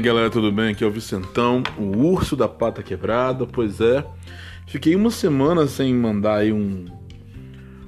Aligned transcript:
Aí 0.00 0.04
galera, 0.04 0.30
tudo 0.30 0.50
bem? 0.50 0.70
Aqui 0.70 0.82
é 0.82 0.86
o 0.86 0.90
Vicentão, 0.90 1.62
o 1.76 1.94
urso 1.98 2.34
da 2.34 2.48
pata 2.48 2.82
quebrada. 2.82 3.46
Pois 3.46 3.82
é, 3.82 4.02
fiquei 4.66 4.96
uma 4.96 5.10
semana 5.10 5.66
sem 5.66 5.94
mandar 5.94 6.36
aí 6.36 6.50
um, 6.50 6.86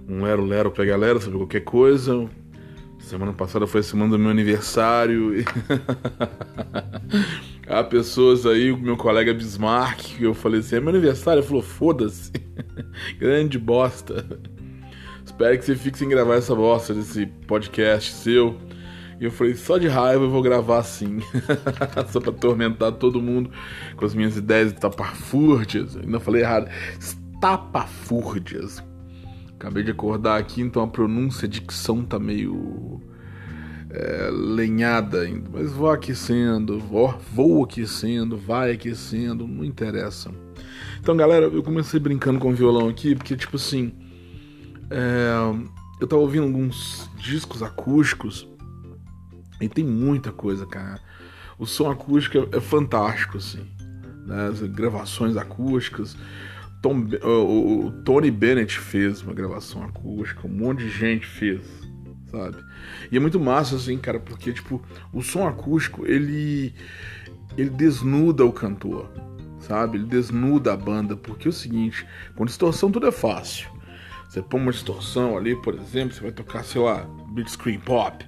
um 0.06 0.22
lero 0.22 0.44
lero 0.44 0.70
pra 0.70 0.84
galera 0.84 1.18
sobre 1.18 1.38
qualquer 1.38 1.60
coisa. 1.60 2.28
Semana 2.98 3.32
passada 3.32 3.66
foi 3.66 3.80
a 3.80 3.82
semana 3.82 4.10
do 4.10 4.18
meu 4.18 4.30
aniversário. 4.30 5.40
E... 5.40 5.44
Há 7.66 7.82
pessoas 7.82 8.44
aí, 8.44 8.70
o 8.70 8.76
meu 8.76 8.98
colega 8.98 9.32
Bismarck, 9.32 10.18
que 10.18 10.24
eu 10.24 10.34
falei 10.34 10.60
assim: 10.60 10.76
é 10.76 10.80
meu 10.80 10.90
aniversário? 10.90 11.40
Ele 11.40 11.46
falou: 11.48 11.62
foda-se, 11.62 12.30
grande 13.18 13.58
bosta. 13.58 14.38
Espero 15.24 15.56
que 15.58 15.64
você 15.64 15.74
fique 15.74 15.96
sem 15.96 16.10
gravar 16.10 16.34
essa 16.34 16.54
bosta 16.54 16.92
desse 16.92 17.24
podcast 17.24 18.12
seu. 18.12 18.60
E 19.22 19.24
eu 19.24 19.30
falei, 19.30 19.54
só 19.54 19.78
de 19.78 19.86
raiva 19.86 20.24
eu 20.24 20.30
vou 20.30 20.42
gravar 20.42 20.78
assim. 20.78 21.20
só 22.10 22.18
pra 22.20 22.30
atormentar 22.30 22.90
todo 22.90 23.22
mundo 23.22 23.52
com 23.94 24.04
as 24.04 24.16
minhas 24.16 24.36
ideias 24.36 24.72
tapafúrdias. 24.72 25.96
Ainda 25.96 26.18
falei 26.18 26.42
errado. 26.42 26.68
Estapafúrdias. 26.98 28.82
Acabei 29.54 29.84
de 29.84 29.92
acordar 29.92 30.40
aqui, 30.40 30.60
então 30.60 30.82
a 30.82 30.88
pronúncia, 30.88 31.46
a 31.46 31.48
dicção 31.48 32.04
tá 32.04 32.18
meio 32.18 33.00
é, 33.90 34.28
lenhada 34.32 35.20
ainda. 35.20 35.48
Mas 35.52 35.70
vou 35.70 35.88
aquecendo, 35.88 36.80
vou, 36.80 37.16
vou 37.32 37.62
aquecendo, 37.62 38.36
vai 38.36 38.72
aquecendo, 38.72 39.46
não 39.46 39.64
interessa. 39.64 40.32
Então, 41.00 41.16
galera, 41.16 41.46
eu 41.46 41.62
comecei 41.62 42.00
brincando 42.00 42.40
com 42.40 42.50
o 42.50 42.54
violão 42.54 42.88
aqui, 42.88 43.14
porque, 43.14 43.36
tipo 43.36 43.54
assim, 43.54 43.92
é, 44.90 45.30
eu 46.00 46.08
tava 46.08 46.22
ouvindo 46.22 46.42
alguns 46.42 47.08
discos 47.20 47.62
acústicos 47.62 48.50
e 49.64 49.68
tem 49.68 49.84
muita 49.84 50.32
coisa, 50.32 50.66
cara. 50.66 51.00
O 51.58 51.66
som 51.66 51.90
acústico 51.90 52.38
é, 52.38 52.56
é 52.56 52.60
fantástico, 52.60 53.38
assim. 53.38 53.66
Né? 54.26 54.48
As 54.48 54.62
gravações 54.62 55.36
acústicas. 55.36 56.16
Tom, 56.80 57.06
o, 57.22 57.92
Tony 58.04 58.30
Bennett 58.30 58.78
fez 58.78 59.22
uma 59.22 59.32
gravação 59.32 59.84
acústica, 59.84 60.48
um 60.48 60.50
monte 60.50 60.80
de 60.80 60.90
gente 60.90 61.24
fez, 61.24 61.60
sabe? 62.28 62.56
E 63.10 63.16
é 63.16 63.20
muito 63.20 63.38
massa, 63.38 63.76
assim, 63.76 63.96
cara, 63.96 64.18
porque, 64.18 64.52
tipo, 64.52 64.82
o 65.12 65.22
som 65.22 65.46
acústico, 65.46 66.04
ele, 66.04 66.74
ele 67.56 67.70
desnuda 67.70 68.44
o 68.44 68.52
cantor, 68.52 69.08
sabe? 69.60 69.96
Ele 69.96 70.06
desnuda 70.06 70.72
a 70.72 70.76
banda, 70.76 71.16
porque 71.16 71.46
é 71.46 71.50
o 71.50 71.52
seguinte, 71.52 72.04
com 72.34 72.44
distorção 72.44 72.90
tudo 72.90 73.06
é 73.06 73.12
fácil. 73.12 73.70
Você 74.28 74.42
põe 74.42 74.60
uma 74.60 74.72
distorção 74.72 75.36
ali, 75.36 75.54
por 75.54 75.74
exemplo, 75.74 76.14
você 76.14 76.20
vai 76.20 76.32
tocar, 76.32 76.64
sei 76.64 76.80
lá, 76.80 77.06
beat 77.32 77.48
screen 77.48 77.78
pop. 77.78 78.26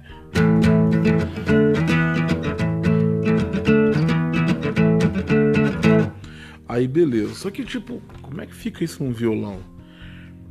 Aí 6.67 6.87
beleza. 6.87 7.33
Só 7.35 7.49
que 7.49 7.63
tipo, 7.63 8.01
como 8.21 8.41
é 8.41 8.45
que 8.45 8.53
fica 8.53 8.83
isso 8.83 9.03
num 9.03 9.11
violão? 9.11 9.59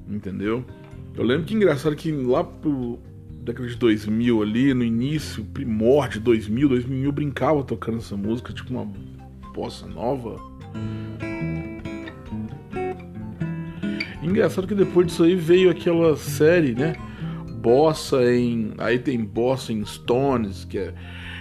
Entendeu? 0.09 0.65
Eu 1.15 1.23
lembro 1.23 1.45
que 1.45 1.55
engraçado 1.55 1.95
que 1.95 2.11
lá 2.11 2.43
pro 2.43 2.99
década 3.45 3.69
de 3.69 3.77
2000 3.77 4.43
ali, 4.43 4.73
no 4.73 4.83
início, 4.83 5.45
primórdio 5.45 6.19
de 6.19 6.25
2000, 6.25 6.69
2000 6.71 7.05
eu 7.05 7.13
brincava 7.13 7.63
tocando 7.63 7.99
essa 7.99 8.17
música, 8.17 8.53
tipo 8.53 8.73
uma 8.73 8.91
bossa 9.53 9.87
nova. 9.87 10.41
Engraçado 14.23 14.67
que 14.67 14.75
depois 14.75 15.07
disso 15.07 15.25
aí 15.25 15.37
veio 15.37 15.71
aquela 15.71 16.17
série, 16.17 16.75
né? 16.75 16.97
Bossa 17.65 18.23
em. 18.31 18.75
Aí 18.77 18.99
tem 18.99 19.19
bossa 19.25 19.73
em 19.73 19.83
Stones, 19.87 20.67
que 20.67 20.77
é 20.77 20.95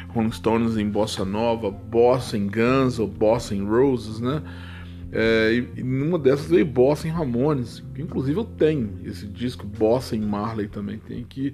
Rolling 0.08 0.32
Stones 0.32 0.78
em 0.78 0.90
bossa 0.90 1.26
nova, 1.26 1.70
bossa 1.70 2.38
em 2.38 2.48
Guns 2.48 2.98
ou 2.98 3.08
bossa 3.08 3.54
em 3.54 3.62
Roses, 3.62 4.22
né? 4.22 4.42
É, 5.12 5.64
e, 5.76 5.84
numa 5.84 6.18
dessas 6.18 6.48
veio 6.48 6.66
bossa 6.66 7.08
em 7.08 7.12
Ramones, 7.12 7.84
que 7.94 8.02
inclusive 8.02 8.40
eu 8.40 8.46
tenho 8.46 9.00
esse 9.04 9.28
disco 9.28 9.68
bossa 9.68 10.16
em 10.16 10.22
Marley 10.22 10.70
também 10.70 10.98
tem 10.98 11.22
aqui. 11.22 11.54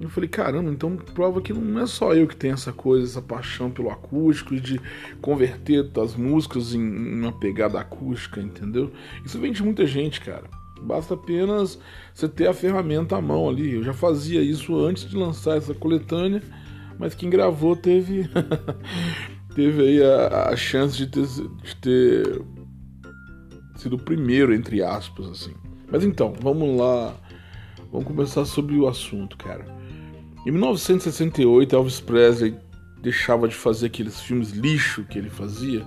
Eu 0.00 0.08
falei, 0.08 0.28
caramba, 0.28 0.70
então 0.70 0.96
prova 0.96 1.40
que 1.40 1.52
não 1.52 1.80
é 1.80 1.86
só 1.86 2.14
eu 2.14 2.26
que 2.26 2.36
tenho 2.36 2.54
essa 2.54 2.72
coisa, 2.72 3.04
essa 3.04 3.22
paixão 3.22 3.70
pelo 3.70 3.90
acústico 3.90 4.54
e 4.54 4.60
de 4.60 4.80
converter 5.20 5.90
as 6.00 6.14
músicas 6.14 6.74
em 6.74 6.80
uma 6.80 7.32
pegada 7.32 7.80
acústica, 7.80 8.40
entendeu? 8.40 8.92
Isso 9.24 9.38
vem 9.40 9.50
de 9.50 9.62
muita 9.62 9.86
gente, 9.86 10.20
cara. 10.20 10.44
Basta 10.82 11.14
apenas 11.14 11.78
você 12.14 12.28
ter 12.28 12.48
a 12.48 12.54
ferramenta 12.54 13.16
à 13.16 13.20
mão 13.20 13.48
ali. 13.48 13.74
Eu 13.74 13.82
já 13.82 13.92
fazia 13.92 14.40
isso 14.40 14.78
antes 14.78 15.08
de 15.08 15.16
lançar 15.16 15.56
essa 15.56 15.74
coletânea, 15.74 16.42
mas 16.98 17.14
quem 17.14 17.30
gravou 17.30 17.76
teve 17.76 18.28
teve 19.54 19.82
aí 19.82 20.02
a, 20.02 20.50
a 20.50 20.56
chance 20.56 20.96
de 20.96 21.06
ter, 21.06 21.26
de 21.26 21.76
ter 21.76 22.42
sido 23.76 23.96
o 23.96 23.98
primeiro, 23.98 24.54
entre 24.54 24.82
aspas, 24.82 25.26
assim. 25.28 25.54
Mas 25.90 26.04
então, 26.04 26.34
vamos 26.40 26.78
lá. 26.78 27.14
Vamos 27.90 28.06
começar 28.06 28.44
sobre 28.44 28.76
o 28.76 28.86
assunto, 28.86 29.36
cara. 29.36 29.64
Em 30.46 30.50
1968, 30.50 31.74
Elvis 31.74 32.00
Presley 32.00 32.54
deixava 33.02 33.48
de 33.48 33.54
fazer 33.54 33.86
aqueles 33.86 34.20
filmes 34.20 34.50
lixo 34.50 35.04
que 35.04 35.18
ele 35.18 35.30
fazia, 35.30 35.86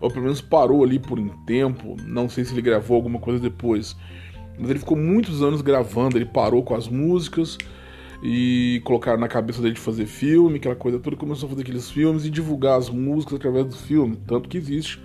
ou 0.00 0.10
pelo 0.10 0.24
menos 0.24 0.40
parou 0.40 0.82
ali 0.82 0.98
por 0.98 1.18
um 1.18 1.28
tempo. 1.44 1.96
Não 2.04 2.28
sei 2.28 2.44
se 2.44 2.52
ele 2.52 2.62
gravou 2.62 2.96
alguma 2.96 3.18
coisa 3.18 3.40
depois. 3.40 3.96
Mas 4.58 4.70
ele 4.70 4.78
ficou 4.78 4.96
muitos 4.96 5.42
anos 5.42 5.60
gravando, 5.60 6.16
ele 6.16 6.24
parou 6.24 6.62
com 6.62 6.74
as 6.74 6.88
músicas 6.88 7.58
e 8.22 8.80
colocaram 8.84 9.18
na 9.18 9.28
cabeça 9.28 9.60
dele 9.60 9.74
de 9.74 9.80
fazer 9.80 10.06
filme, 10.06 10.56
aquela 10.56 10.74
coisa 10.74 10.98
toda, 10.98 11.16
começou 11.16 11.46
a 11.46 11.50
fazer 11.50 11.62
aqueles 11.62 11.90
filmes 11.90 12.24
e 12.24 12.30
divulgar 12.30 12.78
as 12.78 12.88
músicas 12.88 13.36
através 13.36 13.66
do 13.66 13.76
filme. 13.76 14.16
Tanto 14.26 14.48
que 14.48 14.56
existe 14.56 15.00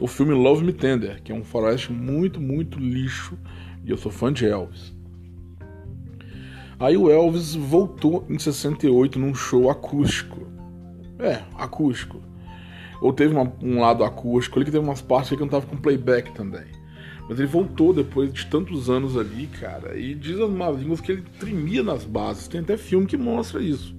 o 0.00 0.06
filme 0.06 0.32
Love 0.32 0.64
Me 0.64 0.72
Tender, 0.72 1.22
que 1.22 1.32
é 1.32 1.34
um 1.34 1.44
faroeste 1.44 1.92
muito, 1.92 2.40
muito 2.40 2.78
lixo, 2.78 3.38
e 3.84 3.90
eu 3.90 3.96
sou 3.96 4.10
fã 4.10 4.32
de 4.32 4.46
Elvis. 4.46 4.94
Aí 6.78 6.96
o 6.96 7.10
Elvis 7.10 7.54
voltou 7.54 8.26
em 8.28 8.38
68 8.38 9.18
num 9.18 9.34
show 9.34 9.70
acústico. 9.70 10.46
É, 11.18 11.42
acústico. 11.56 12.20
Ou 13.00 13.12
teve 13.12 13.34
uma, 13.34 13.50
um 13.62 13.80
lado 13.80 14.04
acústico 14.04 14.58
ali 14.58 14.66
que 14.66 14.70
teve 14.70 14.84
umas 14.84 15.00
partes 15.00 15.30
que 15.30 15.34
ele 15.34 15.42
cantava 15.42 15.66
com 15.66 15.76
playback 15.76 16.32
também. 16.32 16.66
Mas 17.28 17.38
ele 17.38 17.48
voltou 17.48 17.92
depois 17.92 18.32
de 18.32 18.46
tantos 18.46 18.88
anos 18.88 19.16
ali, 19.16 19.46
cara. 19.46 19.98
E 19.98 20.14
diz 20.14 20.38
as 20.38 20.50
más 20.50 20.78
línguas 20.78 21.00
que 21.00 21.12
ele 21.12 21.24
tremia 21.40 21.82
nas 21.82 22.04
bases. 22.04 22.46
Tem 22.46 22.60
até 22.60 22.76
filme 22.76 23.06
que 23.06 23.16
mostra 23.16 23.60
isso. 23.60 23.94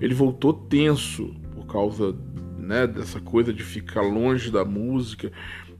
Ele 0.00 0.14
voltou 0.14 0.52
tenso 0.52 1.34
por 1.54 1.66
causa 1.66 2.14
né, 2.58 2.86
dessa 2.86 3.20
coisa 3.20 3.52
de 3.52 3.62
ficar 3.62 4.02
longe 4.02 4.50
da 4.50 4.64
música, 4.64 5.32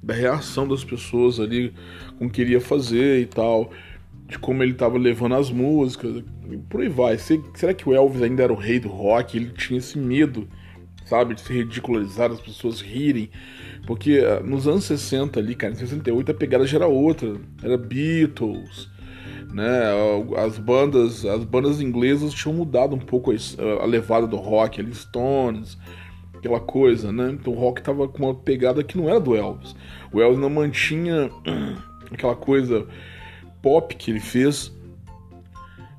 da 0.02 0.14
reação 0.14 0.66
das 0.66 0.84
pessoas 0.84 1.40
ali 1.40 1.74
com 2.18 2.26
o 2.26 2.30
que 2.30 2.36
queria 2.36 2.60
fazer 2.60 3.20
e 3.20 3.26
tal, 3.26 3.72
de 4.28 4.38
como 4.38 4.62
ele 4.62 4.72
estava 4.72 4.96
levando 4.96 5.34
as 5.34 5.50
músicas, 5.50 6.22
e 6.50 6.56
por 6.56 6.80
aí 6.80 6.88
vai. 6.88 7.18
Será 7.18 7.74
que 7.74 7.88
o 7.88 7.94
Elvis 7.94 8.22
ainda 8.22 8.42
era 8.42 8.52
o 8.52 8.56
rei 8.56 8.78
do 8.78 8.88
rock? 8.88 9.36
Ele 9.36 9.50
tinha 9.50 9.78
esse 9.78 9.98
medo, 9.98 10.48
sabe, 11.06 11.34
de 11.34 11.40
ser 11.40 11.54
ridicularizado, 11.54 12.34
as 12.34 12.40
pessoas 12.40 12.80
rirem. 12.80 13.30
Porque 13.86 14.22
ah, 14.24 14.40
nos 14.40 14.68
anos 14.68 14.84
60 14.84 15.40
ali, 15.40 15.54
cara, 15.54 15.72
em 15.72 15.76
68 15.76 16.32
a 16.32 16.34
pegada 16.34 16.66
já 16.66 16.76
era 16.76 16.86
outra. 16.86 17.36
Era 17.62 17.78
Beatles, 17.78 18.90
né? 19.52 19.90
As 20.36 20.58
bandas, 20.58 21.24
as 21.24 21.44
bandas 21.44 21.80
inglesas 21.80 22.34
tinham 22.34 22.54
mudado 22.54 22.94
um 22.94 22.98
pouco 22.98 23.32
a, 23.32 23.86
levada 23.86 24.26
do 24.26 24.36
rock, 24.36 24.80
ali 24.80 24.94
Stones, 24.94 25.78
aquela 26.34 26.60
coisa, 26.60 27.12
né? 27.12 27.30
Então 27.32 27.52
o 27.52 27.56
rock 27.56 27.82
tava 27.82 28.08
com 28.08 28.24
uma 28.24 28.34
pegada 28.34 28.82
que 28.82 28.98
não 28.98 29.08
era 29.08 29.20
do 29.20 29.34
Elvis. 29.34 29.74
O 30.12 30.20
Elvis 30.20 30.38
não 30.38 30.50
mantinha 30.50 31.30
aquela 32.10 32.34
coisa 32.34 32.86
pop 33.62 33.94
que 33.94 34.10
ele 34.10 34.20
fez, 34.20 34.72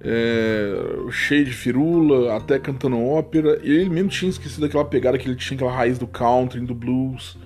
é, 0.07 1.11
cheio 1.11 1.43
de 1.43 1.51
firula, 1.51 2.37
até 2.37 2.57
cantando 2.57 2.97
ópera. 2.97 3.59
E 3.61 3.69
ele 3.69 3.89
mesmo 3.89 4.09
tinha 4.09 4.29
esquecido 4.29 4.65
aquela 4.65 4.85
pegada 4.85 5.17
que 5.17 5.27
ele 5.27 5.35
tinha, 5.35 5.55
aquela 5.55 5.71
raiz 5.71 5.99
do 5.99 6.07
country, 6.07 6.61
do 6.61 6.73
blues 6.73 7.37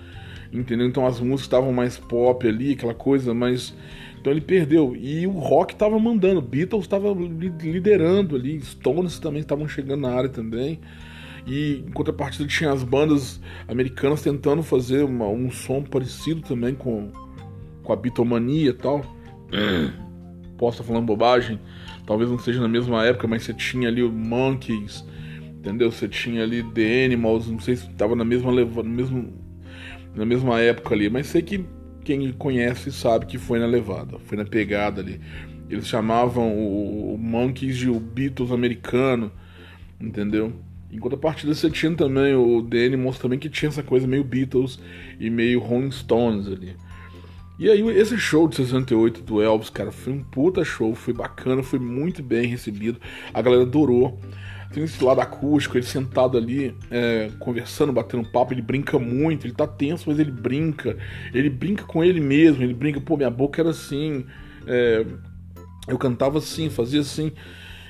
entendeu? 0.54 0.88
Então 0.88 1.06
as 1.06 1.19
músicas 1.19 1.44
estavam 1.44 1.72
mais 1.72 1.98
pop 1.98 2.48
ali, 2.48 2.74
aquela 2.74 2.94
coisa, 2.94 3.34
mas 3.34 3.74
então 4.19 4.31
ele 4.31 4.42
perdeu. 4.42 4.96
E 4.96 5.25
o 5.25 5.31
rock 5.31 5.74
estava 5.74 5.98
mandando, 5.98 6.42
Beatles 6.42 6.84
estava 6.84 7.12
liderando 7.13 8.36
ali, 8.36 8.60
Stones 8.62 9.18
também 9.19 9.42
estavam 9.42 9.68
chegando 9.68 10.02
na 10.02 10.14
área 10.14 10.30
também. 10.30 10.80
E 11.48 11.84
em 11.88 11.92
contrapartida 11.92 12.48
tinha 12.48 12.72
as 12.72 12.84
bandas 12.84 13.42
americanas 13.68 14.22
tentando 14.22 14.62
fazer 14.62 15.04
uma, 15.04 15.28
um 15.28 15.50
som 15.50 15.81
parecido 15.81 16.42
também 16.42 16.75
com, 16.75 17.10
com 17.81 17.92
a 17.92 17.96
Beatlemania 17.96 18.69
e 18.69 18.74
tal. 18.74 19.04
Posso 20.62 20.80
estar 20.80 20.94
falando 20.94 21.08
bobagem, 21.08 21.60
talvez 22.06 22.30
não 22.30 22.38
seja 22.38 22.62
na 22.62 22.68
mesma 22.68 23.04
época, 23.04 23.28
mas 23.28 23.42
você 23.42 23.52
tinha 23.52 23.88
ali 23.88 24.04
o 24.04 24.12
Monkeys, 24.12 25.04
entendeu? 25.58 25.92
Você 25.92 26.08
tinha 26.08 26.44
ali 26.44 26.62
The 26.62 27.06
Animals, 27.06 27.48
não 27.48 27.60
sei 27.60 27.78
se 27.78 27.88
estava 27.88 28.16
na 28.16 28.24
mesma 28.24 28.52
no 28.52 28.84
mesmo 28.84 29.34
na 30.13 30.24
mesma 30.24 30.62
época 30.62 30.94
ali, 30.94 31.10
mas 31.10 31.25
sei 31.25 31.42
que 31.42 31.66
quem 32.04 32.31
conhece 32.34 32.92
sabe 32.92 33.25
que 33.25 33.40
foi 33.40 33.58
na 33.58 33.66
levada, 33.66 34.19
foi 34.19 34.38
na 34.38 34.46
pegada 34.46 35.02
ali. 35.02 35.19
Eles 35.68 35.88
chamavam 35.88 36.56
o, 36.56 37.16
o 37.16 37.18
Monkeys 37.18 37.75
de 37.75 37.90
o 37.90 38.00
Beatles 38.00 38.52
americano, 38.52 39.31
entendeu? 40.00 40.54
Em 40.92 41.00
contrapartida, 41.00 41.56
você 41.56 41.72
tinha 41.72 41.92
também 41.96 42.36
o 42.36 42.62
The 42.62 42.86
Animals 42.86 43.18
também, 43.18 43.40
que 43.40 43.50
tinha 43.50 43.69
essa 43.69 43.81
coisa 43.81 44.06
meio 44.06 44.24
Beatles 44.24 44.80
e 45.19 45.28
meio 45.28 45.60
Rolling 45.60 45.90
Stones 45.90 46.46
ali. 46.46 46.75
E 47.62 47.69
aí, 47.69 47.88
esse 47.90 48.18
show 48.18 48.48
de 48.48 48.56
68 48.56 49.22
do 49.22 49.40
Elvis, 49.40 49.69
cara, 49.69 49.92
foi 49.92 50.12
um 50.12 50.24
puta 50.24 50.66
show, 50.66 50.96
foi 50.96 51.13
bacana, 51.13 51.62
foi 51.62 51.78
muito 51.78 52.24
bem 52.24 52.48
recebido. 52.48 53.00
A 53.31 53.40
galera 53.40 53.62
adorou. 53.62 54.19
Tem 54.74 54.84
esse 54.84 55.04
lado 55.04 55.22
acústico, 55.22 55.78
ele 55.78 55.86
sentado 55.86 56.40
ali, 56.40 56.75
é, 56.90 57.30
conversando, 57.38 57.94
batendo 57.94 58.28
papo, 58.31 58.52
ele 58.52 58.63
brinca 58.63 58.98
muito, 58.98 59.46
ele 59.46 59.54
tá 59.54 59.68
tenso, 59.68 60.10
mas 60.10 60.18
ele 60.18 60.31
brinca. 60.31 60.98
Ele 61.31 61.52
brinca 61.52 61.84
com 61.84 62.04
ele 62.04 62.19
mesmo, 62.19 62.63
ele 62.63 62.74
brinca, 62.74 63.00
pô, 63.00 63.16
minha 63.16 63.30
boca 63.30 63.62
era 63.62 63.69
assim, 63.69 64.25
é, 64.66 65.06
eu 65.88 66.00
cantava 66.00 66.40
assim, 66.40 66.68
fazia 66.68 67.02
assim. 67.02 67.31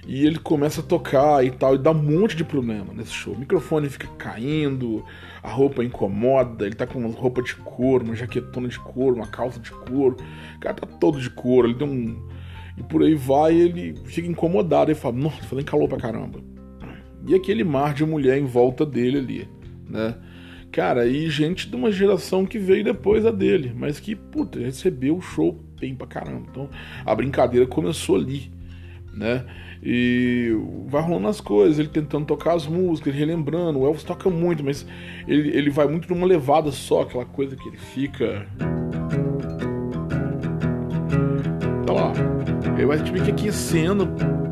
E 0.07 0.25
ele 0.25 0.39
começa 0.39 0.81
a 0.81 0.83
tocar 0.83 1.45
e 1.45 1.51
tal, 1.51 1.75
e 1.75 1.77
dá 1.77 1.91
um 1.91 2.01
monte 2.01 2.35
de 2.35 2.43
problema 2.43 2.93
nesse 2.93 3.11
show. 3.11 3.33
O 3.33 3.39
microfone 3.39 3.87
fica 3.87 4.07
caindo, 4.17 5.05
a 5.43 5.49
roupa 5.49 5.83
incomoda, 5.83 6.65
ele 6.65 6.75
tá 6.75 6.87
com 6.87 6.99
uma 6.99 7.09
roupa 7.09 7.41
de 7.41 7.55
couro, 7.55 8.05
uma 8.05 8.15
jaquetona 8.15 8.67
de 8.67 8.79
couro, 8.79 9.15
uma 9.15 9.27
calça 9.27 9.59
de 9.59 9.71
couro. 9.71 10.17
O 10.55 10.59
cara 10.59 10.73
tá 10.75 10.87
todo 10.87 11.19
de 11.19 11.29
couro, 11.29 11.67
ele 11.67 11.75
tem 11.75 11.87
um. 11.87 12.27
E 12.77 12.83
por 12.83 13.03
aí 13.03 13.13
vai, 13.13 13.53
ele 13.53 13.95
fica 14.05 14.27
incomodado, 14.27 14.89
ele 14.89 14.99
fala, 14.99 15.15
nossa, 15.15 15.43
fazendo 15.43 15.65
calor 15.65 15.87
pra 15.87 15.99
caramba. 15.99 16.39
E 17.27 17.35
aquele 17.35 17.63
mar 17.63 17.93
de 17.93 18.03
mulher 18.03 18.39
em 18.39 18.45
volta 18.45 18.85
dele 18.85 19.19
ali, 19.19 19.49
né? 19.87 20.15
Cara, 20.71 21.05
e 21.05 21.29
gente 21.29 21.69
de 21.69 21.75
uma 21.75 21.91
geração 21.91 22.45
que 22.45 22.57
veio 22.57 22.83
depois 22.83 23.25
a 23.25 23.31
dele, 23.31 23.73
mas 23.75 23.99
que, 23.99 24.15
puta, 24.15 24.57
recebeu 24.57 25.17
o 25.17 25.21
show 25.21 25.59
bem 25.79 25.93
pra 25.93 26.07
caramba. 26.07 26.47
Então 26.49 26.69
a 27.05 27.13
brincadeira 27.13 27.67
começou 27.67 28.15
ali, 28.15 28.51
né? 29.13 29.45
E 29.83 30.55
vai 30.87 31.01
rolando 31.01 31.27
as 31.27 31.41
coisas, 31.41 31.79
ele 31.79 31.87
tentando 31.87 32.25
tocar 32.25 32.55
as 32.55 32.67
músicas, 32.67 33.15
relembrando. 33.15 33.79
O 33.79 33.85
Elvis 33.85 34.03
toca 34.03 34.29
muito, 34.29 34.63
mas 34.63 34.85
ele, 35.27 35.49
ele 35.49 35.69
vai 35.71 35.87
muito 35.87 36.07
numa 36.13 36.27
levada 36.27 36.71
só, 36.71 37.01
aquela 37.01 37.25
coisa 37.25 37.55
que 37.55 37.67
ele 37.67 37.77
fica. 37.77 38.45
Tá 41.85 41.93
lá. 41.93 42.13
Ele 42.77 42.85
vai 42.85 43.03
tipo 43.03 43.21
que 43.23 43.31
aquecendo, 43.31 44.07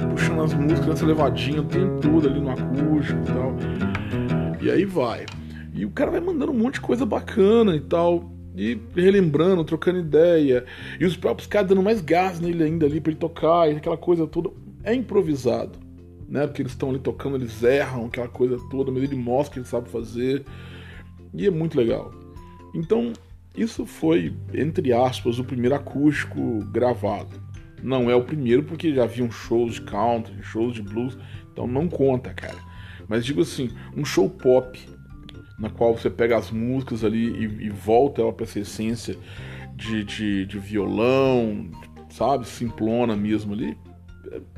puxando 0.10 0.42
as 0.42 0.54
músicas 0.54 0.88
nessa 0.88 1.06
levadinha, 1.06 1.62
tem 1.64 1.88
tudo 2.00 2.28
ali 2.28 2.40
no 2.40 2.50
acústico 2.50 3.22
e 3.22 3.26
tal. 3.26 3.56
E 4.62 4.72
aí 4.72 4.84
vai. 4.84 5.26
E 5.74 5.86
o 5.86 5.92
cara 5.92 6.12
vai 6.12 6.20
mandando 6.20 6.52
um 6.52 6.58
monte 6.58 6.76
de 6.76 6.82
coisa 6.82 7.06
bacana 7.06 7.76
e 7.76 7.80
tal. 7.80 8.32
E 8.56 8.78
relembrando, 8.96 9.64
trocando 9.64 10.00
ideia. 10.00 10.66
E 11.00 11.06
os 11.06 11.16
próprios 11.16 11.48
caras 11.48 11.70
dando 11.70 11.82
mais 11.84 12.02
gás 12.02 12.40
nele 12.40 12.64
ainda 12.64 12.86
ali 12.86 13.00
pra 13.00 13.12
ele 13.12 13.20
tocar, 13.20 13.72
e 13.72 13.78
aquela 13.78 13.96
coisa 13.96 14.28
toda. 14.28 14.50
É 14.84 14.94
improvisado, 14.94 15.78
né? 16.28 16.48
Porque 16.48 16.62
eles 16.62 16.72
estão 16.72 16.90
ali 16.90 17.00
tocando, 17.00 17.36
eles 17.36 17.62
erram, 17.64 18.06
aquela 18.06 18.28
coisa 18.28 18.58
toda, 18.70 18.92
mas 18.92 19.04
ele 19.04 19.16
mostra 19.16 19.54
que 19.54 19.60
ele 19.60 19.68
sabe 19.68 19.90
fazer. 19.90 20.46
E 21.34 21.46
é 21.46 21.52
muito 21.52 21.78
legal. 21.78 22.12
Então, 22.74 23.14
isso 23.56 23.86
foi, 23.86 24.34
entre 24.54 24.94
aspas, 24.94 25.40
o 25.40 25.44
primeiro 25.44 25.76
acústico 25.76 26.60
gravado. 26.72 27.42
Não 27.82 28.10
é 28.10 28.16
o 28.16 28.24
primeiro, 28.24 28.64
porque 28.64 28.94
já 28.94 29.04
haviam 29.04 29.32
shows 29.32 29.76
de 29.76 29.82
country, 29.82 30.42
shows 30.42 30.74
de 30.74 30.82
blues, 30.82 31.18
então 31.52 31.66
não 31.66 31.88
conta, 31.88 32.34
cara. 32.34 32.58
Mas 33.08 33.26
digo 33.26 33.42
assim, 33.42 33.72
um 33.96 34.06
show 34.06 34.30
pop 34.30 34.80
na 35.58 35.70
qual 35.70 35.98
você 35.98 36.10
pega 36.10 36.38
as 36.38 36.52
músicas 36.52 37.04
ali 37.04 37.28
e, 37.28 37.66
e 37.66 37.70
volta 37.70 38.22
ela 38.22 38.32
para 38.32 38.46
essa 38.46 38.60
essência 38.60 39.18
de, 39.76 40.04
de, 40.04 40.46
de, 40.46 40.60
violão, 40.60 41.70
sabe, 42.10 42.48
simplona 42.48 43.16
mesmo 43.16 43.54
ali, 43.54 43.78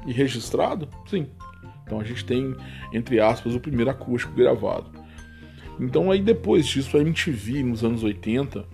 e 0.06 0.12
registrado, 0.12 0.88
sim. 1.06 1.27
Então 1.85 2.00
a 2.00 2.03
gente 2.03 2.23
tem, 2.23 2.56
entre 2.94 3.19
aspas, 3.19 3.53
o 3.53 3.59
primeiro 3.59 3.91
acústico 3.91 4.33
gravado. 4.33 4.89
Então 5.79 6.12
aí 6.12 6.21
depois 6.21 6.65
disso, 6.68 6.95
a 6.97 7.01
MTV, 7.01 7.63
nos 7.63 7.83
anos 7.83 8.03
80, 8.03 8.65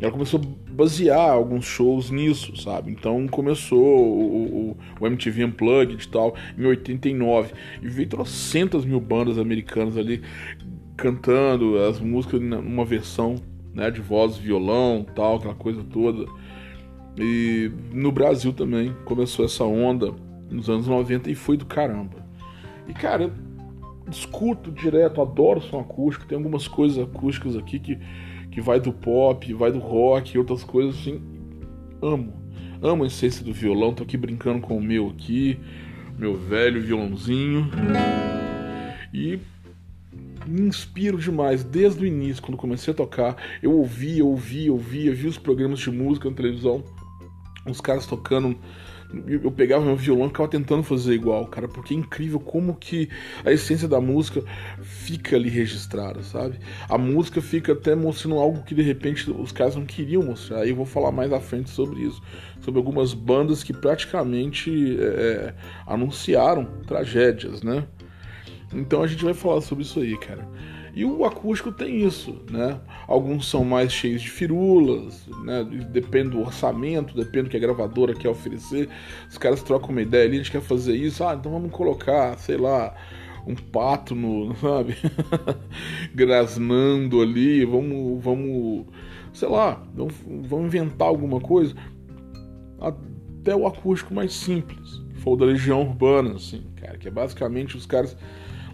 ela 0.00 0.12
começou 0.12 0.40
a 0.40 0.72
basear 0.72 1.30
alguns 1.30 1.64
shows 1.64 2.10
nisso, 2.10 2.56
sabe? 2.56 2.92
Então 2.92 3.26
começou 3.26 3.80
o, 3.80 4.70
o, 4.70 4.76
o 5.00 5.06
MTV 5.06 5.44
Unplugged 5.44 6.04
e 6.04 6.08
tal, 6.08 6.36
em 6.56 6.64
89, 6.64 7.52
e 7.82 7.88
veio 7.88 8.08
trocentas 8.08 8.84
mil 8.84 9.00
bandas 9.00 9.38
americanas 9.38 9.96
ali 9.96 10.22
cantando 10.96 11.78
as 11.78 12.00
músicas 12.00 12.40
numa 12.40 12.84
versão 12.84 13.36
né, 13.72 13.90
de 13.90 14.00
voz, 14.00 14.36
violão, 14.36 15.06
tal, 15.14 15.36
aquela 15.36 15.54
coisa 15.54 15.82
toda. 15.84 16.26
E 17.16 17.70
no 17.92 18.12
Brasil 18.12 18.52
também 18.52 18.94
começou 19.04 19.44
essa 19.44 19.64
onda 19.64 20.14
nos 20.50 20.68
anos 20.68 20.86
90 20.86 21.30
e 21.30 21.34
foi 21.34 21.56
do 21.56 21.66
caramba. 21.66 22.26
E 22.86 22.94
cara, 22.94 23.24
eu 23.24 23.32
discuto 24.08 24.72
direto, 24.72 25.20
adoro 25.20 25.60
som 25.60 25.80
acústico, 25.80 26.26
tem 26.26 26.36
algumas 26.36 26.66
coisas 26.66 26.98
acústicas 26.98 27.56
aqui 27.56 27.78
que, 27.78 27.98
que 28.50 28.60
vai 28.60 28.80
do 28.80 28.92
pop, 28.92 29.52
vai 29.52 29.70
do 29.70 29.78
rock 29.78 30.34
e 30.34 30.38
outras 30.38 30.64
coisas 30.64 30.98
assim. 30.98 31.20
Amo. 32.02 32.32
Amo 32.80 33.04
a 33.04 33.06
essência 33.06 33.44
do 33.44 33.52
violão, 33.52 33.92
tô 33.92 34.04
aqui 34.04 34.16
brincando 34.16 34.60
com 34.60 34.76
o 34.76 34.82
meu 34.82 35.08
aqui, 35.08 35.58
meu 36.16 36.36
velho 36.36 36.80
violãozinho. 36.80 37.68
E 39.12 39.38
me 40.46 40.62
inspiro 40.62 41.18
demais 41.18 41.62
desde 41.62 42.02
o 42.02 42.06
início, 42.06 42.42
quando 42.42 42.56
comecei 42.56 42.92
a 42.92 42.96
tocar. 42.96 43.36
Eu 43.62 43.72
ouvia, 43.72 44.24
ouvia, 44.24 44.72
ouvia, 44.72 45.14
via 45.14 45.28
os 45.28 45.38
programas 45.38 45.80
de 45.80 45.90
música 45.90 46.30
na 46.30 46.36
televisão, 46.36 46.82
os 47.66 47.80
caras 47.80 48.06
tocando. 48.06 48.56
Eu 49.26 49.50
pegava 49.50 49.82
meu 49.82 49.96
violão 49.96 50.26
e 50.26 50.28
ficava 50.28 50.48
tentando 50.50 50.82
fazer 50.82 51.14
igual, 51.14 51.46
cara, 51.46 51.66
porque 51.66 51.94
é 51.94 51.96
incrível 51.96 52.38
como 52.38 52.74
que 52.74 53.08
a 53.42 53.50
essência 53.50 53.88
da 53.88 54.02
música 54.02 54.42
fica 54.82 55.34
ali 55.34 55.48
registrada, 55.48 56.22
sabe? 56.22 56.58
A 56.86 56.98
música 56.98 57.40
fica 57.40 57.72
até 57.72 57.94
mostrando 57.94 58.38
algo 58.38 58.62
que 58.64 58.74
de 58.74 58.82
repente 58.82 59.30
os 59.30 59.50
caras 59.50 59.76
não 59.76 59.86
queriam 59.86 60.22
mostrar. 60.22 60.60
Aí 60.60 60.70
eu 60.70 60.76
vou 60.76 60.84
falar 60.84 61.10
mais 61.10 61.32
à 61.32 61.40
frente 61.40 61.70
sobre 61.70 62.00
isso, 62.02 62.20
sobre 62.60 62.78
algumas 62.78 63.14
bandas 63.14 63.62
que 63.62 63.72
praticamente 63.72 64.98
é, 65.00 65.54
anunciaram 65.86 66.66
tragédias, 66.86 67.62
né? 67.62 67.86
Então 68.74 69.02
a 69.02 69.06
gente 69.06 69.24
vai 69.24 69.32
falar 69.32 69.62
sobre 69.62 69.84
isso 69.84 70.00
aí, 70.00 70.18
cara. 70.18 70.46
E 70.98 71.04
o 71.04 71.24
acústico 71.24 71.70
tem 71.70 72.04
isso, 72.04 72.42
né? 72.50 72.80
Alguns 73.06 73.48
são 73.48 73.64
mais 73.64 73.92
cheios 73.92 74.20
de 74.20 74.28
firulas, 74.28 75.28
né? 75.44 75.62
Depende 75.92 76.30
do 76.30 76.40
orçamento, 76.40 77.14
depende 77.14 77.44
do 77.44 77.50
que 77.50 77.56
a 77.56 77.60
gravadora 77.60 78.12
quer 78.16 78.28
oferecer. 78.28 78.88
Os 79.30 79.38
caras 79.38 79.62
trocam 79.62 79.90
uma 79.90 80.02
ideia 80.02 80.24
ali, 80.24 80.34
a 80.34 80.38
gente 80.38 80.50
quer 80.50 80.60
fazer 80.60 80.96
isso, 80.96 81.22
ah, 81.22 81.36
então 81.38 81.52
vamos 81.52 81.70
colocar, 81.70 82.36
sei 82.38 82.56
lá, 82.56 82.96
um 83.46 83.54
pato 83.54 84.12
no, 84.12 84.52
sabe? 84.58 84.96
Grasnando 86.12 87.22
ali, 87.22 87.64
vamos, 87.64 88.20
vamos, 88.20 88.86
sei 89.32 89.48
lá, 89.48 89.80
vamos, 89.94 90.14
vamos 90.26 90.66
inventar 90.66 91.06
alguma 91.06 91.40
coisa. 91.40 91.76
Até 92.80 93.54
o 93.54 93.68
acústico 93.68 94.12
mais 94.12 94.32
simples, 94.32 95.00
que 95.14 95.20
foi 95.20 95.34
o 95.34 95.36
da 95.36 95.46
Legião 95.46 95.82
Urbana, 95.82 96.34
assim, 96.34 96.66
cara, 96.74 96.98
que 96.98 97.06
é 97.06 97.10
basicamente 97.12 97.76
os 97.76 97.86
caras 97.86 98.16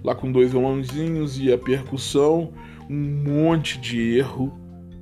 lá 0.04 0.14
com 0.14 0.30
dois 0.30 0.52
violãozinhos 0.52 1.40
e 1.40 1.50
a 1.50 1.56
percussão, 1.56 2.52
um 2.90 2.94
monte 2.94 3.78
de 3.78 4.18
erro, 4.18 4.52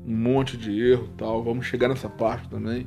um 0.07 0.17
monte 0.17 0.57
de 0.57 0.81
erro 0.81 1.09
tal. 1.19 1.43
Vamos 1.43 1.67
chegar 1.67 1.89
nessa 1.89 2.09
parte 2.09 2.49
também. 2.49 2.87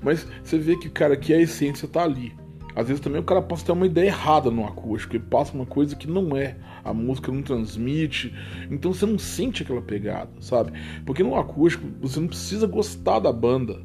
Mas 0.00 0.24
você 0.42 0.56
vê 0.56 0.76
que, 0.76 0.88
cara, 0.88 1.16
que 1.16 1.34
a 1.34 1.40
essência 1.40 1.88
tá 1.88 2.04
ali. 2.04 2.32
Às 2.76 2.86
vezes 2.86 3.02
também 3.02 3.20
o 3.20 3.24
cara 3.24 3.42
pode 3.42 3.64
ter 3.64 3.72
uma 3.72 3.86
ideia 3.86 4.06
errada 4.06 4.52
no 4.52 4.64
acústico, 4.64 5.16
ele 5.16 5.24
passa 5.24 5.52
uma 5.52 5.66
coisa 5.66 5.96
que 5.96 6.06
não 6.06 6.36
é, 6.36 6.56
a 6.84 6.94
música 6.94 7.32
não 7.32 7.42
transmite, 7.42 8.32
então 8.70 8.92
você 8.92 9.04
não 9.04 9.18
sente 9.18 9.64
aquela 9.64 9.82
pegada, 9.82 10.30
sabe? 10.38 10.70
Porque 11.04 11.24
no 11.24 11.34
acústico 11.34 11.84
você 12.00 12.20
não 12.20 12.28
precisa 12.28 12.68
gostar 12.68 13.18
da 13.18 13.32
banda 13.32 13.82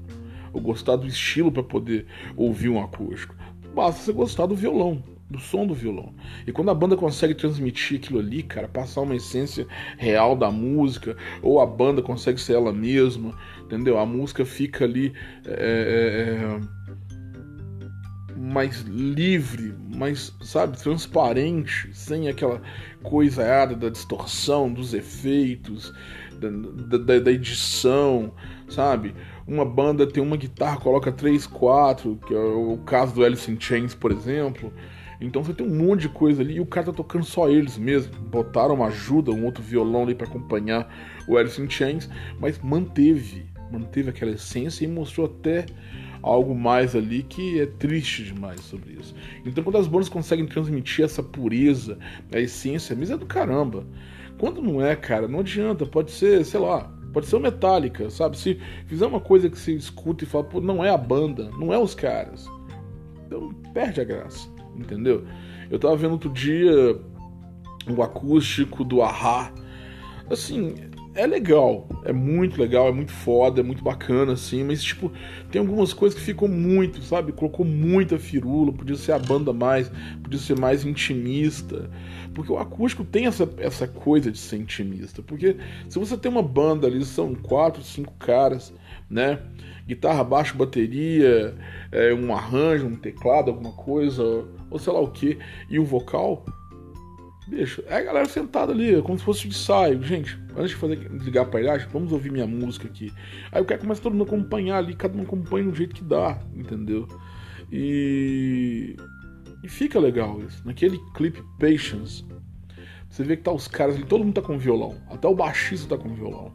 ou 0.51 0.61
gostar 0.61 0.95
do 0.97 1.07
estilo 1.07 1.51
para 1.51 1.63
poder 1.63 2.05
ouvir 2.37 2.69
um 2.69 2.79
acústico. 2.79 3.33
Basta 3.73 3.99
você 3.99 4.13
gostar 4.13 4.45
do 4.45 4.55
violão 4.55 5.01
do 5.33 5.39
som 5.39 5.65
do 5.65 5.73
violão. 5.73 6.13
E 6.45 6.51
quando 6.51 6.69
a 6.69 6.75
banda 6.75 6.95
consegue 6.95 7.33
transmitir 7.33 7.97
aquilo 7.97 8.19
ali, 8.19 8.43
cara, 8.43 8.67
passar 8.67 9.01
uma 9.01 9.15
essência 9.15 9.65
real 9.97 10.35
da 10.35 10.51
música, 10.51 11.17
ou 11.41 11.59
a 11.59 11.65
banda 11.65 12.01
consegue 12.01 12.39
ser 12.39 12.53
ela 12.53 12.71
mesma, 12.71 13.35
entendeu? 13.63 13.97
A 13.97 14.05
música 14.05 14.45
fica 14.45 14.85
ali 14.85 15.11
é, 15.45 15.49
é, 15.51 16.77
é 18.35 18.37
mais 18.37 18.81
livre, 18.81 19.73
mais, 19.89 20.35
sabe, 20.41 20.77
transparente, 20.77 21.89
sem 21.93 22.27
aquela 22.27 22.61
coisa 23.01 23.41
errada 23.41 23.75
da 23.75 23.89
distorção, 23.89 24.71
dos 24.71 24.93
efeitos, 24.93 25.91
da, 26.39 26.97
da, 26.97 27.19
da 27.19 27.31
edição, 27.31 28.31
sabe? 28.69 29.15
Uma 29.47 29.65
banda 29.65 30.05
tem 30.05 30.21
uma 30.21 30.37
guitarra, 30.37 30.79
coloca 30.79 31.11
três, 31.11 31.47
quatro, 31.47 32.19
que 32.27 32.35
é 32.35 32.37
o 32.37 32.77
caso 32.85 33.15
do 33.15 33.25
Alice 33.25 33.49
in 33.49 33.59
Chains, 33.59 33.95
por 33.95 34.11
exemplo 34.11 34.71
então 35.19 35.43
você 35.43 35.53
tem 35.53 35.65
um 35.65 35.75
monte 35.75 36.01
de 36.01 36.09
coisa 36.09 36.41
ali 36.41 36.55
e 36.55 36.61
o 36.61 36.65
cara 36.65 36.87
tá 36.87 36.93
tocando 36.93 37.25
só 37.25 37.49
eles 37.49 37.77
mesmo. 37.77 38.13
Botaram 38.19 38.75
uma 38.75 38.87
ajuda, 38.87 39.31
um 39.31 39.45
outro 39.45 39.63
violão 39.63 40.03
ali 40.03 40.15
para 40.15 40.27
acompanhar 40.27 40.93
o 41.27 41.37
Alice 41.37 41.61
in 41.61 41.69
Chains, 41.69 42.09
mas 42.39 42.59
manteve, 42.59 43.45
manteve 43.71 44.09
aquela 44.09 44.31
essência 44.31 44.85
e 44.85 44.87
mostrou 44.87 45.27
até 45.27 45.65
algo 46.21 46.55
mais 46.55 46.95
ali 46.95 47.21
que 47.21 47.59
é 47.59 47.65
triste 47.65 48.23
demais 48.23 48.61
sobre 48.61 48.93
isso. 48.93 49.13
Então, 49.45 49.63
quando 49.63 49.77
as 49.77 49.87
bandas 49.87 50.07
conseguem 50.07 50.45
transmitir 50.45 51.03
essa 51.03 51.21
pureza, 51.21 51.97
a 52.33 52.39
essência, 52.39 52.95
mas 52.95 53.11
é 53.11 53.17
do 53.17 53.25
caramba. 53.25 53.85
Quando 54.39 54.61
não 54.61 54.83
é, 54.83 54.95
cara, 54.95 55.27
não 55.27 55.39
adianta. 55.39 55.85
Pode 55.85 56.11
ser, 56.11 56.43
sei 56.45 56.59
lá, 56.59 56.91
pode 57.11 57.27
ser 57.27 57.35
o 57.35 57.39
Metallica, 57.39 58.09
sabe? 58.09 58.37
Se 58.37 58.59
fizer 58.87 59.05
uma 59.05 59.19
coisa 59.19 59.49
que 59.49 59.57
você 59.57 59.73
escuta 59.73 60.23
e 60.23 60.27
fala, 60.27 60.45
pô, 60.45 60.59
não 60.59 60.83
é 60.83 60.89
a 60.89 60.97
banda, 60.97 61.51
não 61.59 61.73
é 61.73 61.77
os 61.77 61.93
caras. 61.93 62.47
Então, 63.25 63.53
perde 63.73 64.01
a 64.01 64.03
graça, 64.03 64.47
entendeu? 64.75 65.25
Eu 65.69 65.79
tava 65.79 65.95
vendo 65.95 66.11
outro 66.11 66.29
dia 66.29 66.99
o 67.87 68.01
acústico 68.01 68.83
do 68.83 69.01
Ahá. 69.01 69.51
Assim, 70.29 70.75
é 71.15 71.27
legal, 71.27 71.87
é 72.05 72.11
muito 72.11 72.59
legal, 72.59 72.87
é 72.87 72.91
muito 72.91 73.11
foda, 73.11 73.59
é 73.59 73.63
muito 73.63 73.83
bacana, 73.83 74.33
assim, 74.33 74.63
mas, 74.63 74.83
tipo, 74.83 75.11
tem 75.51 75.61
algumas 75.61 75.93
coisas 75.93 76.17
que 76.17 76.25
ficam 76.25 76.47
muito, 76.47 77.01
sabe? 77.03 77.31
Colocou 77.31 77.65
muita 77.65 78.17
firula, 78.17 78.73
podia 78.73 78.95
ser 78.95 79.11
a 79.11 79.19
banda 79.19 79.53
mais, 79.53 79.91
podia 80.23 80.39
ser 80.39 80.59
mais 80.59 80.83
intimista, 80.85 81.89
porque 82.33 82.51
o 82.51 82.57
acústico 82.57 83.03
tem 83.03 83.27
essa, 83.27 83.47
essa 83.57 83.87
coisa 83.87 84.31
de 84.31 84.39
ser 84.39 84.57
intimista, 84.57 85.21
porque 85.21 85.57
se 85.87 85.99
você 85.99 86.17
tem 86.17 86.31
uma 86.31 86.41
banda 86.41 86.87
ali, 86.87 87.05
são 87.05 87.35
quatro, 87.35 87.83
cinco 87.83 88.13
caras, 88.17 88.73
né? 89.09 89.39
Guitarra, 89.85 90.23
baixo, 90.23 90.57
bateria, 90.57 91.53
é, 91.91 92.13
um 92.13 92.33
arranjo, 92.33 92.87
um 92.87 92.95
teclado, 92.95 93.51
alguma 93.51 93.73
coisa, 93.73 94.45
ou 94.73 94.79
sei 94.79 94.91
lá 94.91 94.99
o 94.99 95.11
que, 95.11 95.37
e 95.69 95.79
o 95.79 95.85
vocal, 95.85 96.43
Bicho, 97.47 97.83
é 97.87 97.97
a 97.97 98.01
galera 98.01 98.25
sentada 98.27 98.71
ali, 98.71 99.01
como 99.01 99.19
se 99.19 99.23
fosse 99.23 99.45
um 99.45 99.49
ensaio. 99.49 100.01
Gente, 100.01 100.39
antes 100.55 100.71
de 100.71 100.75
fazer 100.75 100.95
ligar 101.11 101.41
a 101.41 101.43
aparelhagem, 101.43 101.87
vamos 101.91 102.11
ouvir 102.11 102.31
minha 102.31 102.47
música 102.47 102.87
aqui. 102.87 103.11
Aí 103.51 103.61
o 103.61 103.65
cara 103.65 103.79
começa 103.79 104.01
todo 104.01 104.13
mundo 104.13 104.23
a 104.23 104.27
acompanhar 104.27 104.77
ali, 104.77 104.95
cada 104.95 105.17
um 105.17 105.21
acompanha 105.21 105.65
do 105.69 105.75
jeito 105.75 105.93
que 105.93 106.03
dá, 106.03 106.39
entendeu? 106.55 107.07
E. 107.71 108.95
E 109.61 109.69
fica 109.69 109.99
legal 109.99 110.41
isso. 110.41 110.61
Naquele 110.65 110.99
clipe 111.13 111.41
Patience, 111.59 112.25
você 113.09 113.23
vê 113.23 113.37
que 113.37 113.43
tá 113.43 113.51
os 113.51 113.67
caras 113.67 113.95
ali, 113.95 114.05
todo 114.05 114.23
mundo 114.23 114.33
tá 114.33 114.41
com 114.41 114.57
violão. 114.57 114.95
Até 115.09 115.27
o 115.27 115.35
baixista 115.35 115.95
tá 115.95 116.01
com 116.01 116.13
violão. 116.13 116.51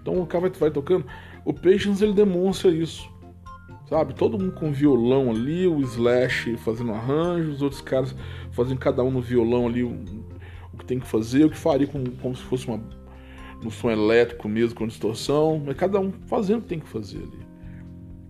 Então 0.00 0.20
o 0.20 0.26
cara 0.26 0.48
vai, 0.48 0.50
vai 0.50 0.70
tocando. 0.70 1.06
O 1.44 1.52
Patience 1.52 2.02
ele 2.02 2.12
demonstra 2.12 2.70
isso. 2.70 3.11
Sabe? 3.92 4.14
Todo 4.14 4.38
mundo 4.38 4.52
com 4.52 4.72
violão 4.72 5.30
ali, 5.30 5.66
o 5.66 5.78
Slash 5.82 6.56
fazendo 6.56 6.92
arranjo, 6.92 7.50
os 7.50 7.60
outros 7.60 7.82
caras 7.82 8.16
fazendo 8.50 8.78
cada 8.78 9.04
um 9.04 9.10
no 9.10 9.20
violão 9.20 9.66
ali 9.66 9.82
o, 9.82 9.90
o 10.72 10.78
que 10.78 10.86
tem 10.86 10.98
que 10.98 11.06
fazer, 11.06 11.44
o 11.44 11.50
que 11.50 11.58
faria 11.58 11.86
com, 11.86 12.02
como 12.02 12.34
se 12.34 12.42
fosse 12.44 12.66
uma, 12.66 12.82
no 13.62 13.70
som 13.70 13.90
elétrico 13.90 14.48
mesmo, 14.48 14.76
com 14.76 14.86
distorção, 14.86 15.62
mas 15.66 15.76
cada 15.76 16.00
um 16.00 16.10
fazendo 16.26 16.60
o 16.60 16.62
que 16.62 16.68
tem 16.68 16.80
que 16.80 16.88
fazer 16.88 17.18
ali. 17.18 17.46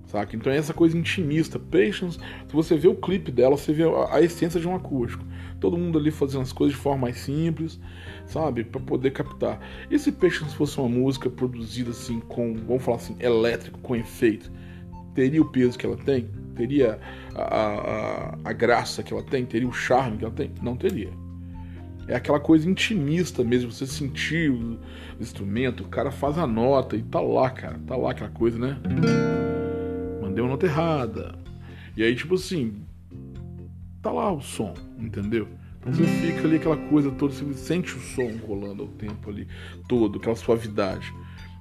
Saca? 0.07 0.35
Então 0.35 0.53
é 0.53 0.57
essa 0.57 0.75
coisa 0.75 0.99
intimista. 0.99 1.61
Patience, 1.61 2.19
se 2.19 2.53
você 2.53 2.77
vê 2.77 2.89
o 2.89 2.97
clipe 2.97 3.31
dela, 3.31 3.57
você 3.57 3.73
vê 3.73 3.85
a, 3.85 4.17
a 4.17 4.21
essência 4.21 4.59
de 4.59 4.67
um 4.67 4.75
acústico. 4.75 5.25
Todo 5.61 5.79
mundo 5.79 5.97
ali 5.97 6.11
fazendo 6.11 6.43
as 6.43 6.53
coisas 6.53 6.77
de 6.77 6.83
forma 6.83 7.03
mais 7.03 7.19
simples, 7.19 7.79
sabe? 8.27 8.65
para 8.65 8.81
poder 8.81 9.13
captar. 9.13 9.61
E 9.89 9.97
se 9.97 10.11
Patience 10.11 10.57
fosse 10.57 10.77
uma 10.81 10.89
música 10.89 11.31
produzida 11.31 11.93
assim, 11.93 12.19
com, 12.19 12.53
vamos 12.53 12.83
falar 12.83 12.97
assim, 12.97 13.15
elétrico, 13.21 13.79
com 13.79 13.95
efeito? 13.95 14.51
Teria 15.15 15.41
o 15.43 15.51
peso 15.51 15.79
que 15.79 15.87
ela 15.87 15.97
tem? 15.97 16.29
Teria 16.55 16.99
a, 17.35 17.43
a, 17.43 18.39
a 18.45 18.53
graça 18.53 19.03
que 19.03 19.13
ela 19.13 19.23
tem? 19.23 19.45
Teria 19.45 19.69
o 19.69 19.73
charme 19.73 20.19
que 20.19 20.25
ela 20.25 20.35
tem? 20.35 20.51
Não 20.63 20.77
teria. 20.77 21.11
É 22.09 22.17
aquela 22.17 22.41
coisa 22.41 22.69
intimista 22.69 23.45
mesmo, 23.45 23.71
você 23.71 23.87
sentir 23.87 24.51
o 24.51 24.79
instrumento, 25.21 25.85
o 25.85 25.89
cara 25.89 26.11
faz 26.11 26.37
a 26.37 26.47
nota 26.47 26.97
e 26.97 27.03
tá 27.03 27.21
lá, 27.21 27.49
cara, 27.49 27.79
tá 27.87 27.97
lá 27.97 28.11
aquela 28.11 28.31
coisa, 28.31 28.59
né? 28.59 28.77
Mandei 30.21 30.43
uma 30.43 30.51
nota 30.51 30.67
errada. 30.67 31.35
E 31.97 32.03
aí, 32.03 32.15
tipo 32.17 32.35
assim, 32.35 32.83
tá 34.03 34.11
lá 34.11 34.33
o 34.33 34.41
som, 34.41 34.75
entendeu? 34.99 35.49
Então 35.81 35.93
você 35.93 36.05
fica 36.05 36.47
ali 36.47 36.57
aquela 36.57 36.77
coisa 36.77 37.11
toda, 37.13 37.33
você 37.33 37.53
sente 37.55 37.95
o 37.97 38.01
som 38.01 38.31
rolando 38.47 38.83
ao 38.83 38.89
tempo 38.89 39.31
ali 39.31 39.47
todo, 39.89 40.19
aquela 40.19 40.37
suavidade. 40.37 41.13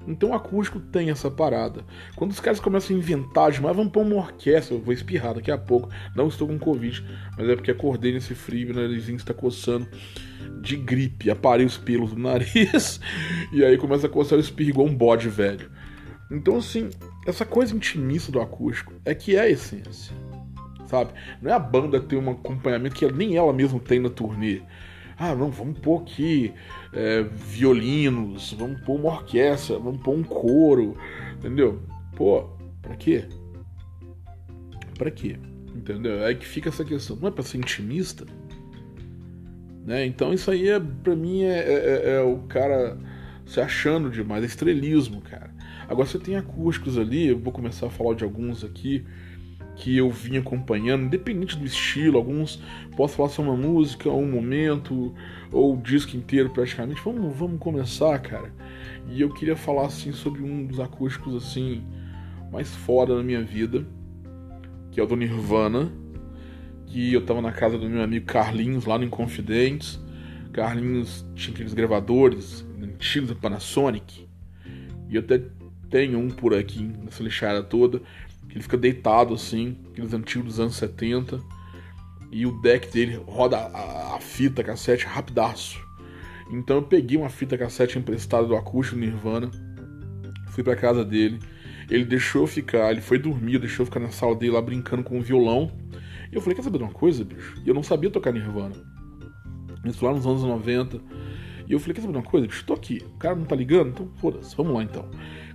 Então 0.07 0.29
o 0.29 0.33
acústico 0.33 0.79
tem 0.79 1.09
essa 1.09 1.29
parada. 1.29 1.85
Quando 2.15 2.31
os 2.31 2.39
caras 2.39 2.59
começam 2.59 2.95
a 2.95 2.99
inventar 2.99 3.51
demais, 3.51 3.75
vamos 3.75 3.91
pôr 3.91 4.01
uma 4.01 4.15
orquestra, 4.15 4.75
eu 4.75 4.81
vou 4.81 4.93
espirrar 4.93 5.35
daqui 5.35 5.51
a 5.51 5.57
pouco. 5.57 5.89
Não 6.15 6.27
estou 6.27 6.47
com 6.47 6.57
Covid, 6.57 7.05
mas 7.37 7.47
é 7.47 7.55
porque 7.55 7.71
acordei 7.71 8.13
nesse 8.13 8.33
frio, 8.33 8.73
meu 8.73 8.75
narizinho 8.75 9.17
está 9.17 9.33
coçando 9.33 9.87
de 10.61 10.75
gripe. 10.75 11.29
Aparei 11.29 11.65
os 11.65 11.77
pelos 11.77 12.11
do 12.11 12.19
nariz 12.19 12.99
e 13.53 13.63
aí 13.63 13.77
começa 13.77 14.07
a 14.07 14.09
coçar 14.09 14.37
o 14.37 14.41
espirro 14.41 14.69
igual 14.69 14.87
um 14.87 14.95
bode 14.95 15.29
velho. 15.29 15.69
Então, 16.29 16.57
assim, 16.57 16.89
essa 17.27 17.45
coisa 17.45 17.75
intimista 17.75 18.31
do 18.31 18.39
acústico 18.39 18.93
é 19.03 19.13
que 19.13 19.35
é 19.35 19.41
a 19.41 19.49
essência, 19.49 20.15
sabe? 20.87 21.11
Não 21.41 21.51
é 21.51 21.53
a 21.53 21.59
banda 21.59 21.99
ter 21.99 22.15
um 22.15 22.31
acompanhamento 22.31 22.95
que 22.95 23.11
nem 23.11 23.35
ela 23.35 23.51
mesma 23.51 23.79
tem 23.79 23.99
na 23.99 24.09
turnê. 24.09 24.61
Ah, 25.17 25.35
não, 25.35 25.51
vamos 25.51 25.77
pôr 25.79 26.01
aqui 26.01 26.53
é, 26.93 27.23
violinos, 27.23 28.53
vamos 28.53 28.81
pôr 28.81 28.99
uma 28.99 29.09
orquestra, 29.09 29.79
vamos 29.79 30.01
pôr 30.01 30.15
um 30.15 30.23
coro, 30.23 30.97
entendeu? 31.33 31.81
Pô, 32.15 32.49
pra 32.81 32.95
quê? 32.95 33.25
Pra 34.97 35.09
quê? 35.09 35.37
Entendeu? 35.75 36.23
É 36.25 36.33
que 36.35 36.45
fica 36.45 36.69
essa 36.69 36.83
questão. 36.83 37.15
Não 37.15 37.29
é 37.29 37.31
pra 37.31 37.43
ser 37.43 37.57
intimista? 37.57 38.25
Né? 39.85 40.05
Então 40.05 40.33
isso 40.33 40.51
aí, 40.51 40.69
é, 40.69 40.79
pra 40.79 41.15
mim, 41.15 41.43
é, 41.43 41.57
é, 41.57 41.73
é, 41.73 42.15
é 42.15 42.21
o 42.21 42.39
cara 42.43 42.97
se 43.45 43.59
achando 43.59 44.09
demais, 44.09 44.43
é 44.43 44.47
estrelismo, 44.47 45.21
cara. 45.21 45.51
Agora 45.87 46.07
você 46.07 46.19
tem 46.19 46.37
acústicos 46.37 46.97
ali, 46.97 47.27
eu 47.27 47.39
vou 47.39 47.51
começar 47.51 47.87
a 47.87 47.89
falar 47.89 48.15
de 48.15 48.23
alguns 48.23 48.63
aqui 48.63 49.05
que 49.81 49.97
eu 49.97 50.11
vim 50.11 50.37
acompanhando, 50.37 51.05
independente 51.05 51.57
do 51.57 51.65
estilo, 51.65 52.15
alguns 52.15 52.61
posso 52.95 53.15
falar 53.15 53.29
sobre 53.29 53.49
uma 53.49 53.57
música, 53.57 54.07
ou 54.07 54.21
um 54.21 54.31
momento, 54.31 55.11
ou 55.51 55.73
o 55.73 55.81
disco 55.81 56.15
inteiro 56.15 56.51
praticamente. 56.51 57.01
Vamos, 57.03 57.35
vamos 57.35 57.59
começar, 57.59 58.19
cara. 58.19 58.53
E 59.09 59.19
eu 59.19 59.33
queria 59.33 59.55
falar 59.55 59.87
assim 59.87 60.11
sobre 60.11 60.43
um 60.43 60.67
dos 60.67 60.79
acústicos 60.79 61.35
assim 61.35 61.83
mais 62.51 62.75
foda 62.75 63.15
da 63.15 63.23
minha 63.23 63.41
vida, 63.41 63.83
que 64.91 64.99
é 64.99 65.03
o 65.03 65.07
do 65.07 65.15
Nirvana, 65.15 65.91
que 66.85 67.11
eu 67.11 67.25
tava 67.25 67.41
na 67.41 67.51
casa 67.51 67.75
do 67.75 67.89
meu 67.89 68.03
amigo 68.03 68.27
Carlinhos 68.27 68.85
lá 68.85 68.99
no 68.99 69.05
Inconfidentes. 69.05 69.99
Carlinhos 70.53 71.25
tinha 71.33 71.55
aqueles 71.55 71.73
gravadores 71.73 72.63
antigos 72.79 73.29
da 73.29 73.35
Panasonic. 73.35 74.27
E 75.09 75.15
eu 75.15 75.21
até 75.21 75.41
tenho 75.89 76.19
um 76.19 76.29
por 76.29 76.53
aqui 76.53 76.83
nessa 77.03 77.23
lixada 77.23 77.63
toda 77.63 77.99
que 78.51 78.57
ele 78.57 78.63
fica 78.63 78.77
deitado 78.77 79.33
assim, 79.33 79.77
aqueles 79.91 80.13
antigos 80.13 80.47
dos 80.47 80.59
anos 80.59 80.75
70. 80.75 81.39
E 82.31 82.45
o 82.45 82.61
deck 82.61 82.91
dele 82.91 83.21
roda 83.25 83.57
a, 83.57 84.15
a 84.15 84.19
fita 84.19 84.63
cassete 84.63 85.05
rapidaço. 85.05 85.79
Então 86.51 86.77
eu 86.77 86.83
peguei 86.83 87.17
uma 87.17 87.29
fita 87.29 87.57
cassete 87.57 87.97
emprestada 87.97 88.45
do 88.45 88.55
acústico 88.55 88.99
Nirvana, 88.99 89.49
fui 90.49 90.63
pra 90.63 90.75
casa 90.75 91.03
dele. 91.03 91.39
Ele 91.89 92.05
deixou 92.05 92.43
eu 92.43 92.47
ficar, 92.47 92.91
ele 92.91 93.01
foi 93.01 93.17
dormir, 93.17 93.57
deixou 93.57 93.83
eu 93.83 93.85
ficar 93.85 93.99
na 93.99 94.11
sala 94.11 94.35
dele 94.35 94.51
lá 94.51 94.61
brincando 94.61 95.03
com 95.03 95.17
o 95.17 95.21
violão. 95.21 95.71
E 96.31 96.35
eu 96.35 96.41
falei, 96.41 96.55
quer 96.55 96.63
saber 96.63 96.77
de 96.77 96.83
uma 96.83 96.93
coisa, 96.93 97.23
bicho? 97.23 97.55
E 97.65 97.67
eu 97.67 97.73
não 97.73 97.83
sabia 97.83 98.09
tocar 98.09 98.31
Nirvana. 98.33 98.75
Isso 99.85 100.05
lá 100.05 100.13
nos 100.13 100.25
anos 100.25 100.43
90. 100.43 101.01
E 101.67 101.73
eu 101.73 101.79
falei, 101.79 101.95
quer 101.95 102.01
saber 102.01 102.13
de 102.13 102.19
uma 102.19 102.29
coisa, 102.29 102.47
bicho? 102.47 102.65
Tô 102.65 102.73
aqui. 102.73 103.01
O 103.15 103.17
cara 103.17 103.35
não 103.35 103.45
tá 103.45 103.55
ligando? 103.55 103.89
Então 103.89 104.09
foda-se, 104.17 104.55
vamos 104.55 104.73
lá 104.73 104.83
então. 104.83 105.09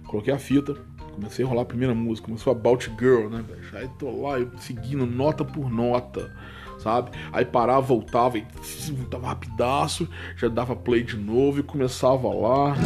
Coloquei 0.06 0.32
a 0.32 0.38
fita, 0.38 0.76
Comecei 1.16 1.46
a 1.46 1.48
rolar 1.48 1.62
a 1.62 1.64
primeira 1.64 1.94
música, 1.94 2.26
começou 2.26 2.52
a 2.52 2.56
About 2.56 2.92
Girl, 2.98 3.30
né, 3.30 3.42
velho? 3.42 3.62
Aí 3.72 3.88
tô 3.98 4.20
lá, 4.20 4.38
eu 4.38 4.50
seguindo 4.58 5.06
nota 5.06 5.46
por 5.46 5.70
nota, 5.70 6.30
sabe? 6.78 7.10
Aí 7.32 7.42
parava, 7.42 7.80
voltava 7.80 8.36
e 8.36 8.46
voltava 8.92 9.28
rapidaço, 9.28 10.06
já 10.36 10.46
dava 10.48 10.76
play 10.76 11.02
de 11.02 11.16
novo 11.16 11.60
e 11.60 11.62
começava 11.62 12.28
lá. 12.28 12.76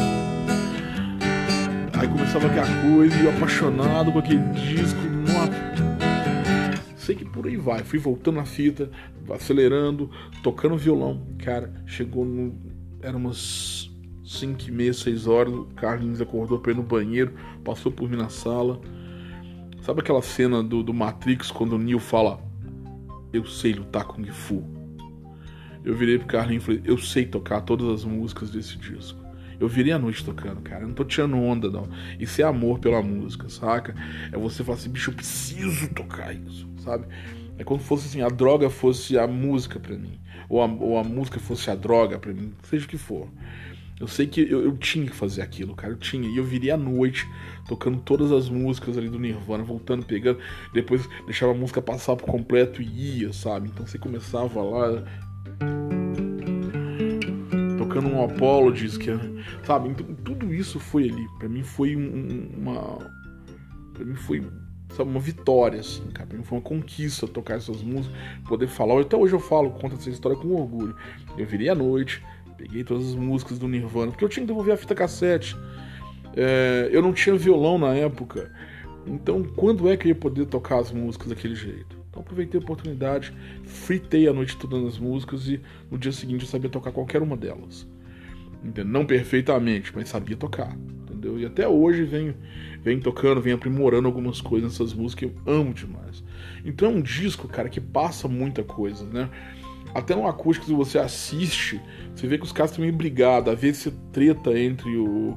Aí 1.98 2.06
começava 2.06 2.46
aquela 2.46 2.82
coisa, 2.82 3.16
e 3.16 3.24
eu 3.24 3.36
apaixonado 3.36 4.12
com 4.12 4.20
aquele 4.20 4.44
disco, 4.52 5.00
nossa. 5.26 6.96
Sei 6.96 7.16
que 7.16 7.24
por 7.24 7.48
aí 7.48 7.56
vai, 7.56 7.82
fui 7.82 7.98
voltando 7.98 8.38
a 8.38 8.44
fita, 8.44 8.88
acelerando, 9.28 10.08
tocando 10.40 10.76
violão. 10.76 11.26
Cara, 11.38 11.82
chegou 11.84 12.24
no. 12.24 12.54
Era 13.02 13.16
umas 13.16 13.89
5 14.30 14.68
e 14.68 14.70
meia, 14.70 14.92
6 14.92 15.26
horas, 15.26 15.52
o 15.52 15.64
Carlinhos 15.74 16.20
acordou 16.20 16.60
pra 16.60 16.70
ir 16.70 16.76
no 16.76 16.84
banheiro, 16.84 17.34
passou 17.64 17.90
por 17.90 18.08
mim 18.08 18.16
na 18.16 18.28
sala. 18.28 18.80
Sabe 19.82 20.00
aquela 20.00 20.22
cena 20.22 20.62
do, 20.62 20.84
do 20.84 20.94
Matrix 20.94 21.50
quando 21.50 21.72
o 21.72 21.78
Neo 21.78 21.98
fala: 21.98 22.40
Eu 23.32 23.44
sei 23.44 23.72
lutar 23.72 24.04
Kung 24.04 24.24
Fu? 24.26 24.64
Eu 25.84 25.96
virei 25.96 26.16
pro 26.16 26.28
Carlinhos 26.28 26.62
e 26.62 26.66
falei: 26.66 26.82
Eu 26.84 26.96
sei 26.96 27.26
tocar 27.26 27.62
todas 27.62 27.88
as 27.88 28.04
músicas 28.04 28.50
desse 28.50 28.78
disco. 28.78 29.18
Eu 29.58 29.66
virei 29.66 29.92
a 29.92 29.98
noite 29.98 30.24
tocando, 30.24 30.60
cara. 30.60 30.84
Eu 30.84 30.88
não 30.88 30.94
tô 30.94 31.04
tirando 31.04 31.36
onda, 31.36 31.68
não. 31.68 31.88
Isso 32.18 32.40
é 32.40 32.44
amor 32.44 32.78
pela 32.78 33.02
música, 33.02 33.48
saca? 33.48 33.96
É 34.30 34.38
você 34.38 34.62
falar 34.62 34.78
assim, 34.78 34.90
bicho, 34.90 35.10
eu 35.10 35.14
preciso 35.14 35.92
tocar 35.92 36.32
isso, 36.32 36.68
sabe? 36.78 37.04
É 37.58 37.64
como 37.64 37.80
se 37.80 37.86
fosse 37.86 38.06
assim, 38.06 38.22
a 38.22 38.28
droga 38.28 38.70
fosse 38.70 39.18
a 39.18 39.26
música 39.26 39.80
para 39.80 39.96
mim. 39.98 40.20
Ou 40.48 40.62
a, 40.62 40.66
ou 40.66 40.98
a 40.98 41.04
música 41.04 41.40
fosse 41.40 41.68
a 41.68 41.74
droga 41.74 42.18
para 42.18 42.32
mim, 42.32 42.54
seja 42.62 42.86
o 42.86 42.88
que 42.88 42.96
for. 42.96 43.28
Eu 44.00 44.08
sei 44.08 44.26
que 44.26 44.40
eu, 44.40 44.64
eu, 44.64 44.76
tinha 44.78 45.04
que 45.06 45.14
fazer 45.14 45.42
aquilo, 45.42 45.74
cara. 45.74 45.92
Eu 45.92 45.98
tinha. 45.98 46.26
E 46.26 46.38
eu 46.38 46.44
viria 46.44 46.72
à 46.72 46.76
noite, 46.76 47.28
tocando 47.68 48.00
todas 48.00 48.32
as 48.32 48.48
músicas 48.48 48.96
ali 48.96 49.10
do 49.10 49.18
Nirvana, 49.18 49.62
voltando, 49.62 50.06
pegando. 50.06 50.38
Depois 50.72 51.06
deixava 51.26 51.52
a 51.52 51.54
música 51.54 51.82
passar 51.82 52.16
por 52.16 52.24
completo 52.24 52.80
e 52.80 53.18
ia, 53.20 53.32
sabe? 53.34 53.68
Então 53.68 53.86
você 53.86 53.98
começava 53.98 54.62
lá. 54.62 55.04
Tocando 57.76 58.08
um 58.08 58.24
Apologies, 58.24 58.96
que, 58.96 59.10
sabe? 59.64 59.90
Então 59.90 60.06
tudo 60.24 60.54
isso 60.54 60.80
foi 60.80 61.10
ali. 61.10 61.28
Pra 61.38 61.48
mim 61.48 61.62
foi 61.62 61.94
um, 61.94 62.48
uma. 62.56 62.98
Pra 63.92 64.02
mim 64.02 64.14
foi 64.14 64.42
sabe, 64.96 65.10
uma 65.10 65.20
vitória, 65.20 65.80
assim, 65.80 66.06
cara. 66.10 66.28
Foi 66.42 66.58
uma 66.58 66.64
conquista 66.64 67.26
tocar 67.28 67.56
essas 67.56 67.82
músicas, 67.82 68.16
poder 68.48 68.66
falar. 68.66 69.00
Até 69.00 69.16
hoje 69.16 69.34
eu 69.34 69.40
falo, 69.40 69.70
conto 69.72 69.96
essa 69.96 70.10
história 70.10 70.38
com 70.38 70.48
orgulho. 70.54 70.96
Eu 71.36 71.46
virei 71.46 71.68
à 71.68 71.74
noite, 71.74 72.22
peguei 72.60 72.84
todas 72.84 73.08
as 73.08 73.14
músicas 73.14 73.58
do 73.58 73.66
Nirvana, 73.66 74.12
porque 74.12 74.22
eu 74.22 74.28
tinha 74.28 74.42
que 74.42 74.48
devolver 74.48 74.74
a 74.74 74.76
fita 74.76 74.94
cassete. 74.94 75.56
É, 76.36 76.90
eu 76.92 77.00
não 77.00 77.12
tinha 77.12 77.34
violão 77.34 77.78
na 77.78 77.94
época. 77.94 78.52
Então, 79.06 79.42
quando 79.42 79.88
é 79.88 79.96
que 79.96 80.06
eu 80.06 80.08
ia 80.10 80.14
poder 80.14 80.44
tocar 80.44 80.78
as 80.78 80.92
músicas 80.92 81.28
daquele 81.28 81.54
jeito? 81.54 81.98
Então, 82.10 82.20
aproveitei 82.20 82.60
a 82.60 82.62
oportunidade, 82.62 83.32
fritei 83.64 84.28
a 84.28 84.32
noite 84.32 84.58
todas 84.58 84.84
as 84.84 84.98
músicas 84.98 85.48
e 85.48 85.58
no 85.90 85.96
dia 85.96 86.12
seguinte 86.12 86.42
eu 86.42 86.50
sabia 86.50 86.68
tocar 86.68 86.92
qualquer 86.92 87.22
uma 87.22 87.36
delas. 87.36 87.88
Entendeu? 88.62 88.84
Não 88.84 89.06
perfeitamente, 89.06 89.90
mas 89.94 90.10
sabia 90.10 90.36
tocar. 90.36 90.76
Entendeu? 90.76 91.40
E 91.40 91.46
até 91.46 91.66
hoje 91.66 92.04
venho, 92.04 92.34
venho 92.82 93.00
tocando, 93.00 93.40
venho 93.40 93.56
aprimorando 93.56 94.06
algumas 94.06 94.40
coisas 94.42 94.72
nessas 94.72 94.92
músicas 94.92 95.30
que 95.30 95.50
eu 95.50 95.52
amo 95.52 95.72
demais. 95.72 96.22
Então 96.62 96.90
é 96.90 96.92
um 96.92 97.00
disco, 97.00 97.48
cara, 97.48 97.70
que 97.70 97.80
passa 97.80 98.28
muita 98.28 98.62
coisa, 98.62 99.06
né? 99.06 99.30
Até 99.94 100.14
no 100.14 100.26
acústico, 100.26 100.74
você 100.76 100.98
assiste, 100.98 101.80
você 102.14 102.26
vê 102.26 102.38
que 102.38 102.44
os 102.44 102.52
caras 102.52 102.70
estão 102.70 102.84
meio 102.84 102.96
brigados. 102.96 103.52
Às 103.52 103.60
vezes 103.60 103.92
treta 104.12 104.58
entre 104.58 104.96
o, 104.96 105.36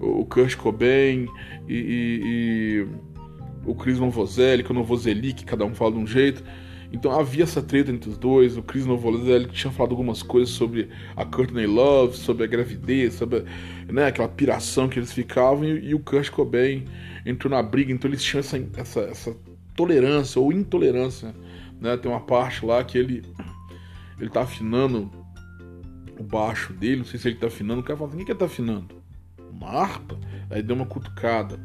o 0.00 0.24
Kurt 0.26 0.56
Cobain 0.56 1.26
e, 1.68 1.74
e, 1.74 2.20
e 2.24 2.86
o 3.64 3.74
Chris 3.74 3.98
Novoselic, 3.98 4.70
o 4.70 4.74
Novoselic, 4.74 5.44
cada 5.44 5.64
um 5.64 5.74
fala 5.74 5.92
de 5.92 5.98
um 5.98 6.06
jeito. 6.06 6.42
Então 6.90 7.12
havia 7.12 7.44
essa 7.44 7.60
treta 7.60 7.90
entre 7.90 8.08
os 8.08 8.16
dois. 8.16 8.56
O 8.56 8.62
Chris 8.62 8.86
Novoselic 8.86 9.52
tinha 9.52 9.70
falado 9.70 9.92
algumas 9.92 10.22
coisas 10.22 10.50
sobre 10.54 10.88
a 11.14 11.24
Courtney 11.24 11.66
Love, 11.66 12.16
sobre 12.16 12.44
a 12.44 12.46
gravidez, 12.46 13.14
sobre 13.14 13.44
né, 13.88 14.06
aquela 14.06 14.28
piração 14.28 14.88
que 14.88 14.98
eles 14.98 15.12
ficavam. 15.12 15.64
E, 15.64 15.90
e 15.90 15.94
o 15.94 15.98
Kurt 15.98 16.30
Cobain 16.30 16.84
entrou 17.26 17.50
na 17.50 17.62
briga. 17.62 17.92
Então 17.92 18.10
eles 18.10 18.22
tinham 18.22 18.40
essa, 18.40 18.58
essa, 18.76 19.00
essa 19.00 19.36
tolerância 19.76 20.40
ou 20.40 20.50
intolerância. 20.52 21.34
Né? 21.78 21.96
Tem 21.96 22.10
uma 22.10 22.20
parte 22.20 22.64
lá 22.64 22.82
que 22.82 22.96
ele 22.96 23.22
ele 24.18 24.30
tá 24.30 24.42
afinando 24.42 25.10
o 26.18 26.22
baixo 26.22 26.72
dele, 26.72 26.98
não 26.98 27.04
sei 27.04 27.18
se 27.18 27.28
ele 27.28 27.36
tá 27.36 27.46
afinando, 27.46 27.80
o 27.80 27.84
cara 27.84 27.96
fala 27.96 28.10
assim, 28.10 28.22
o 28.22 28.26
que 28.26 28.34
tá 28.34 28.46
afinando? 28.46 28.88
Uma 29.50 29.68
harpa? 29.68 30.18
Aí 30.50 30.62
deu 30.62 30.74
uma 30.76 30.86
cutucada. 30.86 31.58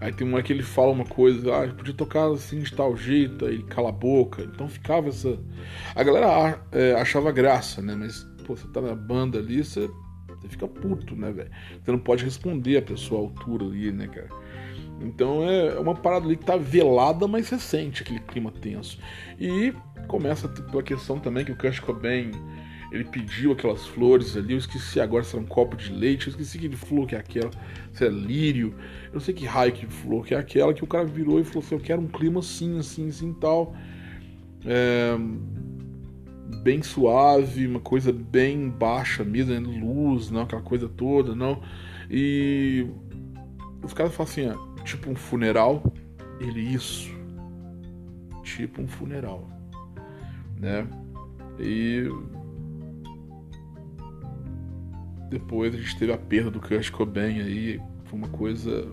Aí 0.00 0.12
tem 0.12 0.26
uma 0.26 0.42
que 0.42 0.52
ele 0.52 0.62
fala 0.62 0.92
uma 0.92 1.06
coisa, 1.06 1.64
ah, 1.64 1.68
podia 1.72 1.94
tocar 1.94 2.30
assim 2.30 2.60
de 2.60 2.72
tal 2.72 2.96
jeito, 2.96 3.46
aí 3.46 3.62
cala 3.62 3.88
a 3.88 3.92
boca. 3.92 4.42
Então 4.42 4.68
ficava 4.68 5.08
essa. 5.08 5.38
A 5.94 6.02
galera 6.02 6.60
é, 6.70 6.92
achava 6.94 7.32
graça, 7.32 7.80
né? 7.80 7.94
Mas, 7.94 8.24
pô, 8.46 8.56
você 8.56 8.68
tá 8.68 8.80
na 8.80 8.94
banda 8.94 9.38
ali, 9.38 9.64
você, 9.64 9.88
você 10.28 10.48
fica 10.48 10.68
puto, 10.68 11.16
né, 11.16 11.32
velho? 11.32 11.50
Você 11.82 11.90
não 11.90 11.98
pode 11.98 12.24
responder 12.24 12.76
a 12.76 12.82
pessoa 12.82 13.20
à 13.20 13.24
altura 13.24 13.64
ali, 13.64 13.90
né, 13.90 14.06
cara? 14.08 14.28
Então 15.00 15.42
é 15.48 15.78
uma 15.78 15.94
parada 15.94 16.26
ali 16.26 16.36
que 16.36 16.44
tá 16.44 16.56
velada, 16.56 17.26
mas 17.28 17.46
você 17.46 17.58
sente 17.58 18.02
aquele 18.02 18.20
clima 18.20 18.50
tenso. 18.50 18.98
E 19.38 19.72
começa 20.08 20.48
pela 20.48 20.82
questão 20.82 21.18
também 21.18 21.44
que 21.44 21.52
o 21.52 21.56
Kurt 21.56 21.80
Cobain 21.80 22.30
ele 22.92 23.04
pediu 23.04 23.52
aquelas 23.52 23.84
flores 23.84 24.36
ali, 24.36 24.52
eu 24.52 24.58
esqueci 24.58 25.00
agora 25.00 25.24
se 25.24 25.34
era 25.34 25.44
um 25.44 25.48
copo 25.48 25.76
de 25.76 25.92
leite, 25.92 26.28
eu 26.28 26.30
esqueci 26.30 26.58
que 26.58 26.68
flor 26.76 27.06
que 27.06 27.16
é 27.16 27.18
aquela, 27.18 27.50
se 27.92 28.06
é 28.06 28.08
lírio, 28.08 28.74
eu 29.06 29.14
não 29.14 29.20
sei 29.20 29.34
que 29.34 29.44
raio 29.44 29.72
que 29.72 29.86
flor 29.86 30.24
que 30.24 30.34
é 30.34 30.38
aquela, 30.38 30.72
que 30.72 30.84
o 30.84 30.86
cara 30.86 31.04
virou 31.04 31.40
e 31.40 31.44
falou 31.44 31.64
assim, 31.64 31.74
eu 31.74 31.80
quero 31.80 32.00
um 32.00 32.06
clima 32.06 32.40
assim, 32.40 32.78
assim, 32.78 33.08
assim, 33.08 33.32
tal. 33.34 33.74
É, 34.64 35.16
bem 36.62 36.82
suave, 36.82 37.66
uma 37.66 37.80
coisa 37.80 38.12
bem 38.12 38.68
baixa 38.68 39.24
mesmo, 39.24 39.52
né? 39.52 39.58
luz, 39.58 40.30
não, 40.30 40.42
aquela 40.42 40.62
coisa 40.62 40.88
toda, 40.88 41.34
não. 41.34 41.60
E 42.10 42.86
os 43.82 43.92
caras 43.92 44.14
falam 44.14 44.30
assim, 44.30 44.48
ó, 44.48 44.65
tipo 44.86 45.10
um 45.10 45.14
funeral, 45.14 45.82
ele 46.40 46.60
isso, 46.60 47.10
tipo 48.42 48.80
um 48.80 48.88
funeral 48.88 49.56
né? 50.58 50.86
E 51.58 52.08
depois 55.28 55.74
a 55.74 55.78
gente 55.78 55.98
teve 55.98 56.12
a 56.12 56.18
perda 56.18 56.50
do 56.50 56.60
Kurt 56.60 56.90
Cobain 56.90 57.40
aí, 57.40 57.80
foi 58.04 58.18
uma 58.18 58.28
coisa 58.28 58.86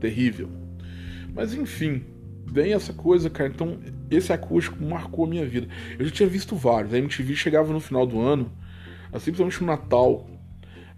terrível. 0.00 0.48
Mas 1.34 1.54
enfim, 1.54 2.04
vem 2.46 2.72
essa 2.72 2.92
coisa, 2.92 3.30
cara. 3.30 3.50
Então, 3.50 3.78
esse 4.10 4.32
acústico 4.32 4.82
marcou 4.84 5.24
a 5.24 5.28
minha 5.28 5.46
vida. 5.46 5.68
Eu 5.98 6.04
já 6.04 6.10
tinha 6.10 6.28
visto 6.28 6.54
vários. 6.54 6.92
A 6.92 6.98
MTV 6.98 7.34
chegava 7.34 7.72
no 7.72 7.80
final 7.80 8.06
do 8.06 8.20
ano, 8.20 8.52
assim, 9.12 9.32
principalmente 9.32 9.60
no 9.60 9.66
Natal, 9.66 10.28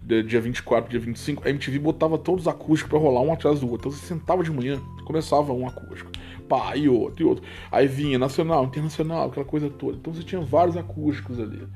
dia 0.05 0.39
24, 0.39 0.89
dia 0.89 0.99
25, 0.99 1.47
a 1.47 1.49
MTV 1.49 1.79
botava 1.79 2.17
todos 2.17 2.43
os 2.43 2.47
acústicos 2.47 2.89
para 2.89 2.99
rolar 2.99 3.21
um 3.21 3.33
atrás 3.33 3.59
do 3.59 3.69
outro. 3.69 3.89
Então 3.89 3.91
você 3.91 4.05
sentava 4.05 4.43
de 4.43 4.51
manhã, 4.51 4.79
começava 5.05 5.51
um 5.51 5.67
acústico 5.67 6.11
pá, 6.47 6.75
e 6.75 6.87
outro, 6.87 7.23
e 7.23 7.25
outro. 7.25 7.43
Aí 7.71 7.87
vinha 7.87 8.17
nacional, 8.17 8.65
internacional, 8.65 9.27
aquela 9.27 9.45
coisa 9.45 9.69
toda. 9.69 9.97
Então 9.97 10.13
você 10.13 10.23
tinha 10.23 10.41
vários 10.41 10.77
acústicos 10.77 11.39
ali. 11.39 11.67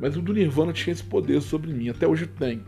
Mas 0.00 0.16
o 0.16 0.22
do 0.22 0.32
Nirvana 0.32 0.72
tinha 0.72 0.92
esse 0.92 1.04
poder 1.04 1.40
sobre 1.40 1.72
mim, 1.72 1.88
até 1.88 2.06
hoje 2.06 2.26
tem, 2.26 2.62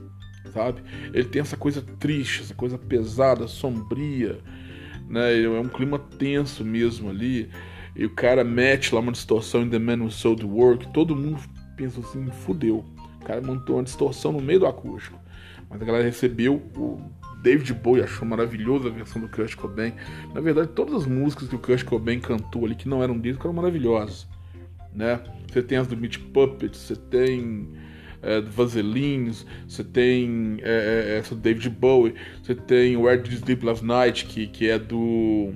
sabe? 0.53 0.83
Ele 1.13 1.25
tem 1.25 1.43
essa 1.43 1.57
coisa 1.57 1.83
triste, 1.99 2.43
essa 2.43 2.55
coisa 2.55 2.79
pesada, 2.79 3.49
sombria, 3.49 4.39
né? 5.09 5.43
É 5.43 5.49
um 5.49 5.69
clima 5.69 5.99
tenso 5.99 6.65
mesmo 6.65 7.11
ali. 7.11 7.49
E 7.97 8.05
o 8.05 8.11
cara 8.11 8.43
mete 8.43 8.95
lá 8.95 9.01
uma 9.01 9.13
distorção 9.13 9.63
em 9.63 9.71
The 9.71 9.79
Man 9.79 10.03
Who 10.03 10.11
Sold 10.11 10.43
the 10.45 10.49
Work, 10.49 10.93
todo 10.93 11.15
mundo 11.15 11.41
pensa 11.77 12.01
assim, 12.01 12.27
fudeu. 12.31 12.85
O 13.25 13.27
cara 13.27 13.41
montou 13.41 13.77
uma 13.77 13.83
distorção 13.83 14.33
no 14.33 14.41
meio 14.41 14.61
do 14.61 14.67
acústico. 14.67 15.19
Mas 15.71 15.81
a 15.81 15.85
galera 15.85 16.05
recebeu 16.05 16.57
o 16.77 17.01
David 17.43 17.73
Bowie 17.73 18.03
achou 18.03 18.29
maravilhosa 18.29 18.89
a 18.89 18.91
versão 18.91 19.21
do 19.21 19.29
Kurt 19.29 19.55
Cobain. 19.55 19.95
Na 20.35 20.43
verdade, 20.43 20.69
todas 20.69 20.95
as 20.95 21.07
músicas 21.07 21.49
que 21.49 21.57
o 21.57 21.59
Kurt 21.59 21.85
Cobain 21.85 22.21
cantou 22.21 22.67
ali 22.67 22.75
que 22.75 22.87
não 22.87 23.03
eram 23.03 23.19
dele 23.19 23.39
eram 23.41 23.53
maravilhosas, 23.55 24.27
né? 24.95 25.21
Você 25.51 25.63
tem 25.63 25.79
as 25.79 25.87
do 25.87 25.97
Meat 25.97 26.19
Puppets, 26.19 26.79
você 26.79 26.97
tem 26.97 27.69
é, 28.23 28.43
Vaselines, 28.43 29.47
você 29.67 29.83
tem 29.83 30.59
é, 30.61 31.15
é, 31.15 31.19
essa 31.19 31.35
do 31.35 31.41
David 31.41 31.71
Bowie, 31.71 32.15
você 32.43 32.55
tem 32.55 32.97
Where 32.97 33.23
Did 33.23 33.33
You 33.33 33.39
Sleep 33.39 33.65
Last 33.65 33.85
Night, 33.85 34.27
que, 34.27 34.47
que 34.47 34.69
é 34.69 34.79
do 34.79 35.55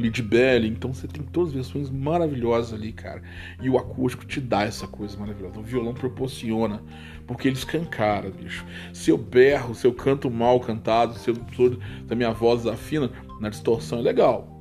Lead 0.00 0.22
Belly, 0.22 0.68
então 0.68 0.92
você 0.92 1.06
tem 1.06 1.22
todas 1.22 1.50
as 1.50 1.54
versões 1.54 1.90
maravilhosas 1.90 2.72
ali, 2.72 2.92
cara. 2.92 3.22
E 3.62 3.68
o 3.68 3.78
acústico 3.78 4.24
te 4.24 4.40
dá 4.40 4.62
essa 4.62 4.86
coisa 4.86 5.16
maravilhosa. 5.18 5.60
O 5.60 5.62
violão 5.62 5.94
proporciona 5.94 6.82
porque 7.26 7.46
ele 7.46 7.56
escancara, 7.56 8.30
bicho. 8.30 8.66
Se 8.92 9.10
eu 9.10 9.16
berro, 9.16 9.74
se 9.74 9.86
eu 9.86 9.92
canto 9.92 10.28
mal 10.30 10.58
cantado, 10.58 11.14
se 11.14 11.30
eu 11.30 11.36
da 12.06 12.16
minha 12.16 12.32
voz 12.32 12.66
afina, 12.66 13.10
na 13.40 13.48
distorção 13.48 14.00
é 14.00 14.02
legal. 14.02 14.60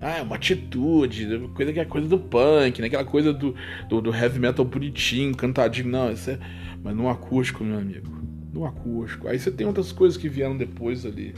Ah, 0.00 0.18
é 0.18 0.22
uma 0.22 0.36
atitude, 0.36 1.48
coisa 1.54 1.72
que 1.72 1.80
é 1.80 1.84
coisa 1.84 2.06
do 2.06 2.18
punk, 2.18 2.80
né? 2.80 2.86
Aquela 2.86 3.04
coisa 3.04 3.32
do, 3.32 3.54
do, 3.88 4.00
do 4.00 4.14
heavy 4.14 4.38
metal 4.38 4.64
bonitinho, 4.64 5.34
cantadinho. 5.34 5.88
Não, 5.88 6.12
isso 6.12 6.30
é. 6.30 6.38
Mas 6.82 6.94
no 6.94 7.08
acústico, 7.08 7.64
meu 7.64 7.78
amigo. 7.78 8.06
No 8.52 8.64
acústico. 8.64 9.26
Aí 9.26 9.38
você 9.38 9.50
tem 9.50 9.66
outras 9.66 9.90
coisas 9.92 10.16
que 10.16 10.28
vieram 10.28 10.56
depois 10.56 11.04
ali. 11.06 11.34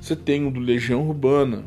Você 0.00 0.14
tem 0.14 0.46
o 0.46 0.50
do 0.50 0.60
Legião 0.60 1.06
Urbana, 1.06 1.64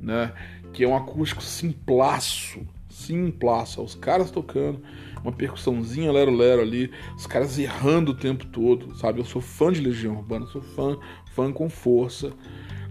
né? 0.00 0.32
Que 0.72 0.84
é 0.84 0.88
um 0.88 0.96
acústico 0.96 1.42
simplaço. 1.42 2.60
Simplaço. 2.88 3.82
Os 3.82 3.94
caras 3.94 4.30
tocando 4.30 4.82
uma 5.22 5.32
percussãozinha 5.32 6.12
lero-lero 6.12 6.62
ali, 6.62 6.90
os 7.16 7.26
caras 7.26 7.58
errando 7.58 8.12
o 8.12 8.14
tempo 8.14 8.46
todo, 8.46 8.94
sabe? 8.96 9.20
Eu 9.20 9.24
sou 9.24 9.42
fã 9.42 9.72
de 9.72 9.80
Legião 9.80 10.16
Urbana, 10.16 10.46
sou 10.46 10.62
fã, 10.62 10.98
fã 11.34 11.52
com 11.52 11.68
força. 11.68 12.32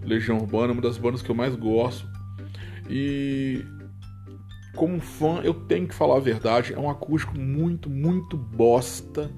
Legião 0.02 0.38
Urbana 0.38 0.68
é 0.68 0.72
uma 0.72 0.82
das 0.82 0.98
bandas 0.98 1.22
que 1.22 1.30
eu 1.30 1.34
mais 1.34 1.54
gosto. 1.54 2.06
E 2.88 3.64
como 4.74 5.00
fã, 5.00 5.40
eu 5.42 5.52
tenho 5.52 5.88
que 5.88 5.94
falar 5.94 6.16
a 6.16 6.20
verdade, 6.20 6.72
é 6.72 6.78
um 6.78 6.88
acústico 6.88 7.36
muito, 7.38 7.90
muito 7.90 8.36
bosta, 8.36 9.30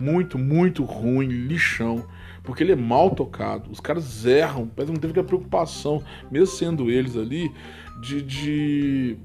muito, 0.00 0.38
muito 0.38 0.84
ruim, 0.84 1.26
lixão, 1.26 2.06
porque 2.42 2.62
ele 2.62 2.72
é 2.72 2.76
mal 2.76 3.10
tocado. 3.10 3.70
Os 3.70 3.80
caras 3.80 4.26
erram, 4.26 4.70
mas 4.76 4.88
não 4.88 4.96
teve 4.96 5.18
a 5.18 5.24
preocupação, 5.24 6.02
mesmo 6.30 6.46
sendo 6.46 6.90
eles 6.90 7.16
ali, 7.16 7.52
de, 8.00 8.22
de 8.22 9.18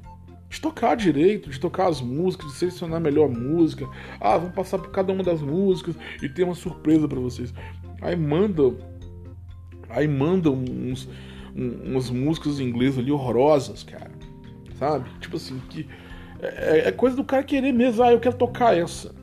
de 0.50 0.62
tocar 0.62 0.96
direito, 0.96 1.50
de 1.50 1.60
tocar 1.60 1.88
as 1.88 2.02
músicas, 2.02 2.52
de 2.52 2.58
selecionar 2.58 2.98
a 2.98 3.02
melhor 3.02 3.30
música. 3.30 3.88
Ah, 4.20 4.38
vamos 4.38 4.56
passar 4.56 4.78
por 4.80 4.92
cada 4.92 5.12
uma 5.12 5.24
das 5.24 5.42
músicas 5.42 5.96
e 6.22 6.30
ter 6.30 6.44
uma 6.44 6.56
surpresa 6.56 7.08
para 7.08 7.20
vocês. 7.20 7.54
Aí 8.02 8.16
manda, 8.16 8.74
aí 9.90 10.08
manda 10.08 10.50
uns, 10.50 11.10
uns 11.56 12.10
músicas 12.10 12.60
em 12.60 12.64
inglês 12.64 12.98
ali 12.98 13.12
horrorosas, 13.12 13.84
cara. 13.84 14.12
Sabe? 14.80 15.10
Tipo 15.20 15.36
assim, 15.38 15.60
que 15.70 15.88
é, 16.40 16.88
é, 16.88 16.92
coisa 16.92 17.16
do 17.16 17.24
cara 17.24 17.44
querer 17.44 17.74
mesmo. 17.74 18.04
Ah, 18.04 18.12
eu 18.12 18.20
quero 18.20 18.38
tocar 18.38 18.78
essa. 18.78 19.14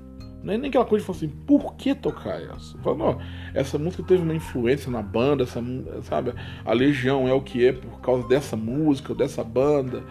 Não 0.45 0.53
é 0.53 0.59
nem 0.59 0.69
aquela 0.69 0.85
coisa 0.85 1.03
de 1.03 1.07
falar 1.07 1.17
assim, 1.17 1.29
por 1.47 1.75
que 1.75 1.95
tocar 1.95 2.39
essa? 2.39 2.77
Fala, 2.83 2.97
não, 2.97 3.19
essa 3.55 3.79
música 3.79 4.03
teve 4.03 4.23
uma 4.23 4.35
influência 4.35 4.91
na 4.91 5.01
banda, 5.01 5.45
essa, 5.45 5.65
sabe? 6.03 6.35
A 6.67 6.73
Legião 6.75 7.27
é 7.27 7.33
o 7.33 7.41
que 7.41 7.67
é 7.67 7.73
por 7.73 7.99
causa 8.03 8.29
dessa 8.29 8.55
música, 8.55 9.15
dessa 9.15 9.43
banda. 9.43 10.05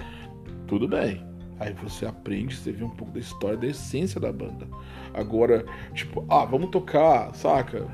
Tudo 0.66 0.88
bem. 0.88 1.24
Aí 1.60 1.72
você 1.74 2.08
aprende, 2.08 2.56
você 2.56 2.72
vê 2.72 2.84
um 2.84 2.90
pouco 2.90 3.14
da 3.14 3.20
história, 3.20 3.58
da 3.58 3.68
essência 3.68 4.20
da 4.20 4.34
banda. 4.34 4.68
Agora, 5.14 5.64
tipo, 5.94 6.26
ah, 6.28 6.46
vamos 6.46 6.72
tocar, 6.72 7.32
saca? 7.36 7.86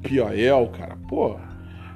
P.I.L., 0.00 0.70
cara, 0.70 0.96
pô. 1.08 1.36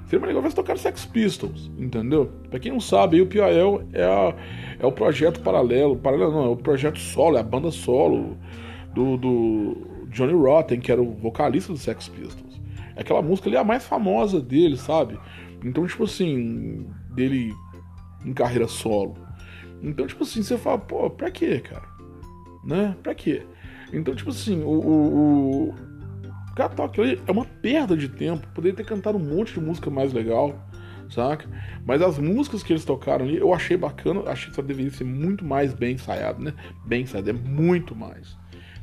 Seria 0.05 0.21
mais 0.21 0.35
legal 0.35 0.43
você 0.43 0.55
tocar 0.55 0.77
Sex 0.77 1.07
Pistols, 1.07 1.71
entendeu? 1.79 2.31
Pra 2.51 2.61
quem 2.61 2.71
não 2.71 2.81
sabe, 2.81 3.23
o 3.23 3.27
P.I.L. 3.27 3.81
É, 3.95 4.35
é 4.79 4.87
o 4.87 4.93
projeto 4.93 5.41
paralelo, 5.41 5.97
paralelo 5.97 6.33
não, 6.33 6.45
é 6.45 6.49
o 6.49 6.57
projeto 6.57 6.99
solo, 6.99 7.39
é 7.39 7.41
a 7.41 7.43
banda 7.43 7.71
solo 7.71 8.37
do, 8.97 9.19
do 9.19 10.07
Johnny 10.09 10.33
Rotten, 10.33 10.81
que 10.81 10.91
era 10.91 11.03
o 11.03 11.13
vocalista 11.13 11.71
do 11.71 11.79
Sex 11.79 12.09
Pistols. 12.09 12.59
Aquela 12.97 13.21
música 13.21 13.51
ali 13.51 13.57
é 13.57 13.61
a 13.61 13.65
mais 13.65 13.85
famosa 13.85 14.41
dele, 14.41 14.79
sabe? 14.79 15.19
Então, 15.63 15.87
tipo 15.87 16.05
assim, 16.05 16.89
dele 17.15 17.55
em 18.25 18.33
carreira 18.33 18.67
solo. 18.67 19.15
Então, 19.83 20.07
tipo 20.07 20.23
assim, 20.23 20.43
você 20.43 20.57
fala, 20.57 20.79
pô, 20.79 21.11
pra 21.11 21.31
quê, 21.31 21.61
cara? 21.61 21.87
Né? 22.65 22.97
Pra 23.03 23.15
quê? 23.15 23.43
Então, 23.93 24.15
tipo 24.15 24.31
assim, 24.31 24.63
o, 24.63 24.71
o, 24.71 25.69
o 25.69 25.75
Catóquio 26.57 27.05
ali 27.05 27.21
é 27.27 27.31
uma 27.31 27.45
perda 27.45 27.95
de 27.95 28.09
tempo. 28.09 28.47
Poderia 28.55 28.75
ter 28.75 28.87
cantado 28.87 29.19
um 29.19 29.37
monte 29.37 29.53
de 29.53 29.61
música 29.61 29.91
mais 29.91 30.15
legal, 30.15 30.55
saca? 31.11 31.47
Mas 31.85 32.01
as 32.01 32.19
músicas 32.19 32.63
que 32.63 32.73
eles 32.73 32.85
tocaram 32.85 33.27
ali, 33.27 33.37
eu 33.37 33.53
achei 33.53 33.77
bacana. 33.77 34.23
Achei 34.27 34.49
que 34.49 34.57
só 34.57 34.63
deveria 34.63 34.91
ser 34.91 35.05
muito 35.05 35.45
mais 35.45 35.75
bem 35.75 35.97
ensaiado, 35.97 36.43
né? 36.43 36.55
Bem 36.87 37.03
ensaiado, 37.03 37.29
é 37.29 37.35
muito 37.35 37.95
mais 37.95 38.37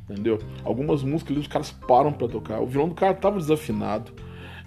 entendeu? 0.09 0.39
Algumas 0.63 1.03
músicas 1.03 1.31
ali 1.31 1.39
os 1.39 1.47
caras 1.47 1.71
param 1.71 2.11
para 2.11 2.27
tocar. 2.27 2.59
O 2.59 2.67
violão 2.67 2.89
do 2.89 2.95
cara 2.95 3.13
tava 3.13 3.37
desafinado. 3.37 4.11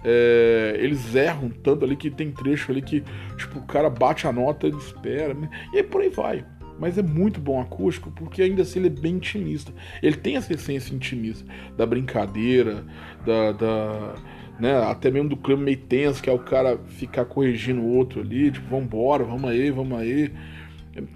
É, 0.03 0.77
eles 0.79 1.15
erram 1.15 1.49
tanto 1.49 1.83
ali 1.83 1.95
que 1.95 2.09
tem 2.09 2.31
trecho 2.31 2.71
ali 2.71 2.81
que 2.81 3.03
tipo 3.35 3.59
o 3.59 3.65
cara 3.65 3.89
bate 3.89 4.27
a 4.27 4.31
nota, 4.31 4.67
ele 4.67 4.77
espera 4.77 5.33
né? 5.33 5.49
e 5.73 5.77
aí 5.77 5.83
por 5.83 6.01
aí 6.01 6.09
vai. 6.09 6.45
Mas 6.79 6.97
é 6.97 7.01
muito 7.01 7.41
bom 7.41 7.59
acústico 7.59 8.11
porque 8.11 8.43
ainda 8.43 8.61
assim 8.61 8.79
ele 8.79 8.87
é 8.87 8.91
bem 8.91 9.15
intimista. 9.15 9.73
Ele 10.01 10.15
tem 10.15 10.37
essa 10.37 10.53
essência 10.53 10.93
intimista 10.93 11.45
da 11.75 11.85
brincadeira, 11.85 12.85
da, 13.25 13.51
da 13.51 14.15
né, 14.59 14.77
até 14.83 15.09
mesmo 15.09 15.29
do 15.29 15.37
clima 15.37 15.63
meio 15.63 15.77
tenso 15.77 16.21
que 16.21 16.29
é 16.29 16.33
o 16.33 16.39
cara 16.39 16.77
ficar 16.77 17.25
corrigindo 17.25 17.81
o 17.81 17.95
outro 17.95 18.21
ali, 18.21 18.51
tipo 18.51 18.69
vambora, 18.69 19.23
vamos 19.23 19.49
aí, 19.49 19.71
vamos 19.71 19.97
aí. 19.99 20.31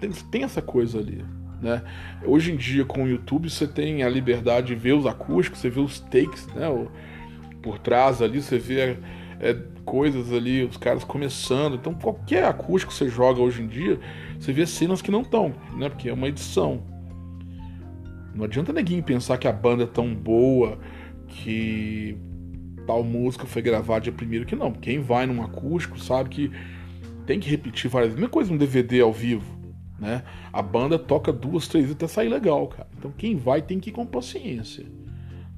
Tem, 0.00 0.10
tem 0.10 0.42
essa 0.44 0.60
coisa 0.60 0.98
ali. 0.98 1.24
Né? 1.62 1.80
Hoje 2.24 2.52
em 2.52 2.56
dia, 2.56 2.84
com 2.84 3.04
o 3.04 3.08
YouTube, 3.08 3.48
você 3.48 3.68
tem 3.68 4.02
a 4.02 4.08
liberdade 4.08 4.68
de 4.68 4.74
ver 4.74 4.94
os 4.94 5.06
acústicos, 5.06 5.60
você 5.60 5.70
vê 5.70 5.78
os 5.78 6.00
takes 6.00 6.48
né? 6.48 6.66
Por 7.62 7.78
trás 7.78 8.20
ali, 8.20 8.42
você 8.42 8.58
vê 8.58 8.98
é, 9.38 9.56
coisas 9.84 10.32
ali, 10.32 10.64
os 10.64 10.76
caras 10.76 11.04
começando. 11.04 11.76
Então, 11.76 11.94
qualquer 11.94 12.44
acústico 12.44 12.90
que 12.90 12.98
você 12.98 13.08
joga 13.08 13.40
hoje 13.40 13.62
em 13.62 13.68
dia, 13.68 14.00
você 14.40 14.52
vê 14.52 14.66
cenas 14.66 15.00
que 15.00 15.12
não 15.12 15.22
estão, 15.22 15.54
né? 15.76 15.88
porque 15.88 16.08
é 16.08 16.12
uma 16.12 16.26
edição. 16.26 16.82
Não 18.34 18.44
adianta 18.44 18.72
ninguém 18.72 19.00
pensar 19.00 19.38
que 19.38 19.46
a 19.46 19.52
banda 19.52 19.84
é 19.84 19.86
tão 19.86 20.12
boa 20.12 20.80
que 21.28 22.18
tal 22.88 23.04
música 23.04 23.46
foi 23.46 23.62
gravada 23.62 24.00
de 24.00 24.10
primeiro 24.10 24.44
que 24.44 24.56
não. 24.56 24.72
Quem 24.72 24.98
vai 24.98 25.26
num 25.26 25.40
acústico 25.40 26.00
sabe 26.00 26.28
que 26.28 26.50
tem 27.24 27.38
que 27.38 27.48
repetir 27.48 27.88
várias 27.88 28.08
vezes. 28.08 28.20
Mesma 28.20 28.32
coisa 28.32 28.52
um 28.52 28.56
DVD 28.56 29.00
ao 29.00 29.12
vivo 29.12 29.61
né? 30.02 30.24
A 30.52 30.60
banda 30.60 30.98
toca 30.98 31.32
duas, 31.32 31.68
três 31.68 31.88
até 31.88 32.08
sair 32.08 32.28
legal, 32.28 32.66
cara. 32.66 32.88
Então 32.98 33.12
quem 33.16 33.36
vai 33.36 33.62
tem 33.62 33.78
que 33.78 33.90
ir 33.90 33.92
com 33.92 34.04
paciência, 34.04 34.84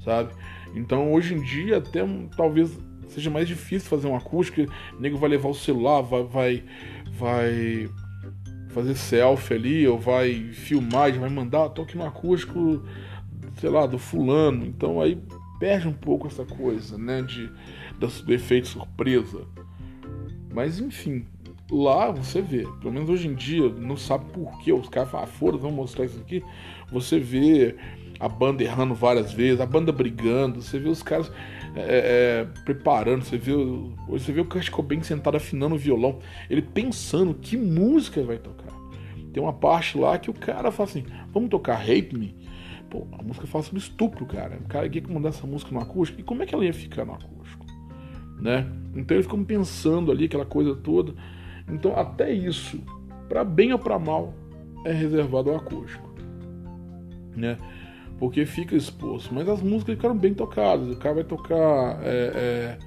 sabe? 0.05 0.35
Então 0.75 1.15
hoje 1.15 1.35
em 1.35 1.43
dia 1.43 1.79
até 1.79 2.01
talvez 2.37 2.79
seja 3.09 3.31
mais 3.31 3.49
difícil 3.49 3.89
fazer 3.89 4.07
um 4.07 4.15
acústico, 4.15 4.61
o 4.93 5.01
nego 5.01 5.17
vai 5.17 5.31
levar 5.31 5.49
o 5.49 5.55
celular, 5.55 6.03
vai, 6.03 6.23
vai, 6.25 6.63
vai 7.19 7.89
fazer 8.69 8.95
selfie 8.97 9.55
ali, 9.55 9.89
ou 9.89 9.99
vai 9.99 10.35
filmar, 10.53 11.11
vai 11.19 11.31
mandar, 11.31 11.71
toque 11.71 11.97
no 11.97 12.05
acústico, 12.05 12.83
sei 13.57 13.71
lá, 13.71 13.87
do 13.87 13.99
fulano. 13.99 14.67
Então 14.67 15.01
aí 15.01 15.19
perde 15.59 15.89
um 15.89 15.93
pouco 15.93 16.27
essa 16.27 16.45
coisa, 16.45 16.99
né, 16.99 17.23
de, 17.23 17.51
do 17.99 18.35
efeito 18.35 18.69
surpresa. 18.69 19.47
Mas 20.53 20.81
enfim, 20.81 21.25
lá 21.71 22.11
você 22.11 22.43
vê, 22.43 22.67
pelo 22.81 22.93
menos 22.93 23.09
hoje 23.09 23.29
em 23.29 23.35
dia, 23.35 23.69
não 23.69 23.97
sabe 23.97 24.27
por 24.33 24.59
que 24.61 24.73
os 24.73 24.89
caras 24.89 25.11
falam, 25.11 25.25
ah, 25.25 25.29
foda, 25.29 25.57
vamos 25.57 25.77
mostrar 25.77 26.05
isso 26.05 26.19
aqui. 26.19 26.43
Você 26.91 27.19
vê 27.19 27.77
a 28.21 28.29
banda 28.29 28.63
errando 28.63 28.95
várias 28.95 29.33
vezes, 29.33 29.61
a 29.61 29.67
banda 29.67 29.93
brigando, 29.93 30.63
você 30.63 30.79
vê 30.79 30.89
os 30.89 31.03
caras 31.03 31.31
é, 31.75 32.47
é, 32.47 32.63
preparando, 32.65 33.25
você 33.25 33.37
vê, 33.37 33.53
você 34.09 34.33
vê 34.33 34.41
o 34.41 34.45
Kurt 34.45 34.71
Cobain 34.71 35.03
sentado 35.03 35.37
afinando 35.37 35.75
o 35.75 35.79
violão, 35.79 36.19
ele 36.49 36.63
pensando 36.63 37.35
que 37.35 37.57
música 37.57 38.23
vai 38.23 38.39
tocar. 38.39 38.73
Tem 39.33 39.43
uma 39.43 39.53
parte 39.53 39.99
lá 39.99 40.17
que 40.17 40.31
o 40.31 40.35
cara 40.35 40.71
fala 40.71 40.89
assim, 40.89 41.05
vamos 41.33 41.51
tocar 41.51 41.75
Rape 41.75 42.17
Me? 42.17 42.37
Pô, 42.89 43.05
a 43.19 43.23
música 43.23 43.47
fala 43.49 43.65
sobre 43.65 43.81
estupro, 43.81 44.25
cara. 44.25 44.61
O 44.65 44.69
cara 44.69 44.89
que 44.89 45.01
mandar 45.01 45.31
essa 45.31 45.45
música 45.45 45.73
no 45.73 45.81
acústico, 45.81 46.21
e 46.21 46.23
como 46.23 46.45
é 46.45 46.47
que 46.47 46.55
ela 46.55 46.65
ia 46.65 46.73
ficar 46.73 47.05
no 47.05 47.15
acústico? 47.15 47.67
Né? 48.41 48.65
Então 48.95 49.17
eles 49.17 49.27
ficam 49.27 49.43
pensando 49.43 50.13
ali 50.13 50.27
aquela 50.27 50.47
coisa 50.47 50.77
toda. 50.77 51.15
Então, 51.69 51.97
até 51.97 52.33
isso, 52.33 52.81
para 53.29 53.45
bem 53.45 53.73
ou 53.73 53.79
para 53.79 53.99
mal, 53.99 54.35
é 54.85 54.93
reservado 54.93 55.51
ao 55.51 55.57
acústico, 55.57 56.09
né? 57.37 57.57
Porque 58.19 58.45
fica 58.47 58.77
exposto. 58.77 59.35
Mas 59.35 59.49
as 59.49 59.63
músicas 59.63 59.97
ficaram 59.97 60.17
bem 60.17 60.35
tocadas. 60.35 60.91
O 60.91 60.97
cara 60.99 61.17
vai 61.17 61.25
tocar 61.25 61.99
é, 62.03 62.79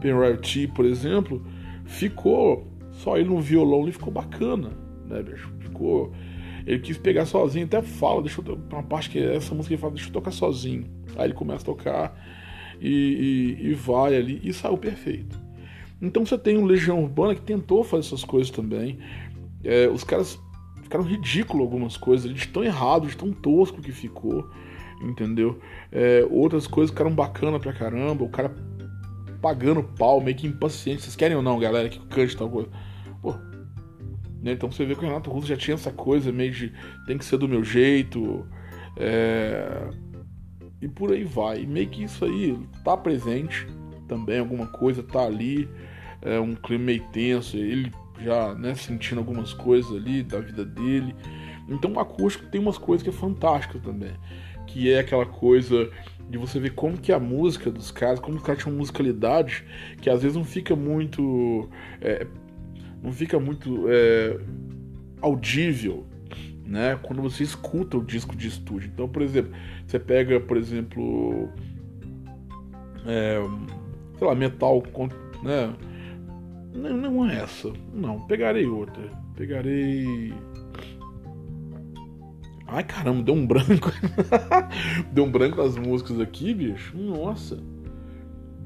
é, 0.00 0.36
T, 0.36 0.68
por 0.68 0.84
exemplo, 0.84 1.44
ficou 1.84 2.72
só 2.92 3.16
ele 3.16 3.28
no 3.28 3.40
violão 3.40 3.82
ele 3.82 3.92
ficou 3.92 4.12
bacana, 4.12 4.70
né, 5.08 5.22
bicho? 5.22 5.52
Ficou. 5.58 6.12
Ele 6.64 6.78
quis 6.78 6.96
pegar 6.96 7.26
sozinho, 7.26 7.66
até 7.66 7.82
fala, 7.82 8.22
deixa 8.22 8.40
eu 8.40 8.58
uma 8.70 8.84
parte 8.84 9.10
que 9.10 9.18
essa 9.18 9.52
música 9.52 9.74
ele 9.74 9.80
fala, 9.80 9.94
deixa 9.94 10.08
eu 10.08 10.12
tocar 10.12 10.30
sozinho. 10.30 10.84
Aí 11.16 11.26
ele 11.26 11.34
começa 11.34 11.62
a 11.62 11.66
tocar 11.66 12.16
e, 12.80 13.56
e, 13.60 13.70
e 13.70 13.74
vai 13.74 14.14
ali 14.14 14.40
e 14.44 14.52
saiu 14.52 14.78
perfeito. 14.78 15.41
Então 16.02 16.26
você 16.26 16.36
tem 16.36 16.58
um 16.58 16.64
Legião 16.64 17.00
Urbana 17.00 17.32
que 17.32 17.40
tentou 17.40 17.84
fazer 17.84 18.08
essas 18.08 18.24
coisas 18.24 18.50
também. 18.50 18.98
É, 19.62 19.88
os 19.88 20.02
caras 20.02 20.36
ficaram 20.82 21.04
ridículos 21.04 21.62
algumas 21.62 21.96
coisas, 21.96 22.34
de 22.34 22.48
tão 22.48 22.64
errado, 22.64 23.06
de 23.06 23.16
tão 23.16 23.32
tosco 23.32 23.80
que 23.80 23.92
ficou, 23.92 24.50
entendeu? 25.00 25.60
É, 25.92 26.26
outras 26.28 26.66
coisas 26.66 26.90
ficaram 26.90 27.14
bacana 27.14 27.60
pra 27.60 27.72
caramba, 27.72 28.24
o 28.24 28.28
cara 28.28 28.52
pagando 29.40 29.82
pau, 29.82 30.20
meio 30.20 30.36
que 30.36 30.46
impaciente. 30.46 31.02
Vocês 31.02 31.14
querem 31.14 31.36
ou 31.36 31.42
não, 31.42 31.58
galera, 31.58 31.88
que 31.88 32.00
cante 32.08 32.36
tal 32.36 32.50
coisa? 32.50 32.68
Pô. 33.22 33.32
Né? 34.42 34.52
Então 34.52 34.70
você 34.70 34.84
vê 34.84 34.96
que 34.96 35.04
o 35.04 35.06
Renato 35.06 35.30
Russo 35.30 35.46
já 35.46 35.56
tinha 35.56 35.76
essa 35.76 35.92
coisa 35.92 36.32
meio 36.32 36.50
de 36.50 36.72
tem 37.06 37.16
que 37.16 37.24
ser 37.24 37.36
do 37.38 37.48
meu 37.48 37.62
jeito. 37.62 38.44
É... 38.96 39.88
E 40.80 40.88
por 40.88 41.12
aí 41.12 41.22
vai. 41.22 41.62
E 41.62 41.66
meio 41.66 41.88
que 41.88 42.02
isso 42.02 42.24
aí 42.24 42.58
tá 42.84 42.96
presente 42.96 43.68
também, 44.08 44.40
alguma 44.40 44.66
coisa 44.66 45.00
tá 45.00 45.24
ali 45.24 45.68
é, 46.22 46.38
um 46.40 46.54
clima 46.54 46.84
meio 46.84 47.02
tenso, 47.12 47.56
ele 47.56 47.92
já 48.20 48.54
né, 48.54 48.74
sentindo 48.74 49.18
algumas 49.18 49.52
coisas 49.52 49.90
ali 49.92 50.22
da 50.22 50.40
vida 50.40 50.64
dele. 50.64 51.14
Então 51.68 51.92
o 51.92 52.00
acústico 52.00 52.46
tem 52.46 52.60
umas 52.60 52.78
coisas 52.78 53.02
que 53.02 53.10
é 53.10 53.12
fantásticas 53.12 53.82
também, 53.82 54.12
que 54.66 54.92
é 54.92 55.00
aquela 55.00 55.26
coisa 55.26 55.90
de 56.28 56.38
você 56.38 56.58
ver 56.58 56.70
como 56.70 56.96
que 56.96 57.12
a 57.12 57.18
música 57.18 57.70
dos 57.70 57.90
caras, 57.90 58.18
como 58.18 58.36
os 58.36 58.42
caras 58.42 58.62
tinham 58.62 58.76
musicalidade, 58.76 59.64
que 60.00 60.08
às 60.08 60.22
vezes 60.22 60.36
não 60.36 60.44
fica 60.44 60.74
muito. 60.74 61.68
É, 62.00 62.26
não 63.02 63.12
fica 63.12 63.38
muito 63.38 63.84
é, 63.88 64.38
audível, 65.20 66.06
né? 66.64 66.98
Quando 67.02 67.20
você 67.20 67.42
escuta 67.42 67.98
o 67.98 68.04
disco 68.04 68.36
de 68.36 68.48
estúdio. 68.48 68.90
Então, 68.92 69.08
por 69.08 69.22
exemplo, 69.22 69.52
você 69.86 69.98
pega, 69.98 70.40
por 70.40 70.56
exemplo, 70.56 71.50
é, 73.06 73.38
sei 74.16 74.26
lá, 74.26 74.34
metal, 74.34 74.82
né? 75.42 75.74
Não, 76.72 76.96
não 76.96 77.28
é 77.28 77.42
essa. 77.42 77.72
Não, 77.92 78.20
pegarei 78.20 78.66
outra. 78.66 79.02
Pegarei. 79.36 80.32
Ai 82.66 82.84
caramba, 82.84 83.22
deu 83.22 83.34
um 83.34 83.46
branco. 83.46 83.90
deu 85.12 85.24
um 85.24 85.30
branco 85.30 85.60
as 85.60 85.76
músicas 85.76 86.18
aqui, 86.18 86.54
bicho. 86.54 86.96
Nossa. 86.96 87.58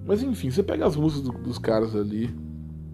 Mas 0.07 0.23
enfim, 0.23 0.51
você 0.51 0.63
pega 0.63 0.87
as 0.87 0.95
músicas 0.95 1.25
do, 1.25 1.39
dos 1.39 1.59
caras 1.59 1.97
ali. 1.97 2.33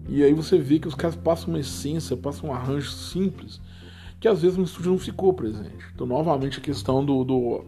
E 0.09 0.23
aí 0.23 0.33
você 0.33 0.57
vê 0.57 0.79
que 0.79 0.87
os 0.87 0.95
caras 0.95 1.15
passam 1.15 1.49
uma 1.49 1.59
essência, 1.59 2.17
passam 2.17 2.49
um 2.49 2.53
arranjo 2.53 2.89
simples. 2.89 3.61
Que 4.19 4.27
às 4.27 4.41
vezes 4.41 4.57
no 4.57 4.63
estúdio 4.63 4.91
não 4.91 4.97
ficou 4.97 5.33
presente. 5.33 5.85
Então, 5.93 6.07
novamente, 6.07 6.57
a 6.57 6.61
questão 6.61 7.05
do, 7.05 7.23
do, 7.23 7.65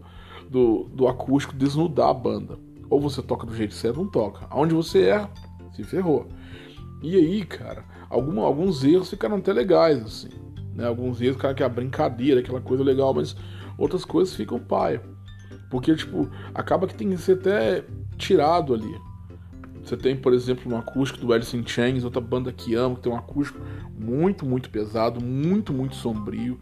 do, 0.49 0.84
do 0.86 1.08
acústico 1.08 1.55
desnudar 1.55 2.10
a 2.10 2.13
banda. 2.13 2.58
Ou 2.89 2.99
você 2.99 3.21
toca 3.21 3.45
do 3.45 3.55
jeito 3.55 3.73
certo, 3.73 3.97
não 3.97 4.08
toca. 4.08 4.47
Aonde 4.49 4.73
você 4.73 5.03
erra, 5.03 5.29
se 5.73 5.84
ferrou. 5.84 6.27
E 7.05 7.15
aí, 7.15 7.45
cara, 7.45 7.85
algum, 8.09 8.41
alguns 8.41 8.83
erros 8.83 9.11
ficaram 9.11 9.35
até 9.35 9.53
legais, 9.53 10.03
assim. 10.03 10.29
Né? 10.73 10.87
Alguns 10.87 11.21
erros, 11.21 11.37
cara, 11.37 11.53
que 11.53 11.61
é 11.61 11.65
a 11.67 11.69
brincadeira, 11.69 12.39
aquela 12.39 12.59
coisa 12.59 12.83
legal, 12.83 13.13
mas 13.13 13.35
outras 13.77 14.03
coisas 14.03 14.33
ficam 14.33 14.57
paia. 14.57 15.03
Porque, 15.69 15.95
tipo, 15.95 16.27
acaba 16.51 16.87
que 16.87 16.95
tem 16.95 17.11
que 17.11 17.17
ser 17.17 17.33
até 17.33 17.85
tirado 18.17 18.73
ali. 18.73 18.91
Você 19.83 19.95
tem, 19.95 20.15
por 20.15 20.33
exemplo, 20.33 20.73
um 20.73 20.75
acústico 20.75 21.23
do 21.23 21.31
Alice 21.31 21.55
in 21.55 21.63
Chains, 21.63 22.03
outra 22.03 22.19
banda 22.19 22.51
que 22.51 22.73
amo, 22.73 22.95
que 22.95 23.03
tem 23.03 23.11
um 23.11 23.17
acústico 23.17 23.59
muito, 23.95 24.43
muito 24.43 24.71
pesado, 24.71 25.23
muito, 25.23 25.71
muito 25.71 25.95
sombrio. 25.95 26.57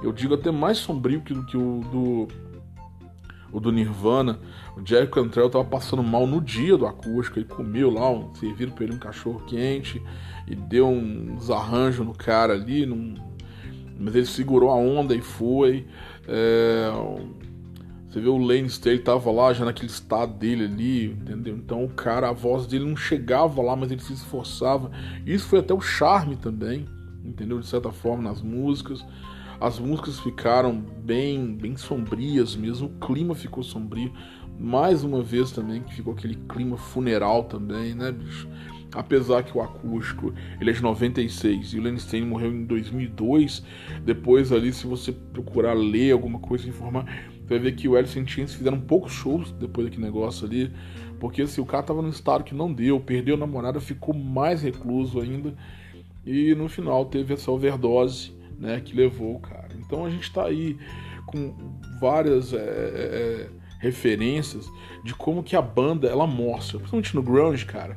Eu 0.00 0.12
digo 0.12 0.34
até 0.34 0.52
mais 0.52 0.78
sombrio 0.78 1.20
que, 1.20 1.34
que 1.46 1.56
o 1.56 1.80
do 1.90 2.28
o 3.52 3.60
do 3.60 3.72
Nirvana. 3.72 4.38
O 4.76 4.86
Jerry 4.86 5.08
Cantrell 5.08 5.50
tava 5.50 5.64
passando 5.64 6.02
mal 6.02 6.26
no 6.26 6.40
dia 6.40 6.76
do 6.76 6.86
acústico, 6.86 7.38
ele 7.38 7.46
comeu 7.46 7.90
lá, 7.90 8.10
um, 8.10 8.34
serviram 8.34 8.72
pra 8.72 8.84
ele 8.84 8.94
um 8.94 8.98
cachorro 8.98 9.40
quente 9.46 10.02
e 10.46 10.54
deu 10.54 10.88
uns 10.88 11.50
arranjos 11.50 12.04
no 12.04 12.14
cara 12.14 12.54
ali, 12.54 12.86
num... 12.86 13.14
mas 13.98 14.14
ele 14.14 14.26
segurou 14.26 14.70
a 14.70 14.74
onda 14.74 15.14
e 15.14 15.20
foi. 15.20 15.86
É... 16.26 16.90
Você 18.10 18.20
vê 18.20 18.28
o 18.28 18.38
Lane 18.38 18.66
Staley 18.66 18.98
tava 18.98 19.30
lá 19.30 19.52
já 19.52 19.64
naquele 19.64 19.88
estado 19.88 20.34
dele 20.34 20.64
ali, 20.64 21.12
entendeu? 21.12 21.54
Então 21.54 21.84
o 21.84 21.88
cara, 21.88 22.28
a 22.28 22.32
voz 22.32 22.66
dele 22.66 22.84
não 22.84 22.96
chegava 22.96 23.62
lá, 23.62 23.76
mas 23.76 23.92
ele 23.92 24.00
se 24.00 24.12
esforçava. 24.12 24.90
Isso 25.24 25.46
foi 25.46 25.60
até 25.60 25.72
o 25.72 25.80
charme 25.80 26.34
também, 26.34 26.88
entendeu? 27.24 27.60
De 27.60 27.66
certa 27.68 27.92
forma 27.92 28.20
nas 28.20 28.42
músicas. 28.42 29.04
As 29.60 29.78
músicas 29.78 30.18
ficaram 30.18 30.80
bem, 30.80 31.54
bem 31.54 31.76
sombrias 31.76 32.56
mesmo, 32.56 32.88
o 32.88 33.06
clima 33.06 33.34
ficou 33.34 33.62
sombrio. 33.62 34.12
Mais 34.58 35.04
uma 35.04 35.22
vez 35.22 35.52
também 35.52 35.82
que 35.82 35.94
ficou 35.94 36.12
aquele 36.12 36.34
clima 36.48 36.76
funeral 36.76 37.44
também, 37.44 37.94
né, 37.94 38.12
bicho? 38.12 38.48
apesar 38.92 39.44
que 39.44 39.56
o 39.56 39.62
acústico 39.62 40.34
ele 40.60 40.70
é 40.70 40.72
de 40.72 40.82
96 40.82 41.74
e 41.74 41.78
o 41.78 41.82
Lenny 41.82 42.00
Stein 42.00 42.26
morreu 42.26 42.50
em 42.50 42.64
2002 42.64 43.62
depois 44.04 44.50
ali 44.50 44.72
se 44.72 44.84
você 44.84 45.12
procurar 45.12 45.74
ler 45.74 46.10
alguma 46.10 46.40
coisa 46.40 46.68
informar 46.68 47.06
vai 47.50 47.58
ver 47.58 47.72
que 47.72 47.88
o 47.88 47.96
Alice 47.96 48.16
in 48.16 48.26
Chains 48.26 48.54
fizeram 48.54 48.80
poucos 48.80 49.12
shows 49.12 49.50
depois 49.50 49.86
daquele 49.86 50.06
negócio 50.06 50.46
ali, 50.46 50.72
porque 51.18 51.42
assim, 51.42 51.60
o 51.60 51.66
cara 51.66 51.82
tava 51.82 52.00
num 52.00 52.08
estado 52.08 52.44
que 52.44 52.54
não 52.54 52.72
deu, 52.72 53.00
perdeu 53.00 53.34
a 53.34 53.38
namorada, 53.38 53.80
ficou 53.80 54.14
mais 54.14 54.62
recluso 54.62 55.20
ainda, 55.20 55.52
e 56.24 56.54
no 56.54 56.68
final 56.68 57.06
teve 57.06 57.34
essa 57.34 57.50
overdose, 57.50 58.32
né, 58.60 58.80
que 58.80 58.94
levou 58.94 59.34
o 59.34 59.40
cara. 59.40 59.70
Então 59.78 60.04
a 60.04 60.10
gente 60.10 60.30
tá 60.30 60.44
aí 60.44 60.76
com 61.26 61.54
várias 62.00 62.52
é, 62.52 62.58
é, 62.58 62.60
é 62.60 63.48
referências 63.80 64.70
de 65.02 65.14
como 65.14 65.42
que 65.42 65.56
a 65.56 65.62
banda 65.62 66.06
ela 66.06 66.26
mostra, 66.26 66.78
principalmente 66.78 67.14
no 67.16 67.22
grunge, 67.22 67.64
cara. 67.64 67.94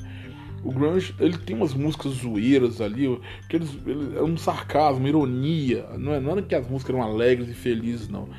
O 0.64 0.72
grunge 0.72 1.14
ele 1.20 1.38
tem 1.38 1.56
umas 1.56 1.74
músicas 1.74 2.14
zoeiras 2.14 2.80
ali, 2.80 3.20
que 3.50 3.58
eles, 3.58 3.78
ele, 3.86 4.18
é 4.18 4.24
um 4.24 4.38
sarcasmo, 4.38 5.06
ironia. 5.06 5.86
Não 5.98 6.14
é, 6.14 6.20
não 6.22 6.38
é 6.38 6.42
que 6.42 6.56
as 6.56 6.66
músicas 6.66 6.96
eram 6.96 7.06
alegres 7.06 7.50
e 7.50 7.54
felizes, 7.54 8.08
não 8.08 8.30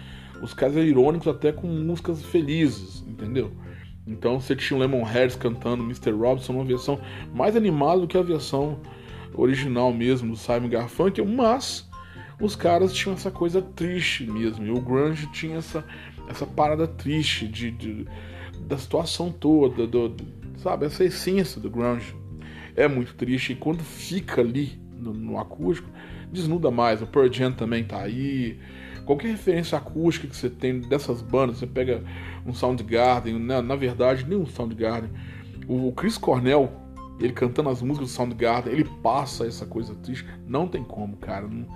os 0.45 0.53
caras 0.53 0.77
eram 0.77 0.87
irônicos 0.87 1.27
até 1.27 1.53
com 1.53 1.67
músicas 1.67 2.23
felizes, 2.23 3.03
entendeu? 3.09 3.51
Então 4.07 4.39
você 4.39 4.55
tinha 4.55 4.77
o 4.77 4.81
Lemonheads 4.81 5.37
cantando 5.37 5.83
Mr. 5.83 6.11
Robinson 6.11 6.53
numa 6.53 6.65
versão 6.65 7.01
mais 7.33 7.57
animada 7.57 8.01
do 8.01 8.07
que 8.07 8.19
a 8.19 8.23
versão 8.23 8.79
original 9.35 9.93
mesmo 9.93 10.33
do 10.33 10.37
Simon 10.37 10.69
Garfunkel, 10.69 11.25
mas 11.25 11.89
os 12.45 12.55
caras 12.55 12.93
tinham 12.93 13.15
essa 13.15 13.31
coisa 13.31 13.63
triste 13.63 14.25
mesmo. 14.27 14.67
E 14.67 14.71
o 14.71 14.81
grunge 14.81 15.27
tinha 15.33 15.59
essa, 15.59 15.85
essa 16.29 16.47
parada 16.47 16.87
triste 16.87 17.49
de, 17.49 17.71
de 17.71 18.07
da 18.61 18.79
situação 18.79 19.31
toda, 19.31 19.87
do, 19.87 20.15
sabe? 20.59 20.87
Essa 20.87 21.05
essência 21.05 21.61
do 21.61 21.71
grunge 21.71 22.15
é 22.77 22.89
muito 22.89 23.15
triste 23.15 23.53
e 23.53 23.57
quando 23.57 23.83
fica 23.83 24.41
ali 24.41 24.79
no, 24.97 25.13
no 25.13 25.39
acústico 25.39 25.89
desnuda 26.33 26.71
mais. 26.71 27.01
O 27.01 27.07
Pearl 27.07 27.33
Jam 27.33 27.53
também 27.53 27.85
tá 27.85 28.03
aí. 28.03 28.59
Qualquer 29.05 29.29
referência 29.29 29.77
acústica 29.77 30.27
que 30.27 30.37
você 30.37 30.49
tem 30.49 30.81
dessas 30.81 31.21
bandas, 31.21 31.59
você 31.59 31.67
pega 31.67 32.03
um 32.47 32.55
Soundgarden, 32.55 33.39
na, 33.39 33.61
né? 33.61 33.69
na 33.69 33.77
verdade, 33.77 34.27
nem 34.27 34.39
um 34.39 34.47
Soundgarden. 34.47 35.11
O 35.69 35.93
Chris 35.93 36.17
Cornell, 36.19 36.73
ele 37.21 37.33
cantando 37.33 37.69
as 37.69 37.83
músicas 37.83 38.09
do 38.09 38.15
Soundgarden, 38.15 38.73
ele 38.73 38.85
passa 39.03 39.47
essa 39.47 39.67
coisa 39.67 39.95
triste. 39.95 40.27
Não 40.47 40.67
tem 40.67 40.83
como, 40.83 41.17
cara. 41.19 41.47
Não, 41.47 41.67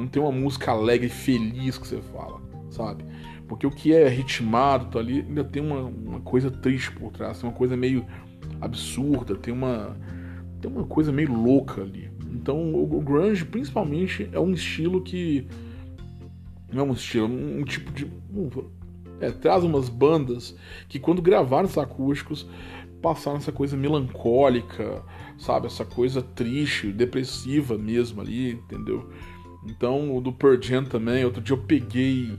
não 0.00 0.08
tem 0.08 0.22
uma 0.22 0.32
música 0.32 0.72
alegre 0.72 1.10
feliz 1.10 1.76
que 1.76 1.86
você 1.86 2.00
fala, 2.00 2.40
sabe? 2.70 3.04
Porque 3.46 3.66
o 3.66 3.70
que 3.70 3.92
é 3.92 4.08
ritmado 4.08 4.86
tá 4.86 4.98
ali 4.98 5.20
ainda 5.20 5.44
tem 5.44 5.62
uma, 5.62 5.82
uma 5.82 6.20
coisa 6.20 6.50
triste 6.50 6.90
por 6.92 7.12
trás, 7.12 7.38
tem 7.38 7.48
uma 7.48 7.56
coisa 7.56 7.76
meio 7.76 8.06
absurda, 8.62 9.36
tem 9.36 9.52
uma, 9.52 9.94
tem 10.58 10.70
uma 10.70 10.84
coisa 10.84 11.12
meio 11.12 11.30
louca 11.32 11.82
ali. 11.82 12.10
Então 12.32 12.56
o, 12.72 12.96
o 12.96 13.00
grunge, 13.02 13.44
principalmente, 13.44 14.26
é 14.32 14.40
um 14.40 14.52
estilo 14.52 15.02
que 15.02 15.46
não 16.72 16.86
é 16.86 16.88
um 16.88 16.92
estilo, 16.92 17.26
um, 17.26 17.60
um 17.60 17.64
tipo 17.64 17.92
de. 17.92 18.06
Um, 18.34 18.48
é, 19.20 19.30
traz 19.30 19.62
umas 19.64 19.90
bandas 19.90 20.56
que 20.88 20.98
quando 20.98 21.20
gravaram 21.20 21.66
os 21.66 21.76
acústicos 21.76 22.48
passaram 23.02 23.36
essa 23.36 23.52
coisa 23.52 23.76
melancólica, 23.76 25.02
sabe? 25.38 25.66
Essa 25.66 25.84
coisa 25.84 26.22
triste, 26.22 26.90
depressiva 26.90 27.76
mesmo 27.76 28.22
ali, 28.22 28.52
entendeu? 28.52 29.10
Então 29.64 30.16
o 30.16 30.20
do 30.20 30.32
Pearl 30.32 30.56
também, 30.88 31.24
outro 31.24 31.40
dia 31.40 31.54
eu 31.54 31.62
peguei 31.62 32.38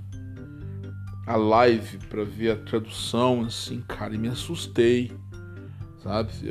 a 1.25 1.35
live 1.35 1.97
para 2.09 2.23
ver 2.23 2.51
a 2.51 2.55
tradução, 2.55 3.41
assim, 3.41 3.81
cara, 3.87 4.15
e 4.15 4.17
me 4.17 4.27
assustei, 4.27 5.11
sabe? 6.03 6.33
Se, 6.33 6.47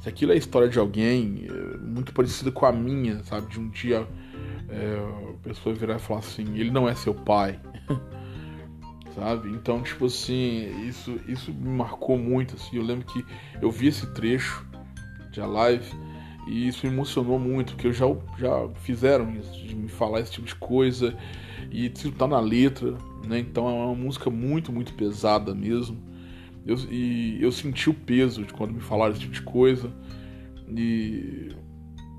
se 0.00 0.08
aquilo 0.08 0.32
é 0.32 0.34
a 0.34 0.38
história 0.38 0.68
de 0.68 0.78
alguém, 0.78 1.46
é 1.48 1.76
muito 1.78 2.12
parecida 2.12 2.50
com 2.50 2.66
a 2.66 2.72
minha, 2.72 3.22
sabe? 3.24 3.50
De 3.50 3.60
um 3.60 3.68
dia 3.68 4.06
é, 4.68 5.30
a 5.30 5.48
pessoa 5.48 5.74
virar 5.74 5.96
e 5.96 5.98
falar 5.98 6.20
assim, 6.20 6.58
ele 6.58 6.70
não 6.70 6.88
é 6.88 6.94
seu 6.94 7.14
pai. 7.14 7.60
Sabe? 9.14 9.48
Então, 9.50 9.80
tipo 9.80 10.06
assim, 10.06 10.88
isso, 10.88 11.20
isso 11.28 11.52
me 11.52 11.68
marcou 11.68 12.18
muito, 12.18 12.56
assim. 12.56 12.78
Eu 12.78 12.82
lembro 12.82 13.06
que 13.06 13.24
eu 13.62 13.70
vi 13.70 13.86
esse 13.86 14.12
trecho 14.12 14.66
de 15.30 15.40
A 15.40 15.46
Live 15.46 15.86
e 16.46 16.68
isso 16.68 16.86
me 16.86 16.92
emocionou 16.92 17.38
muito, 17.38 17.74
porque 17.74 17.92
já, 17.92 18.06
já 18.38 18.68
fizeram 18.82 19.30
isso, 19.34 19.52
de 19.66 19.74
me 19.74 19.88
falar 19.88 20.20
esse 20.20 20.32
tipo 20.32 20.46
de 20.46 20.54
coisa 20.54 21.16
e 21.70 21.86
isso 21.86 22.12
tá 22.12 22.26
na 22.26 22.40
letra, 22.40 22.96
né? 23.26 23.38
Então 23.38 23.68
é 23.68 23.72
uma 23.72 23.94
música 23.94 24.30
muito, 24.30 24.72
muito 24.72 24.94
pesada 24.94 25.54
mesmo. 25.54 25.96
Eu, 26.66 26.76
e 26.90 27.42
eu 27.42 27.52
senti 27.52 27.90
o 27.90 27.94
peso 27.94 28.44
de 28.44 28.52
quando 28.52 28.72
me 28.72 28.80
falaram 28.80 29.12
esse 29.12 29.20
tipo 29.20 29.34
de 29.34 29.42
coisa. 29.42 29.90
E 30.68 31.54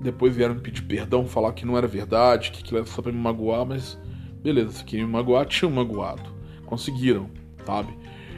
depois 0.00 0.34
vieram 0.34 0.54
me 0.54 0.60
pedir 0.60 0.82
perdão, 0.82 1.26
falar 1.26 1.52
que 1.52 1.66
não 1.66 1.76
era 1.76 1.86
verdade, 1.86 2.50
que 2.50 2.60
aquilo 2.60 2.78
era 2.78 2.86
só 2.86 3.02
pra 3.02 3.10
me 3.10 3.18
magoar, 3.18 3.66
mas 3.66 3.98
beleza, 4.42 4.70
se 4.70 4.84
queriam 4.84 5.06
me 5.06 5.12
magoar, 5.12 5.46
tinham 5.46 5.70
magoado. 5.70 6.34
Conseguiram, 6.64 7.30
sabe? 7.64 7.92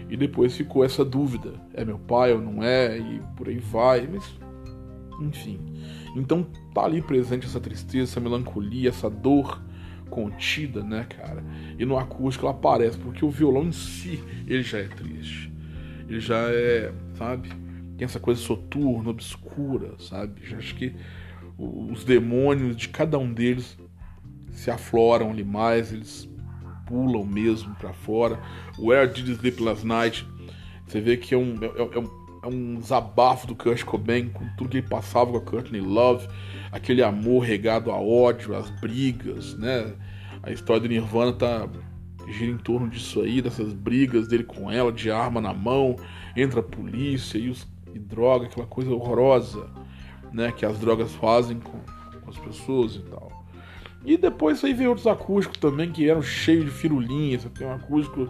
E 0.09 0.16
depois 0.16 0.57
ficou 0.57 0.85
essa 0.85 1.05
dúvida: 1.05 1.55
é 1.74 1.85
meu 1.85 1.98
pai 1.98 2.33
ou 2.33 2.40
não 2.40 2.62
é? 2.62 2.98
E 2.98 3.20
por 3.37 3.48
aí 3.48 3.59
vai, 3.59 4.07
mas. 4.07 4.24
Enfim. 5.20 5.59
Então 6.14 6.46
tá 6.74 6.85
ali 6.85 7.02
presente 7.02 7.46
essa 7.46 7.61
tristeza, 7.61 8.12
essa 8.12 8.20
melancolia, 8.20 8.88
essa 8.88 9.11
dor 9.11 9.62
contida, 10.09 10.83
né, 10.83 11.04
cara? 11.04 11.44
E 11.78 11.85
no 11.85 11.98
acústico 11.98 12.46
ela 12.46 12.54
aparece, 12.54 12.98
porque 12.98 13.24
o 13.24 13.31
violão 13.31 13.64
em 13.64 13.72
si, 13.72 14.22
ele 14.46 14.62
já 14.62 14.78
é 14.78 14.88
triste. 14.88 15.52
Ele 16.09 16.20
já 16.20 16.48
é, 16.50 16.92
sabe? 17.14 17.50
Tem 17.96 18.04
essa 18.04 18.20
coisa 18.20 18.40
soturna, 18.40 19.11
obscura, 19.11 19.94
sabe? 19.98 20.40
Já 20.44 20.57
acho 20.57 20.74
que 20.74 20.94
os 21.59 22.04
demônios 22.04 22.76
de 22.76 22.88
cada 22.88 23.18
um 23.18 23.33
deles 23.33 23.76
se 24.52 24.70
afloram 24.70 25.31
ali 25.31 25.44
mais, 25.44 25.92
eles 25.92 26.28
pulam 26.87 27.24
mesmo 27.24 27.74
para 27.74 27.92
fora. 27.92 28.40
O 28.78 28.87
Where 28.87 29.12
Did 29.12 29.28
You 29.28 29.35
Sleep 29.35 29.62
Last 29.62 29.87
Night, 29.87 30.26
você 30.87 31.00
vê 31.00 31.16
que 31.16 31.35
é 31.35 31.38
um, 31.38 31.57
é, 31.62 31.96
é, 31.96 31.98
um, 31.98 32.17
um 32.46 32.77
desabafo 32.77 33.46
do 33.46 33.55
Kurt 33.55 33.85
Cobain 33.85 34.29
com 34.29 34.46
tudo 34.57 34.70
que 34.70 34.79
ele 34.79 34.87
passava 34.87 35.31
com 35.31 35.38
a 35.38 35.40
Courtney 35.40 35.81
Love, 35.81 36.29
aquele 36.70 37.03
amor 37.03 37.40
regado 37.40 37.90
a 37.90 37.96
ódio, 37.96 38.55
as 38.55 38.70
brigas, 38.70 39.57
né? 39.59 39.92
A 40.42 40.51
história 40.51 40.83
do 40.83 40.88
Nirvana 40.88 41.33
tá 41.33 41.68
gira 42.29 42.51
em 42.51 42.59
torno 42.59 42.88
disso 42.88 43.20
aí, 43.22 43.40
dessas 43.40 43.72
brigas 43.72 44.29
dele 44.29 44.44
com 44.44 44.70
ela, 44.70 44.92
de 44.92 45.11
arma 45.11 45.40
na 45.40 45.55
mão, 45.55 45.96
entra 46.37 46.61
a 46.61 46.62
polícia 46.62 47.38
e, 47.38 47.48
os, 47.48 47.66
e 47.94 47.98
droga, 47.98 48.46
aquela 48.46 48.66
coisa 48.66 48.90
horrorosa 48.90 49.66
né, 50.33 50.53
que 50.53 50.64
as 50.64 50.79
drogas 50.79 51.12
fazem 51.14 51.59
com, 51.59 51.79
com 52.20 52.31
as 52.31 52.38
pessoas 52.38 52.96
e 52.96 53.01
tal. 53.01 53.33
E 54.05 54.16
depois 54.16 54.62
aí 54.64 54.72
veio 54.72 54.90
outros 54.90 55.07
acústicos 55.07 55.59
também 55.59 55.90
que 55.90 56.09
eram 56.09 56.22
cheios 56.22 56.66
de 56.66 56.70
firulinhas. 56.70 57.42
Você 57.42 57.48
tem 57.48 57.66
um 57.66 57.72
acústico 57.72 58.29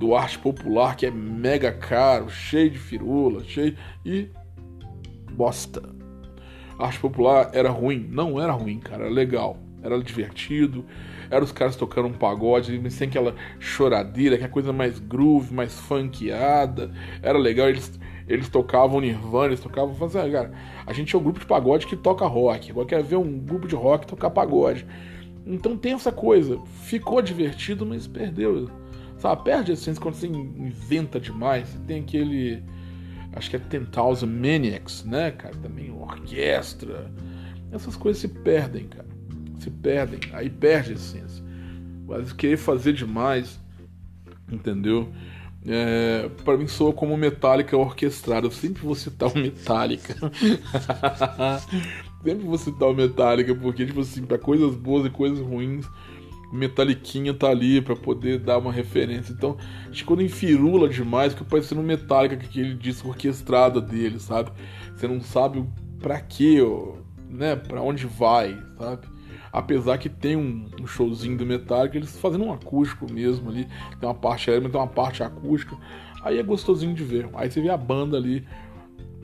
do 0.00 0.14
arte 0.14 0.38
popular 0.38 0.96
que 0.96 1.04
é 1.04 1.10
mega 1.10 1.70
caro, 1.70 2.30
cheio 2.30 2.70
de 2.70 2.78
firula, 2.78 3.44
cheio 3.44 3.76
e 4.02 4.28
bosta. 5.30 5.82
Arte 6.78 6.98
popular 6.98 7.50
era 7.52 7.68
ruim? 7.68 8.08
Não 8.10 8.40
era 8.40 8.50
ruim, 8.50 8.80
cara, 8.80 9.04
era 9.04 9.12
legal, 9.12 9.58
era 9.82 10.02
divertido. 10.02 10.86
Era 11.30 11.44
os 11.44 11.52
caras 11.52 11.76
tocando 11.76 12.08
um 12.08 12.14
pagode, 12.14 12.80
sem 12.90 13.08
aquela 13.08 13.34
choradeira, 13.58 14.38
que 14.38 14.42
é 14.42 14.48
coisa 14.48 14.72
mais 14.72 14.98
groove, 14.98 15.52
mais 15.52 15.78
funkeada. 15.78 16.90
Era 17.22 17.38
legal, 17.38 17.68
eles 17.68 18.00
eles 18.26 18.48
tocavam 18.48 19.00
Nirvana, 19.00 19.48
eles 19.48 19.60
tocavam. 19.60 19.94
Assim, 20.02 20.32
cara, 20.32 20.50
a 20.86 20.92
gente 20.94 21.14
é 21.14 21.18
um 21.18 21.22
grupo 21.22 21.40
de 21.40 21.46
pagode 21.46 21.86
que 21.86 21.94
toca 21.94 22.26
rock. 22.26 22.70
Agora 22.70 22.86
quer 22.86 23.02
ver 23.02 23.16
um 23.16 23.38
grupo 23.38 23.68
de 23.68 23.74
rock 23.74 24.06
tocar 24.06 24.30
pagode. 24.30 24.86
Então 25.44 25.76
tem 25.76 25.92
essa 25.92 26.10
coisa. 26.10 26.58
Ficou 26.84 27.20
divertido, 27.20 27.84
mas 27.84 28.06
perdeu. 28.06 28.70
Sabe, 29.20 29.44
perde 29.44 29.70
a 29.70 29.74
essência 29.74 30.00
quando 30.00 30.14
você 30.14 30.26
inventa 30.26 31.20
demais. 31.20 31.68
Você 31.68 31.78
tem 31.86 32.00
aquele. 32.00 32.62
Acho 33.34 33.50
que 33.50 33.56
é 33.56 33.58
10,000 33.58 34.26
Maniacs, 34.26 35.04
né, 35.04 35.30
cara? 35.30 35.54
Também 35.56 35.92
orquestra. 35.92 37.12
Essas 37.70 37.96
coisas 37.96 38.20
se 38.20 38.28
perdem, 38.28 38.88
cara. 38.88 39.06
Se 39.58 39.70
perdem. 39.70 40.20
Aí 40.32 40.48
perde 40.48 40.92
a 40.92 40.94
essência. 40.94 41.44
Mas 42.08 42.32
querer 42.32 42.56
fazer 42.56 42.94
demais, 42.94 43.60
entendeu? 44.50 45.12
É, 45.66 46.28
para 46.42 46.56
mim 46.56 46.66
soa 46.66 46.92
como 46.92 47.16
Metallica 47.16 47.76
orquestrado. 47.76 48.46
Eu 48.46 48.50
sempre 48.50 48.82
vou 48.82 48.94
citar 48.94 49.28
o 49.28 49.38
Metallica. 49.38 50.16
sempre 52.24 52.46
vou 52.46 52.56
citar 52.56 52.88
o 52.88 52.94
Metallica, 52.94 53.54
porque, 53.54 53.84
tipo 53.84 54.00
assim, 54.00 54.24
pra 54.24 54.38
coisas 54.38 54.74
boas 54.74 55.04
e 55.04 55.10
coisas 55.10 55.38
ruins, 55.38 55.86
o 56.52 56.56
Metaliquinha 56.56 57.32
tá 57.32 57.48
ali 57.48 57.80
para 57.80 57.94
poder 57.94 58.38
dar 58.38 58.58
uma 58.58 58.72
referência. 58.72 59.32
Então, 59.32 59.56
acho 59.88 59.98
que 60.00 60.04
quando 60.04 60.22
enfirula 60.22 60.88
demais, 60.88 61.32
fica 61.32 61.44
parecendo 61.44 61.82
Metallica, 61.82 62.36
que 62.36 62.46
aquele 62.46 62.74
disco 62.74 63.08
orquestrado 63.08 63.80
dele, 63.80 64.18
sabe? 64.18 64.50
Você 64.94 65.06
não 65.06 65.20
sabe 65.20 65.64
pra 66.00 66.20
quê, 66.20 66.58
né? 67.28 67.54
Pra 67.54 67.80
onde 67.80 68.06
vai, 68.06 68.58
sabe? 68.76 69.06
Apesar 69.52 69.98
que 69.98 70.08
tem 70.08 70.36
um, 70.36 70.68
um, 70.80 70.86
showzinho 70.86 71.36
do 71.36 71.46
Metallica, 71.46 71.96
eles 71.96 72.18
fazendo 72.18 72.44
um 72.44 72.52
acústico 72.52 73.10
mesmo 73.10 73.48
ali. 73.48 73.66
Tem 73.98 74.08
uma 74.08 74.14
parte 74.14 74.50
aérea, 74.50 74.68
tem 74.68 74.80
uma 74.80 74.86
parte 74.86 75.22
acústica. 75.22 75.76
Aí 76.22 76.38
é 76.38 76.42
gostosinho 76.42 76.94
de 76.94 77.02
ver. 77.02 77.28
Aí 77.34 77.50
você 77.50 77.60
vê 77.60 77.68
a 77.68 77.76
banda 77.76 78.16
ali 78.16 78.46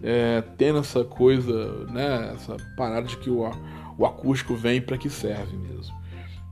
é, 0.02 0.42
tendo 0.56 0.78
essa 0.78 1.04
coisa, 1.04 1.86
né? 1.86 2.32
Essa 2.34 2.56
parada 2.76 3.06
de 3.06 3.16
que 3.16 3.30
o, 3.30 3.48
o 3.96 4.06
acústico 4.06 4.54
vem 4.54 4.80
para 4.80 4.98
que 4.98 5.08
serve 5.08 5.56
mesmo. 5.56 5.94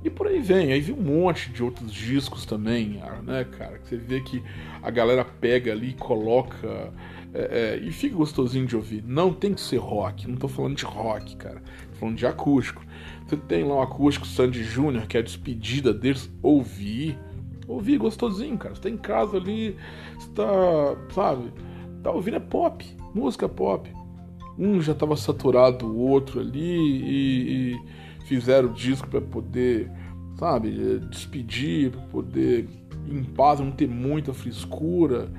E 0.04 0.10
por 0.10 0.26
aí 0.26 0.38
vem, 0.38 0.70
aí 0.70 0.80
vem 0.82 0.94
um 0.94 1.00
monte 1.00 1.50
de 1.50 1.62
outros 1.62 1.90
discos 1.90 2.44
também, 2.44 3.00
né, 3.22 3.44
cara? 3.44 3.78
Que 3.78 3.88
você 3.88 3.96
vê 3.96 4.20
que 4.20 4.42
a 4.82 4.90
galera 4.90 5.24
pega 5.24 5.72
ali 5.72 5.90
e 5.90 5.94
coloca. 5.94 6.92
É, 7.32 7.78
é, 7.80 7.80
e 7.82 7.90
fica 7.90 8.14
gostosinho 8.14 8.66
de 8.66 8.76
ouvir. 8.76 9.02
Não 9.02 9.32
tem 9.32 9.54
que 9.54 9.62
ser 9.62 9.78
rock, 9.78 10.28
não 10.28 10.36
tô 10.36 10.46
falando 10.46 10.76
de 10.76 10.84
rock, 10.84 11.34
cara. 11.36 11.62
Tô 11.92 11.98
falando 12.00 12.16
de 12.16 12.26
acústico. 12.26 12.84
Você 13.26 13.36
tem 13.36 13.64
lá 13.64 13.76
o 13.76 13.80
acústico 13.80 14.26
Sandy 14.26 14.62
Júnior, 14.62 15.06
que 15.06 15.16
é 15.16 15.20
a 15.20 15.22
despedida 15.22 15.92
deles. 15.92 16.30
Ouvir. 16.42 17.18
Ouvir 17.66 17.96
gostosinho, 17.96 18.58
cara. 18.58 18.74
Você 18.74 18.82
tá 18.82 18.90
em 18.90 18.98
casa 18.98 19.38
ali, 19.38 19.74
você 20.18 20.28
tá, 20.32 20.44
sabe? 21.14 21.50
Tá 22.02 22.10
ouvindo 22.10 22.36
é 22.36 22.40
pop, 22.40 22.86
música 23.14 23.48
pop. 23.48 23.90
Um 24.58 24.82
já 24.82 24.94
tava 24.94 25.16
saturado 25.16 25.78
do 25.78 25.98
outro 25.98 26.40
ali 26.40 26.60
e, 26.60 27.72
e 27.72 27.80
fizeram 28.24 28.70
o 28.70 28.72
disco 28.72 29.08
para 29.08 29.20
poder, 29.20 29.90
sabe, 30.38 30.98
despedir, 31.10 31.90
para 31.90 32.00
poder 32.02 32.68
ir 33.06 33.16
em 33.16 33.24
paz, 33.24 33.60
não 33.60 33.70
ter 33.70 33.88
muita 33.88 34.32
frescura. 34.32 35.30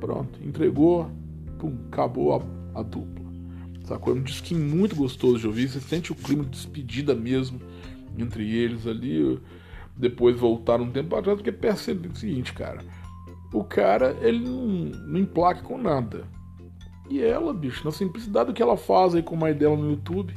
Pronto, 0.00 0.38
entregou, 0.42 1.10
pum, 1.58 1.76
acabou 1.90 2.34
a, 2.34 2.80
a 2.80 2.82
dupla. 2.82 3.20
Sacou? 3.84 4.14
É 4.14 4.16
um 4.18 4.22
disquinho 4.22 4.64
muito 4.64 4.94
gostoso 4.94 5.38
de 5.38 5.46
ouvir. 5.46 5.68
Você 5.68 5.80
sente 5.80 6.12
o 6.12 6.14
clima 6.14 6.44
de 6.44 6.50
despedida 6.50 7.14
mesmo 7.14 7.60
entre 8.16 8.48
eles 8.56 8.86
ali. 8.86 9.38
Depois 9.96 10.38
voltaram 10.38 10.84
um 10.84 10.90
tempo 10.90 11.14
atrás, 11.16 11.36
porque 11.36 11.52
percebe 11.52 12.08
o 12.08 12.16
seguinte, 12.16 12.52
cara. 12.52 12.80
O 13.52 13.64
cara, 13.64 14.16
ele 14.20 14.38
não, 14.38 14.66
não 14.66 15.20
emplaca 15.20 15.62
com 15.62 15.76
nada. 15.76 16.24
E 17.10 17.20
ela, 17.20 17.52
bicho, 17.52 17.84
na 17.84 17.90
simplicidade 17.90 18.46
do 18.46 18.52
que 18.54 18.62
ela 18.62 18.76
faz 18.76 19.14
aí 19.14 19.22
com 19.22 19.34
o 19.34 19.38
mãe 19.38 19.52
dela 19.52 19.76
no 19.76 19.90
YouTube, 19.90 20.32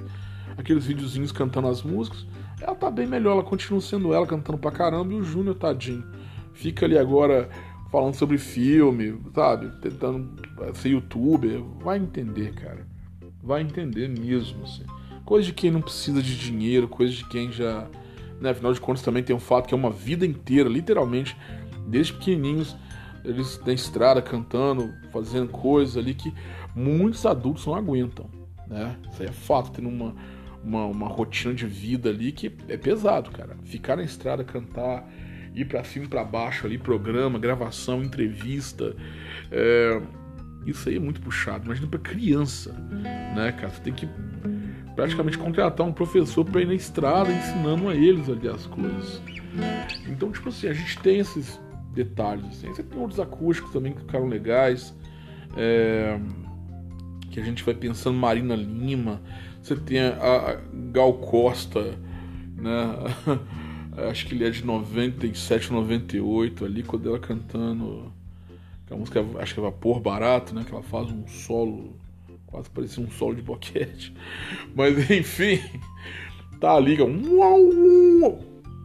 aqueles 0.58 0.86
videozinhos 0.86 1.32
cantando 1.32 1.68
as 1.68 1.84
músicas, 1.84 2.26
ela 2.62 2.76
tá 2.76 2.90
bem 2.90 3.08
melhor, 3.08 3.34
ela 3.34 3.44
continua 3.44 3.82
sendo 3.82 4.14
ela, 4.14 4.26
cantando 4.26 4.58
pra 4.58 4.72
caramba, 4.72 5.14
e 5.14 5.18
o 5.18 5.24
Júnior, 5.24 5.56
tadinho, 5.56 6.04
fica 6.54 6.86
ali 6.86 6.98
agora 6.98 7.50
falando 7.92 8.16
sobre 8.16 8.38
filme, 8.38 9.20
sabe? 9.36 9.70
Tentando 9.82 10.42
ser 10.74 10.90
youtuber. 10.90 11.62
Vai 11.84 11.98
entender, 11.98 12.54
cara 12.54 12.94
vai 13.44 13.62
entender 13.62 14.08
mesmo, 14.08 14.64
assim. 14.64 14.86
Coisa 15.26 15.48
de 15.48 15.54
quem 15.54 15.70
não 15.70 15.82
precisa 15.82 16.22
de 16.22 16.38
dinheiro, 16.38 16.88
coisa 16.88 17.14
de 17.14 17.26
quem 17.26 17.52
já. 17.52 17.88
Né, 18.40 18.50
afinal 18.50 18.74
de 18.74 18.80
contas, 18.80 19.04
também 19.04 19.22
tem 19.22 19.36
um 19.36 19.40
fato 19.40 19.68
que 19.68 19.74
é 19.74 19.78
uma 19.78 19.92
vida 19.92 20.26
inteira, 20.26 20.68
literalmente, 20.68 21.38
desde 21.88 22.14
pequenininhos, 22.14 22.76
eles 23.24 23.60
na 23.66 23.72
estrada 23.72 24.22
cantando, 24.22 24.94
fazendo 25.12 25.50
coisas 25.50 25.96
ali 25.98 26.14
que 26.14 26.34
muitos 26.76 27.26
adultos 27.26 27.66
não 27.66 27.76
aguentam. 27.76 28.26
Né? 28.68 28.98
Isso 29.12 29.22
aí 29.22 29.30
é 29.30 29.32
fato, 29.32 29.72
tendo 29.72 29.88
uma, 29.88 30.16
uma, 30.64 30.86
uma 30.86 31.08
rotina 31.08 31.54
de 31.54 31.66
vida 31.66 32.10
ali 32.10 32.32
que 32.32 32.52
é 32.68 32.78
pesado, 32.78 33.32
cara. 33.32 33.58
Ficar 33.64 33.96
na 33.96 34.04
estrada, 34.04 34.44
cantar, 34.44 35.10
ir 35.54 35.66
para 35.66 35.84
cima 35.84 36.06
e 36.06 36.08
pra 36.08 36.24
baixo 36.24 36.66
ali, 36.66 36.78
programa, 36.78 37.38
gravação, 37.38 38.02
entrevista. 38.02 38.96
É 39.52 40.02
isso 40.66 40.90
aí 40.90 40.96
é 40.96 41.00
muito 41.00 41.22
puxado. 41.22 41.66
Imagina 41.66 41.88
para 41.88 42.00
criança, 42.00 42.74
né, 43.36 43.52
cara? 43.52 43.70
Você 43.70 43.82
tem 43.82 43.94
que 43.94 44.08
praticamente 44.96 45.38
contratar 45.38 45.86
um 45.86 45.92
professor 45.92 46.46
para 46.46 46.62
ir 46.62 46.68
na 46.68 46.74
estrada 46.74 47.32
ensinando 47.32 47.90
a 47.90 47.96
eles 47.96 48.30
ali 48.30 48.48
as 48.48 48.66
coisas. 48.66 49.22
Então, 50.08 50.32
tipo 50.32 50.50
assim, 50.50 50.68
a 50.68 50.74
gente 50.74 50.98
tem 51.00 51.20
esses 51.20 51.60
detalhes. 51.94 52.46
Assim. 52.46 52.68
Você 52.68 52.84
tem 52.84 53.00
outros 53.00 53.20
acústicos 53.20 53.72
também 53.72 53.94
que 53.94 54.02
ficaram 54.02 54.28
legais. 54.28 54.96
É... 55.56 56.20
que 57.30 57.40
a 57.40 57.44
gente 57.44 57.64
vai 57.64 57.74
pensando 57.74 58.18
Marina 58.18 58.56
Lima. 58.56 59.22
Você 59.64 59.78
tem 59.78 60.00
a, 60.02 60.60
Gal 60.92 61.14
Costa, 61.14 61.98
né? 62.58 62.98
Acho 64.10 64.26
que 64.26 64.36
ele 64.36 64.46
é 64.46 64.50
de 64.50 64.66
97, 64.66 65.72
98 65.72 66.66
ali, 66.66 66.84
quando 66.84 67.08
ela 67.08 67.20
cantando 67.20 68.12
a 68.92 68.96
música, 68.96 69.26
acho 69.40 69.54
que 69.54 69.60
é 69.60 69.64
Vapor 69.64 70.00
Barato, 70.00 70.54
né? 70.54 70.64
Que 70.64 70.72
ela 70.72 70.84
faz 70.84 71.08
um 71.10 71.28
solo, 71.28 71.96
quase 72.48 72.70
parecia 72.70 73.04
um 73.04 73.10
solo 73.10 73.36
de 73.36 73.42
boquete. 73.42 74.14
Mas 74.76 75.10
enfim, 75.10 75.60
tá 76.60 76.74
ali, 76.74 76.98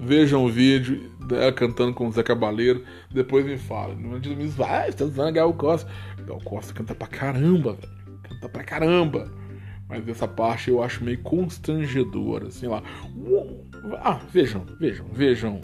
Vejam 0.00 0.44
o 0.44 0.48
vídeo 0.48 1.10
dela 1.26 1.52
cantando 1.52 1.92
com 1.92 2.06
o 2.06 2.12
Zé 2.12 2.22
Cabaleiro. 2.22 2.84
Depois 3.10 3.44
me 3.44 3.58
fala. 3.58 3.94
Não 3.94 4.20
diz 4.20 4.36
me 4.36 4.46
vai, 4.46 4.90
está 4.90 5.04
usando 5.04 5.28
a 5.28 5.32
Gal 5.32 5.52
Costa. 5.54 5.90
Gal 6.24 6.40
Costa 6.44 6.72
canta 6.72 6.94
pra 6.94 7.08
caramba, 7.08 7.72
velho. 7.72 7.92
Canta 8.22 8.48
pra 8.48 8.62
caramba. 8.62 9.30
Mas 9.88 10.06
essa 10.08 10.28
parte 10.28 10.70
eu 10.70 10.82
acho 10.82 11.02
meio 11.02 11.18
constrangedora, 11.22 12.48
assim 12.48 12.66
lá. 12.66 12.82
Ah, 14.00 14.20
vejam, 14.30 14.64
vejam, 14.78 15.06
vejam. 15.12 15.60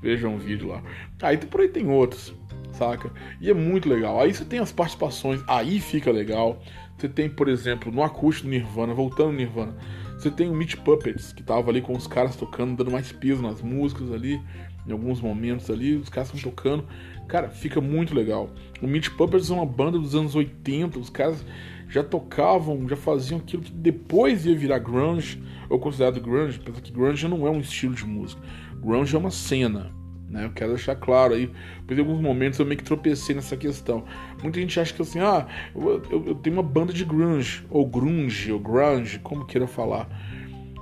Vejam 0.00 0.36
o 0.36 0.38
vídeo 0.38 0.68
lá. 0.68 0.82
Aí 1.20 1.38
ah, 1.42 1.46
por 1.46 1.60
aí 1.60 1.68
tem 1.68 1.88
outros 1.88 2.32
saca? 2.78 3.10
E 3.40 3.50
é 3.50 3.54
muito 3.54 3.88
legal. 3.88 4.20
Aí 4.20 4.32
você 4.32 4.44
tem 4.44 4.60
as 4.60 4.70
participações, 4.70 5.42
aí 5.46 5.80
fica 5.80 6.10
legal. 6.10 6.62
Você 6.96 7.08
tem, 7.08 7.28
por 7.28 7.48
exemplo, 7.48 7.92
no 7.92 8.02
acústico 8.02 8.46
do 8.46 8.50
Nirvana, 8.50 8.94
voltando 8.94 9.32
no 9.32 9.38
Nirvana, 9.38 9.76
você 10.16 10.30
tem 10.30 10.48
o 10.48 10.54
Meat 10.54 10.76
Puppets, 10.78 11.32
que 11.32 11.42
tava 11.42 11.70
ali 11.70 11.80
com 11.80 11.96
os 11.96 12.06
caras 12.06 12.34
tocando, 12.34 12.76
dando 12.76 12.90
mais 12.90 13.12
peso 13.12 13.42
nas 13.42 13.60
músicas 13.60 14.10
ali, 14.12 14.40
em 14.86 14.92
alguns 14.92 15.20
momentos 15.20 15.70
ali, 15.70 15.94
os 15.96 16.08
caras 16.08 16.32
estão 16.32 16.50
tocando. 16.50 16.84
Cara, 17.28 17.50
fica 17.50 17.80
muito 17.80 18.14
legal. 18.14 18.50
O 18.80 18.86
Meat 18.86 19.10
Puppets 19.10 19.50
é 19.50 19.54
uma 19.54 19.66
banda 19.66 19.98
dos 19.98 20.14
anos 20.14 20.34
80, 20.34 20.98
os 20.98 21.10
caras 21.10 21.44
já 21.88 22.02
tocavam, 22.02 22.88
já 22.88 22.96
faziam 22.96 23.40
aquilo 23.40 23.62
que 23.62 23.72
depois 23.72 24.44
ia 24.44 24.56
virar 24.56 24.78
grunge, 24.78 25.42
ou 25.68 25.78
considerado 25.78 26.20
grunge, 26.20 26.60
apesar 26.60 26.80
que 26.80 26.92
grunge 26.92 27.26
não 27.26 27.46
é 27.46 27.50
um 27.50 27.60
estilo 27.60 27.94
de 27.94 28.04
música. 28.04 28.40
Grunge 28.80 29.14
é 29.14 29.18
uma 29.18 29.30
cena, 29.30 29.90
né? 30.28 30.44
Eu 30.44 30.50
quero 30.50 30.74
deixar 30.74 30.94
claro 30.96 31.34
aí, 31.34 31.50
em 31.90 31.98
alguns 31.98 32.20
momentos 32.20 32.58
eu 32.58 32.66
meio 32.66 32.78
que 32.78 32.84
tropecei 32.84 33.34
nessa 33.34 33.56
questão. 33.56 34.04
Muita 34.42 34.60
gente 34.60 34.78
acha 34.78 34.92
que 34.92 35.02
assim, 35.02 35.20
ah, 35.20 35.46
eu, 35.74 36.02
eu, 36.10 36.26
eu 36.26 36.34
tenho 36.36 36.56
uma 36.56 36.62
banda 36.62 36.92
de 36.92 37.04
grunge, 37.04 37.64
ou 37.70 37.86
grunge, 37.86 38.52
ou 38.52 38.58
grunge, 38.58 39.18
como 39.20 39.46
queira 39.46 39.66
falar. 39.66 40.08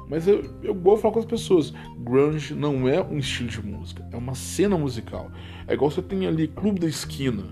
Mas 0.08 0.28
eu, 0.28 0.44
eu 0.62 0.74
de 0.74 1.02
falar 1.02 1.14
com 1.14 1.18
as 1.18 1.24
pessoas. 1.24 1.72
Grunge 1.98 2.54
não 2.54 2.88
é 2.88 3.02
um 3.02 3.18
estilo 3.18 3.48
de 3.48 3.64
música, 3.64 4.06
é 4.12 4.16
uma 4.16 4.34
cena 4.34 4.76
musical. 4.78 5.30
É 5.66 5.74
igual 5.74 5.90
você 5.90 6.02
tem 6.02 6.26
ali 6.26 6.48
Clube 6.48 6.80
da 6.80 6.86
Esquina. 6.86 7.44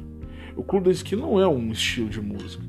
O 0.57 0.63
Clube 0.63 0.87
da 0.87 0.93
Esquina 0.93 1.23
não 1.23 1.41
é 1.41 1.49
um 1.49 1.73
estilo 1.73 2.09
de 2.09 2.21
música. 2.21 2.63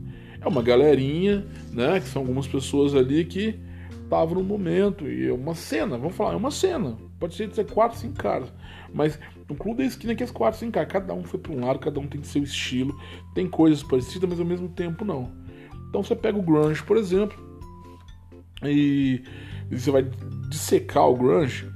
É 0.46 0.48
uma 0.48 0.62
galerinha, 0.62 1.44
né? 1.74 2.00
Que 2.00 2.08
são 2.08 2.22
algumas 2.22 2.48
pessoas 2.48 2.94
ali 2.94 3.26
que 3.26 3.60
estavam 4.04 4.36
no 4.36 4.44
momento. 4.44 5.08
E 5.10 5.28
é 5.28 5.34
uma 5.34 5.56
cena, 5.56 5.98
vamos 5.98 6.16
falar, 6.16 6.34
é 6.34 6.38
uma 6.38 6.52
cena. 6.52 6.96
Pode 7.20 7.34
ser 7.34 7.48
de 7.48 7.56
ser 7.56 7.66
quatro, 7.66 7.98
cinco 7.98 8.16
caras. 8.16 8.54
Mas 8.94 9.20
no 9.50 9.56
clube 9.56 9.80
da 9.80 9.86
esquina 9.86 10.14
que 10.14 10.24
as 10.24 10.32
quatro 10.32 10.60
se 10.60 10.66
encaixam. 10.66 11.02
Cada 11.02 11.14
um 11.14 11.24
foi 11.24 11.40
para 11.40 11.52
um 11.52 11.66
lado, 11.66 11.80
cada 11.80 12.00
um 12.00 12.08
tem 12.08 12.22
seu 12.24 12.44
estilo. 12.44 12.96
Tem 13.34 13.48
coisas 13.48 13.82
parecidas, 13.82 14.30
mas 14.30 14.40
ao 14.40 14.46
mesmo 14.46 14.70
tempo 14.70 15.04
não. 15.04 15.32
Então 15.90 16.04
você 16.04 16.16
pega 16.16 16.38
o 16.38 16.44
grunge, 16.44 16.84
por 16.84 16.98
exemplo, 16.98 17.38
e, 18.64 19.24
você 19.72 19.92
vai 19.92 20.06
dissecar 20.50 21.08
o 21.10 21.16
grunge. 21.16 21.68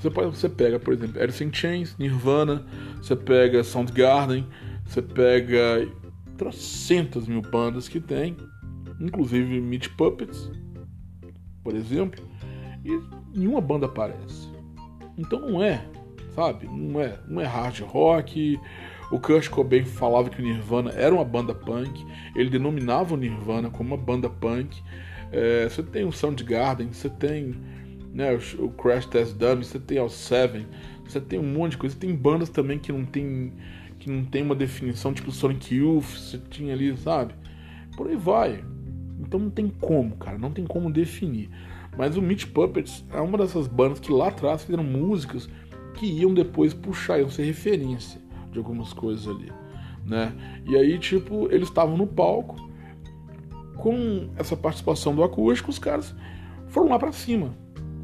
Você, 0.00 0.10
pode, 0.10 0.36
você 0.36 0.48
pega, 0.48 0.78
por 0.78 0.94
exemplo, 0.94 1.20
Alice 1.20 1.42
in 1.42 1.52
Chains, 1.52 1.96
Nirvana, 1.98 2.64
você 2.96 3.16
pega 3.16 3.64
Soundgarden, 3.64 4.46
você 4.86 5.00
pega 5.00 5.88
trocentas 6.36 7.26
mil 7.26 7.42
bandas 7.42 7.88
que 7.88 8.00
tem, 8.00 8.36
inclusive 9.00 9.60
Meat 9.60 9.90
Puppets, 9.90 10.50
por 11.62 11.74
exemplo, 11.74 12.24
e 12.84 13.00
nenhuma 13.36 13.60
banda 13.60 13.86
aparece. 13.86 14.52
Então 15.16 15.40
não 15.40 15.62
é 15.62 15.86
sabe? 16.34 16.66
Não 16.66 17.00
é, 17.00 17.18
não 17.28 17.40
é 17.40 17.46
hard 17.46 17.80
rock. 17.80 18.60
O 19.10 19.20
Kurt 19.20 19.48
Cobain 19.48 19.84
falava 19.84 20.28
que 20.28 20.40
o 20.40 20.44
Nirvana 20.44 20.90
era 20.90 21.14
uma 21.14 21.24
banda 21.24 21.54
punk, 21.54 22.04
ele 22.34 22.50
denominava 22.50 23.14
o 23.14 23.16
Nirvana 23.16 23.70
como 23.70 23.94
uma 23.94 24.02
banda 24.02 24.28
punk. 24.28 24.82
É, 25.30 25.68
você 25.68 25.82
tem 25.82 26.04
o 26.04 26.12
Soundgarden, 26.12 26.92
você 26.92 27.08
tem 27.08 27.54
né, 28.12 28.36
o, 28.58 28.70
Crash 28.70 29.06
Test 29.06 29.34
Dummies, 29.34 29.68
você 29.68 29.78
tem 29.78 30.00
o 30.00 30.08
Seven, 30.08 30.66
você 31.06 31.20
tem 31.20 31.38
um 31.38 31.44
monte 31.44 31.72
de 31.72 31.78
coisa. 31.78 31.96
Tem 31.96 32.14
bandas 32.14 32.48
também 32.48 32.78
que 32.78 32.92
não 32.92 33.04
tem 33.04 33.52
que 34.04 34.10
não 34.10 34.22
tem 34.22 34.42
uma 34.42 34.54
definição, 34.54 35.14
tipo 35.14 35.32
Sonic 35.32 35.74
Youth, 35.74 36.04
você 36.04 36.38
tinha 36.50 36.74
ali, 36.74 36.94
sabe? 36.94 37.34
Por 37.96 38.06
aí 38.06 38.16
vai. 38.16 38.62
Então 39.18 39.40
não 39.40 39.48
tem 39.48 39.66
como, 39.66 40.14
cara, 40.16 40.36
não 40.36 40.50
tem 40.50 40.66
como 40.66 40.92
definir. 40.92 41.48
Mas 41.96 42.14
o 42.14 42.20
Meat 42.20 42.48
Puppets 42.48 43.02
é 43.10 43.18
uma 43.18 43.38
dessas 43.38 43.66
bandas 43.66 44.00
que 44.00 44.12
lá 44.12 44.28
atrás 44.28 44.62
fizeram 44.62 44.84
músicas 44.84 45.48
que 45.94 46.04
iam 46.04 46.34
depois 46.34 46.74
puxar, 46.74 47.18
iam 47.18 47.30
ser 47.30 47.44
referência 47.44 48.20
de 48.52 48.58
algumas 48.58 48.92
coisas 48.92 49.26
ali, 49.26 49.50
né? 50.04 50.34
E 50.66 50.76
aí, 50.76 50.98
tipo, 50.98 51.48
eles 51.50 51.68
estavam 51.68 51.96
no 51.96 52.06
palco 52.06 52.56
com 53.76 54.28
essa 54.36 54.54
participação 54.54 55.14
do 55.14 55.24
acústico, 55.24 55.70
os 55.70 55.78
caras 55.78 56.14
foram 56.68 56.90
lá 56.90 56.98
para 56.98 57.10
cima, 57.10 57.56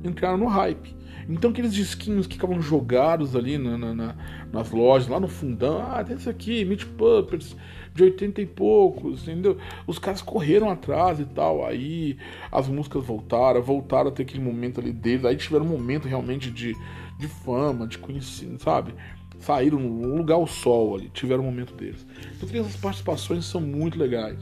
entraram 0.03 0.39
no 0.39 0.47
hype. 0.47 0.97
Então 1.29 1.51
aqueles 1.51 1.73
disquinhos 1.73 2.27
que 2.27 2.35
ficavam 2.35 2.61
jogados 2.61 3.37
ali 3.37 3.59
na, 3.59 3.77
na, 3.77 3.95
na, 3.95 4.17
nas 4.53 4.71
lojas, 4.71 5.09
lá 5.09 5.21
no 5.21 5.29
fundão, 5.29 5.81
ah, 5.81 6.03
tem 6.03 6.17
esse 6.17 6.29
aqui, 6.29 6.65
Meat 6.65 6.87
Puppets, 6.87 7.57
de 7.95 8.03
80 8.05 8.41
e 8.41 8.47
poucos, 8.47 9.23
entendeu? 9.23 9.57
Os 9.87 9.99
caras 9.99 10.23
correram 10.23 10.71
atrás 10.71 11.21
e 11.21 11.25
tal, 11.25 11.65
aí 11.65 12.17
as 12.51 12.69
músicas 12.69 13.05
voltaram, 13.05 13.63
voltaram 13.63 14.09
a 14.09 14.13
ter 14.13 14.23
aquele 14.23 14.43
momento 14.43 14.81
ali 14.81 14.93
deles, 14.93 15.25
aí 15.25 15.37
tiveram 15.37 15.65
um 15.65 15.69
momento 15.69 16.09
realmente 16.09 16.51
de, 16.51 16.75
de 17.19 17.29
fama, 17.29 17.87
de 17.87 17.99
conhecimento, 17.99 18.63
sabe? 18.63 18.95
Saíram 19.39 19.79
no 19.79 20.17
lugar 20.17 20.35
ao 20.35 20.47
sol 20.47 20.97
ali, 20.97 21.09
tiveram 21.11 21.43
um 21.43 21.47
momento 21.47 21.75
deles. 21.75 22.07
Então 22.37 22.49
tem 22.49 22.61
essas 22.61 22.77
participações 22.77 23.45
são 23.45 23.61
muito 23.61 23.99
legais, 23.99 24.39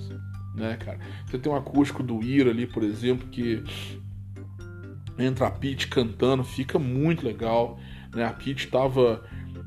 né, 0.54 0.76
cara? 0.76 0.98
Você 1.26 1.38
tem 1.38 1.50
um 1.50 1.56
acústico 1.56 2.02
do 2.02 2.22
Ira 2.22 2.50
ali, 2.50 2.66
por 2.66 2.82
exemplo, 2.82 3.28
que 3.28 3.62
entra 5.18 5.46
a 5.46 5.50
Pete 5.50 5.88
cantando, 5.88 6.44
fica 6.44 6.78
muito 6.78 7.26
legal. 7.26 7.78
Né? 8.14 8.24
A 8.24 8.32
Pete 8.32 8.68
tava, 8.68 9.24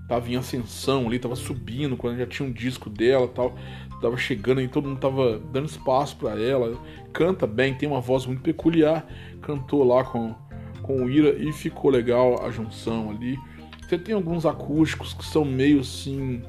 tava 0.07 0.29
em 0.29 0.35
ascensão 0.35 1.07
ali, 1.07 1.19
tava 1.19 1.35
subindo 1.35 1.97
quando 1.97 2.17
já 2.17 2.25
tinha 2.25 2.47
um 2.47 2.51
disco 2.51 2.89
dela 2.89 3.27
tal. 3.27 3.55
Tava 4.01 4.17
chegando 4.17 4.59
e 4.61 4.67
todo 4.67 4.87
mundo 4.87 4.99
tava 4.99 5.37
dando 5.37 5.67
espaço 5.67 6.15
para 6.15 6.39
ela. 6.41 6.75
Canta 7.13 7.45
bem, 7.45 7.75
tem 7.75 7.87
uma 7.87 8.01
voz 8.01 8.25
muito 8.25 8.41
peculiar. 8.41 9.05
Cantou 9.41 9.83
lá 9.83 10.03
com, 10.03 10.33
com 10.81 11.03
o 11.03 11.09
Ira 11.09 11.37
e 11.37 11.53
ficou 11.53 11.91
legal 11.91 12.43
a 12.43 12.49
junção 12.49 13.11
ali. 13.11 13.37
Você 13.81 13.99
tem 13.99 14.15
alguns 14.15 14.45
acústicos 14.45 15.13
que 15.13 15.23
são 15.25 15.45
meio 15.45 15.81
assim. 15.81 16.41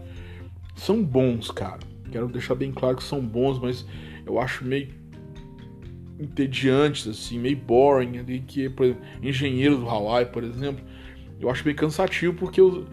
São 0.75 1.03
bons, 1.05 1.51
cara. 1.51 1.81
Quero 2.11 2.29
deixar 2.29 2.55
bem 2.55 2.73
claro 2.73 2.97
que 2.97 3.03
são 3.03 3.21
bons, 3.21 3.59
mas 3.59 3.85
eu 4.25 4.41
acho 4.41 4.65
meio 4.65 4.89
entediantes, 6.23 7.09
assim, 7.09 7.39
meio 7.39 7.57
boring, 7.57 8.19
ali, 8.19 8.41
que, 8.41 8.69
por 8.69 8.87
exemplo, 8.87 9.03
Engenheiros 9.23 9.79
do 9.81 9.89
Hawaii, 9.89 10.27
por 10.27 10.45
exemplo, 10.45 10.85
eu 11.41 11.51
acho 11.51 11.65
meio 11.65 11.77
cansativo 11.77 12.35
porque 12.35 12.61
eu, 12.61 12.87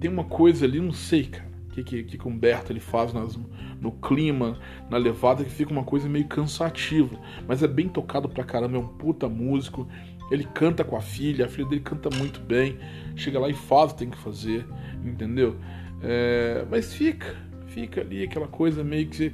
tem 0.00 0.10
uma 0.10 0.24
coisa 0.24 0.64
ali, 0.64 0.80
não 0.80 0.92
sei, 0.92 1.24
cara, 1.26 1.50
que, 1.70 1.82
que, 1.82 2.02
que 2.04 2.28
Humberto 2.28 2.72
ele 2.72 2.80
faz 2.80 3.12
nas, 3.12 3.38
no 3.80 3.92
clima, 3.92 4.58
na 4.88 4.96
levada, 4.96 5.44
que 5.44 5.50
fica 5.50 5.72
uma 5.72 5.84
coisa 5.84 6.08
meio 6.08 6.26
cansativa, 6.26 7.18
mas 7.46 7.62
é 7.62 7.68
bem 7.68 7.88
tocado 7.88 8.28
pra 8.28 8.44
caramba, 8.44 8.76
é 8.76 8.80
um 8.80 8.86
puta 8.86 9.28
músico, 9.28 9.86
ele 10.30 10.44
canta 10.44 10.82
com 10.82 10.96
a 10.96 11.00
filha, 11.00 11.44
a 11.44 11.48
filha 11.48 11.68
dele 11.68 11.82
canta 11.82 12.08
muito 12.16 12.40
bem, 12.40 12.78
chega 13.14 13.38
lá 13.38 13.48
e 13.48 13.54
faz 13.54 13.90
o 13.90 13.94
que 13.94 14.00
tem 14.00 14.10
que 14.10 14.18
fazer, 14.18 14.66
entendeu? 15.04 15.56
É, 16.02 16.64
mas 16.70 16.94
fica, 16.94 17.34
fica 17.66 18.00
ali 18.00 18.24
aquela 18.24 18.48
coisa 18.48 18.82
meio 18.82 19.06
que, 19.08 19.32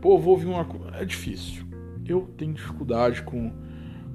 pô, 0.00 0.18
vou 0.18 0.34
ouvir 0.34 0.46
uma 0.46 0.66
é 0.94 1.04
difícil, 1.04 1.64
eu 2.06 2.28
tenho 2.36 2.52
dificuldade 2.52 3.22
com, 3.22 3.52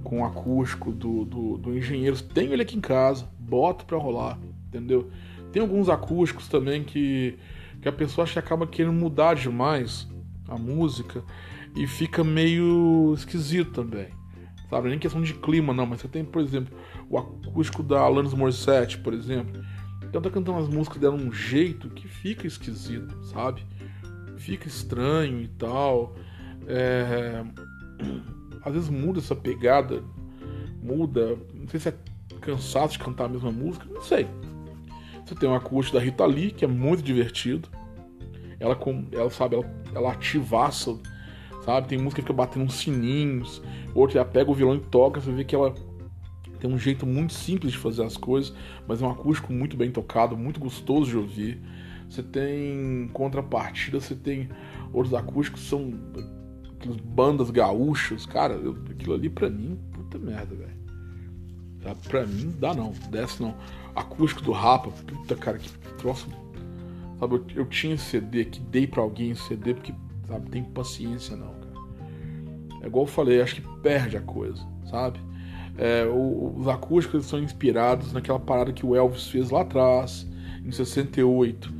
com 0.04 0.22
o 0.22 0.26
acústico 0.26 0.92
do, 0.92 1.26
do, 1.26 1.58
do 1.58 1.78
engenheiro. 1.78 2.22
Tenho 2.22 2.54
ele 2.54 2.62
aqui 2.62 2.78
em 2.78 2.82
casa, 2.82 3.28
boto 3.40 3.86
pra 3.86 3.98
rolar, 3.98 4.38
entendeu? 4.68 5.10
Tem 5.52 5.62
alguns 5.62 5.90
acústicos 5.90 6.48
também 6.48 6.84
que, 6.84 7.38
que 7.82 7.88
a 7.88 7.92
pessoa 7.92 8.24
acha 8.24 8.34
que 8.34 8.40
acaba 8.40 8.68
querendo 8.68 8.94
mudar 8.94 9.36
demais 9.36 10.08
a 10.48 10.58
música 10.58 11.24
e 11.76 11.88
fica 11.88 12.24
meio 12.24 13.14
esquisito 13.16 13.72
também. 13.72 14.10
Sabe? 14.70 14.90
Nem 14.90 15.00
questão 15.00 15.22
de 15.22 15.34
clima, 15.34 15.74
não, 15.74 15.86
mas 15.86 16.02
você 16.02 16.08
tem, 16.08 16.26
por 16.26 16.42
exemplo, 16.42 16.78
o 17.10 17.18
acústico 17.18 17.82
da 17.82 18.00
Alanis 18.02 18.34
Morissette, 18.34 18.98
por 18.98 19.14
exemplo. 19.14 19.62
Então 20.04 20.22
tá 20.22 20.30
cantando 20.30 20.58
as 20.60 20.68
músicas 20.68 21.00
dela 21.00 21.16
um 21.16 21.32
jeito 21.32 21.90
que 21.90 22.08
fica 22.08 22.46
esquisito, 22.46 23.16
sabe? 23.26 23.66
Fica 24.38 24.68
estranho 24.68 25.42
e 25.42 25.48
tal. 25.48 26.16
É 26.68 27.44
às 28.64 28.74
vezes 28.74 28.90
muda 28.90 29.20
essa 29.20 29.36
pegada, 29.36 30.04
muda, 30.82 31.38
não 31.54 31.68
sei 31.68 31.80
se 31.80 31.90
é 31.90 31.94
cansado 32.42 32.92
de 32.92 33.00
cantar 33.00 33.26
a 33.26 33.30
mesma 33.30 33.52
música, 33.52 33.86
não 33.90 34.02
sei. 34.02 34.28
Você 35.26 35.36
tem 35.36 35.50
um 35.50 35.56
acústico 35.56 35.98
da 35.98 36.04
Rita 36.04 36.26
Lee, 36.26 36.52
que 36.52 36.64
é 36.64 36.68
muito 36.68 37.04
divertido. 37.04 37.70
Ela, 38.60 38.76
com, 38.76 39.06
ela 39.12 39.30
sabe, 39.30 39.56
ela, 39.56 39.66
ela 39.94 40.12
ativaça, 40.12 40.98
sabe? 41.64 41.90
Tem 41.90 41.98
música 41.98 42.22
que 42.22 42.28
fica 42.28 42.34
batendo 42.34 42.66
uns 42.66 42.76
sininhos, 42.76 43.62
outra 43.94 44.20
ela 44.20 44.28
pega 44.28 44.50
o 44.50 44.54
violão 44.54 44.78
e 44.78 44.80
toca, 44.80 45.20
você 45.20 45.32
vê 45.32 45.44
que 45.44 45.54
ela 45.54 45.74
tem 46.60 46.72
um 46.72 46.78
jeito 46.78 47.06
muito 47.06 47.34
simples 47.34 47.74
de 47.74 47.78
fazer 47.78 48.04
as 48.04 48.18
coisas, 48.18 48.54
mas 48.88 49.02
é 49.02 49.06
um 49.06 49.12
acústico 49.12 49.54
muito 49.54 49.78
bem 49.78 49.92
tocado, 49.92 50.36
muito 50.36 50.60
gostoso 50.60 51.10
de 51.10 51.18
ouvir. 51.18 51.62
Você 52.10 52.24
tem 52.24 53.10
contrapartida, 53.14 54.00
você 54.00 54.16
tem 54.16 54.50
outros 54.94 55.14
acústicos 55.14 55.62
que 55.62 55.68
são 55.68 55.94
aquelas 56.80 56.98
bandas 56.98 57.50
gaúchas, 57.50 58.26
cara, 58.26 58.54
eu, 58.54 58.78
aquilo 58.90 59.14
ali 59.14 59.30
pra 59.30 59.50
mim, 59.50 59.78
puta 59.92 60.18
merda, 60.18 60.56
velho. 60.56 60.78
Tá? 61.82 61.96
Pra 62.08 62.26
mim, 62.26 62.56
dá 62.60 62.74
não, 62.74 62.94
desce 63.10 63.42
não. 63.42 63.56
Acústico 63.96 64.44
do 64.44 64.52
Rapa, 64.52 64.92
puta 64.92 65.36
cara, 65.36 65.58
que 65.58 65.70
troço. 65.98 66.28
Sabe, 67.20 67.36
eu, 67.36 67.46
eu 67.56 67.66
tinha 67.66 67.98
CD 67.98 68.46
que 68.46 68.60
dei 68.60 68.86
pra 68.86 69.02
alguém 69.02 69.34
CD 69.34 69.74
porque, 69.74 69.94
sabe, 70.28 70.50
tem 70.50 70.64
paciência 70.64 71.36
não, 71.36 71.54
cara. 71.54 71.68
É 72.84 72.88
igual 72.88 73.06
eu 73.06 73.12
falei, 73.12 73.42
acho 73.42 73.56
que 73.56 73.62
perde 73.82 74.18
a 74.18 74.22
coisa, 74.22 74.64
sabe? 74.90 75.20
É, 75.78 76.06
os 76.08 76.68
acústicos 76.68 77.26
são 77.26 77.40
inspirados 77.40 78.12
naquela 78.14 78.40
parada 78.40 78.74
que 78.74 78.86
o 78.86 78.96
Elvis 78.96 79.28
fez 79.28 79.50
lá 79.50 79.62
atrás, 79.62 80.28
em 80.64 80.72
68 80.72 81.77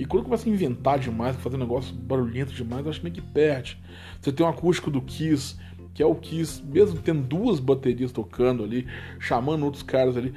e 0.00 0.06
quando 0.06 0.24
começa 0.24 0.48
a 0.48 0.52
inventar 0.52 0.98
demais, 0.98 1.36
fazer 1.36 1.56
um 1.56 1.60
negócio 1.60 1.94
barulhento 1.94 2.54
demais, 2.54 2.86
eu 2.86 2.90
acho 2.90 3.02
meio 3.02 3.14
que 3.14 3.20
perde. 3.20 3.78
Você 4.18 4.32
tem 4.32 4.46
um 4.46 4.48
acústico 4.48 4.90
do 4.90 5.02
Kiss, 5.02 5.56
que 5.92 6.02
é 6.02 6.06
o 6.06 6.14
Kiss, 6.14 6.64
mesmo 6.64 6.98
tendo 7.02 7.20
duas 7.20 7.60
baterias 7.60 8.10
tocando 8.10 8.64
ali, 8.64 8.86
chamando 9.18 9.62
outros 9.62 9.82
caras 9.82 10.16
ali, 10.16 10.32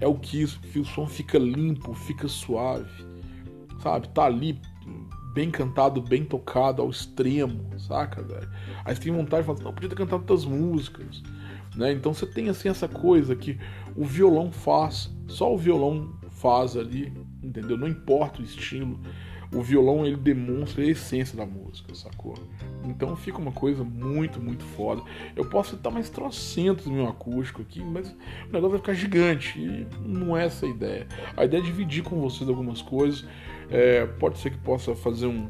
é 0.00 0.06
o 0.06 0.14
Kiss, 0.14 0.56
que 0.60 0.78
o 0.78 0.84
som 0.84 1.04
fica 1.08 1.36
limpo, 1.36 1.94
fica 1.94 2.28
suave, 2.28 2.88
sabe? 3.82 4.08
Tá 4.10 4.26
ali 4.26 4.60
bem 5.34 5.50
cantado, 5.50 6.00
bem 6.00 6.24
tocado 6.24 6.80
ao 6.80 6.88
extremo, 6.88 7.76
saca, 7.76 8.22
velho? 8.22 8.48
Aí 8.84 8.94
você 8.94 9.02
tem 9.02 9.12
vontade 9.12 9.42
de 9.42 9.46
falar, 9.48 9.64
não, 9.64 9.74
podia 9.74 9.88
ter 9.88 9.96
cantado 9.96 10.22
outras 10.22 10.44
músicas, 10.44 11.24
né? 11.74 11.90
Então 11.90 12.14
você 12.14 12.24
tem 12.24 12.50
assim 12.50 12.68
essa 12.68 12.86
coisa 12.86 13.34
que 13.34 13.58
o 13.96 14.04
violão 14.04 14.52
faz, 14.52 15.10
só 15.26 15.52
o 15.52 15.58
violão 15.58 16.16
faz 16.30 16.76
ali, 16.76 17.12
entendeu? 17.42 17.76
Não 17.76 17.88
importa 17.88 18.40
o 18.40 18.44
estilo, 18.44 18.98
o 19.52 19.62
violão 19.62 20.04
ele 20.04 20.16
demonstra 20.16 20.82
a 20.82 20.86
essência 20.86 21.36
da 21.36 21.46
música, 21.46 21.94
sacou? 21.94 22.34
Então 22.84 23.16
fica 23.16 23.38
uma 23.38 23.52
coisa 23.52 23.82
muito, 23.82 24.40
muito 24.40 24.62
foda. 24.62 25.02
Eu 25.34 25.44
posso 25.46 25.76
citar 25.76 25.92
mais 25.92 26.10
trocentos 26.10 26.86
mil 26.86 27.06
acústico 27.08 27.62
aqui, 27.62 27.82
mas 27.82 28.10
o 28.10 28.52
negócio 28.52 28.70
vai 28.70 28.78
ficar 28.78 28.94
gigante 28.94 29.58
e 29.58 29.86
não 30.06 30.36
é 30.36 30.44
essa 30.44 30.66
a 30.66 30.68
ideia. 30.68 31.06
A 31.36 31.44
ideia 31.44 31.60
é 31.60 31.64
dividir 31.64 32.02
com 32.02 32.20
vocês 32.20 32.48
algumas 32.48 32.82
coisas. 32.82 33.24
É, 33.70 34.06
pode 34.06 34.38
ser 34.38 34.50
que 34.50 34.58
possa 34.58 34.94
fazer 34.94 35.26
um, 35.26 35.48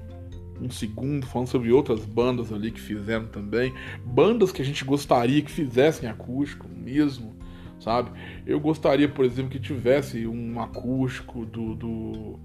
um 0.60 0.70
segundo 0.70 1.26
falando 1.26 1.48
sobre 1.48 1.72
outras 1.72 2.04
bandas 2.04 2.52
ali 2.52 2.70
que 2.70 2.80
fizeram 2.80 3.26
também. 3.26 3.74
Bandas 4.04 4.52
que 4.52 4.62
a 4.62 4.64
gente 4.64 4.84
gostaria 4.84 5.42
que 5.42 5.50
fizessem 5.50 6.08
acústico 6.08 6.68
mesmo 6.68 7.37
sabe? 7.80 8.10
Eu 8.46 8.60
gostaria, 8.60 9.08
por 9.08 9.24
exemplo, 9.24 9.50
que 9.50 9.60
tivesse 9.60 10.26
um 10.26 10.60
acústico 10.60 11.44
do, 11.46 11.74
do, 11.74 12.38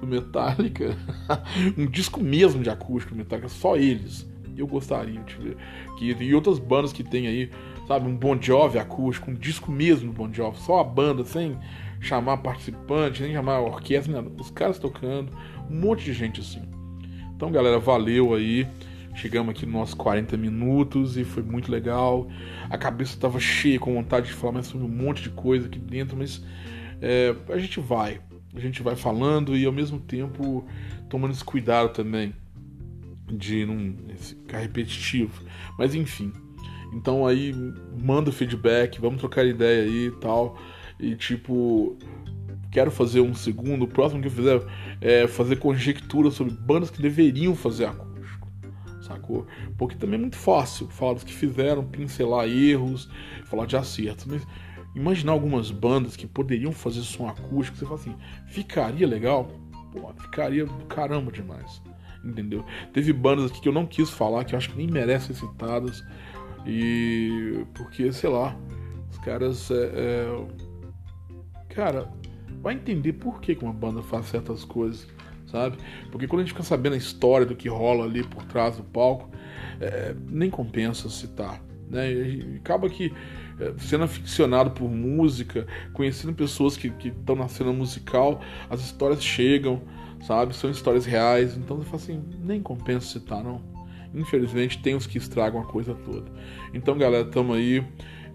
do 0.00 0.06
Metallica, 0.06 0.96
um 1.76 1.86
disco 1.86 2.20
mesmo 2.20 2.62
de 2.62 2.70
acústico 2.70 3.14
Metallica, 3.14 3.48
só 3.48 3.76
eles. 3.76 4.28
Eu 4.56 4.66
gostaria 4.66 5.20
de. 5.20 5.56
Que, 5.98 6.12
e 6.22 6.34
outras 6.34 6.58
bandas 6.58 6.92
que 6.92 7.02
tem 7.02 7.26
aí, 7.26 7.50
sabe? 7.86 8.06
Um 8.06 8.16
Bon 8.16 8.40
Jovi 8.40 8.78
acústico, 8.78 9.30
um 9.30 9.34
disco 9.34 9.70
mesmo 9.70 10.12
do 10.12 10.16
Bon 10.16 10.32
Jovi, 10.32 10.58
só 10.58 10.80
a 10.80 10.84
banda, 10.84 11.24
sem 11.24 11.56
chamar 12.00 12.38
participante, 12.38 13.22
nem 13.22 13.32
chamar 13.32 13.60
orquestra, 13.60 14.12
nada. 14.12 14.30
os 14.40 14.50
caras 14.50 14.78
tocando, 14.78 15.32
um 15.70 15.80
monte 15.80 16.04
de 16.04 16.12
gente 16.12 16.40
assim. 16.40 16.62
Então, 17.34 17.50
galera, 17.50 17.78
valeu 17.78 18.34
aí. 18.34 18.66
Chegamos 19.20 19.50
aqui 19.50 19.66
nos 19.66 19.74
nossos 19.74 19.94
40 19.96 20.34
minutos 20.38 21.18
e 21.18 21.24
foi 21.24 21.42
muito 21.42 21.70
legal. 21.70 22.26
A 22.70 22.78
cabeça 22.78 23.12
estava 23.12 23.38
cheia 23.38 23.78
com 23.78 23.92
vontade 23.92 24.28
de 24.28 24.32
falar 24.32 24.54
mais 24.54 24.66
sobre 24.66 24.86
um 24.86 24.88
monte 24.88 25.24
de 25.24 25.28
coisa 25.28 25.66
aqui 25.66 25.78
dentro, 25.78 26.16
mas 26.16 26.42
é, 27.02 27.36
a 27.50 27.58
gente 27.58 27.80
vai. 27.80 28.18
a 28.54 28.58
gente 28.58 28.82
vai 28.82 28.96
falando 28.96 29.54
e 29.54 29.66
ao 29.66 29.72
mesmo 29.72 30.00
tempo 30.00 30.66
tomando 31.10 31.32
esse 31.32 31.44
cuidado 31.44 31.92
também 31.92 32.32
de 33.30 33.66
não 33.66 33.94
ficar 34.16 34.60
repetitivo. 34.60 35.44
Mas 35.78 35.94
enfim. 35.94 36.32
Então 36.94 37.26
aí 37.26 37.54
manda 38.02 38.32
feedback, 38.32 38.98
vamos 39.02 39.20
trocar 39.20 39.44
ideia 39.44 39.82
aí 39.82 40.06
e 40.06 40.12
tal. 40.12 40.58
E 40.98 41.14
tipo, 41.14 41.94
quero 42.70 42.90
fazer 42.90 43.20
um 43.20 43.34
segundo, 43.34 43.84
o 43.84 43.88
próximo 43.88 44.22
que 44.22 44.28
eu 44.28 44.32
fizer 44.32 44.62
é 44.98 45.26
fazer 45.26 45.56
conjectura 45.56 46.30
sobre 46.30 46.54
bandas 46.54 46.88
que 46.88 47.02
deveriam 47.02 47.54
fazer 47.54 47.84
acústico, 47.84 48.09
sacou? 49.14 49.46
Porque 49.76 49.96
também 49.96 50.16
é 50.16 50.20
muito 50.20 50.36
fácil 50.36 50.88
falar 50.88 51.14
dos 51.14 51.24
que 51.24 51.32
fizeram, 51.32 51.84
pincelar 51.84 52.48
erros, 52.48 53.08
falar 53.46 53.66
de 53.66 53.76
acertos, 53.76 54.26
mas 54.26 54.46
imaginar 54.94 55.32
algumas 55.32 55.70
bandas 55.70 56.16
que 56.16 56.26
poderiam 56.26 56.72
fazer 56.72 57.02
som 57.02 57.28
acústico, 57.28 57.76
você 57.76 57.84
fala 57.84 57.96
assim, 57.96 58.14
ficaria 58.46 59.06
legal? 59.06 59.50
Pô, 59.92 60.12
ficaria 60.20 60.64
do 60.64 60.84
caramba 60.86 61.32
demais, 61.32 61.82
entendeu? 62.24 62.64
Teve 62.92 63.12
bandas 63.12 63.50
aqui 63.50 63.60
que 63.60 63.68
eu 63.68 63.72
não 63.72 63.86
quis 63.86 64.10
falar, 64.10 64.44
que 64.44 64.54
eu 64.54 64.58
acho 64.58 64.70
que 64.70 64.76
nem 64.76 64.86
merecem 64.86 65.34
ser 65.34 65.46
citadas, 65.46 66.04
e 66.66 67.64
porque, 67.74 68.12
sei 68.12 68.30
lá, 68.30 68.56
os 69.10 69.18
caras 69.18 69.70
é, 69.70 69.90
é... 69.94 70.46
cara, 71.68 72.10
vai 72.62 72.74
entender 72.74 73.14
por 73.14 73.40
que 73.40 73.56
uma 73.62 73.72
banda 73.72 74.02
faz 74.02 74.26
certas 74.26 74.64
coisas, 74.64 75.06
sabe? 75.50 75.76
Porque 76.10 76.26
quando 76.26 76.40
a 76.40 76.44
gente 76.44 76.52
fica 76.52 76.62
sabendo 76.62 76.94
a 76.94 76.98
história 76.98 77.46
do 77.46 77.56
que 77.56 77.68
rola 77.68 78.04
ali 78.04 78.22
por 78.22 78.44
trás 78.44 78.76
do 78.76 78.82
palco, 78.82 79.30
é, 79.80 80.14
nem 80.28 80.50
compensa 80.50 81.08
citar, 81.08 81.62
né? 81.88 82.12
E 82.12 82.56
acaba 82.56 82.88
que 82.88 83.12
é, 83.58 83.72
sendo 83.78 84.04
aficionado 84.04 84.70
por 84.70 84.88
música, 84.90 85.66
conhecendo 85.92 86.32
pessoas 86.32 86.76
que 86.76 86.92
estão 87.04 87.36
na 87.36 87.48
cena 87.48 87.72
musical, 87.72 88.40
as 88.68 88.80
histórias 88.80 89.22
chegam, 89.22 89.82
sabe? 90.26 90.54
São 90.54 90.70
histórias 90.70 91.04
reais, 91.04 91.56
então 91.56 91.76
você 91.76 91.84
fala 91.84 92.02
assim, 92.02 92.22
nem 92.42 92.62
compensa 92.62 93.06
citar, 93.06 93.42
não. 93.42 93.62
Infelizmente 94.14 94.82
tem 94.82 94.94
os 94.94 95.06
que 95.06 95.18
estragam 95.18 95.60
a 95.60 95.64
coisa 95.64 95.94
toda. 95.94 96.30
Então, 96.74 96.98
galera, 96.98 97.24
tamo 97.24 97.52
aí. 97.52 97.84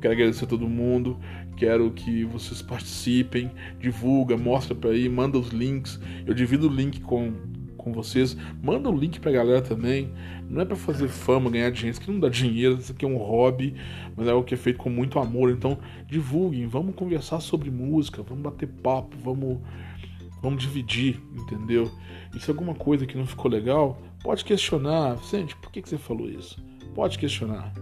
Quero 0.01 0.13
agradecer 0.13 0.45
a 0.45 0.47
todo 0.47 0.67
mundo. 0.67 1.19
Quero 1.55 1.89
que 1.91 2.25
vocês 2.25 2.61
participem, 2.61 3.49
divulga, 3.79 4.35
mostra 4.35 4.75
para 4.75 4.89
aí, 4.89 5.07
manda 5.07 5.37
os 5.37 5.49
links. 5.49 5.99
Eu 6.25 6.33
divido 6.33 6.67
o 6.67 6.73
link 6.73 6.99
com, 6.99 7.33
com 7.77 7.93
vocês. 7.93 8.35
Manda 8.61 8.89
o 8.89 8.97
link 8.97 9.21
pra 9.21 9.31
galera 9.31 9.61
também. 9.61 10.11
Não 10.49 10.61
é 10.61 10.65
para 10.65 10.75
fazer 10.75 11.07
fama, 11.07 11.49
ganhar 11.49 11.69
dinheiro. 11.71 11.91
Isso 11.91 12.01
aqui 12.01 12.11
não 12.11 12.19
dá 12.19 12.27
dinheiro, 12.27 12.75
isso 12.75 12.91
aqui 12.91 13.05
é 13.05 13.07
um 13.07 13.15
hobby, 13.15 13.73
mas 14.17 14.27
é 14.27 14.31
algo 14.31 14.45
que 14.45 14.53
é 14.53 14.57
feito 14.57 14.77
com 14.77 14.89
muito 14.89 15.17
amor. 15.17 15.49
Então, 15.49 15.77
divulguem, 16.07 16.67
vamos 16.67 16.93
conversar 16.93 17.39
sobre 17.39 17.71
música, 17.71 18.21
vamos 18.21 18.43
bater 18.43 18.67
papo, 18.67 19.15
vamos, 19.23 19.59
vamos 20.41 20.61
dividir, 20.61 21.21
entendeu? 21.33 21.89
E 22.35 22.39
se 22.39 22.51
alguma 22.51 22.75
coisa 22.75 23.05
que 23.05 23.17
não 23.17 23.25
ficou 23.25 23.49
legal, 23.49 23.97
pode 24.21 24.43
questionar. 24.43 25.17
Sente, 25.19 25.55
por 25.55 25.71
que, 25.71 25.81
que 25.81 25.87
você 25.87 25.97
falou 25.97 26.29
isso? 26.29 26.61
Pode 26.93 27.17
questionar. 27.17 27.73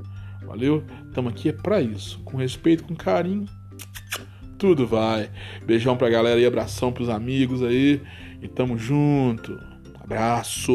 Valeu? 0.45 0.83
Estamos 1.07 1.31
aqui 1.33 1.49
é 1.49 1.53
para 1.53 1.81
isso. 1.81 2.19
Com 2.19 2.37
respeito, 2.37 2.83
com 2.83 2.95
carinho 2.95 3.47
tudo 4.63 4.87
vai. 4.87 5.29
Beijão 5.65 5.97
pra 5.97 6.09
galera 6.09 6.39
e 6.39 6.45
abração 6.45 6.89
pros 6.89 7.09
amigos 7.09 7.61
aí. 7.61 8.01
E 8.41 8.47
tamo 8.47 8.77
junto. 8.77 9.59
Abraço. 10.01 10.71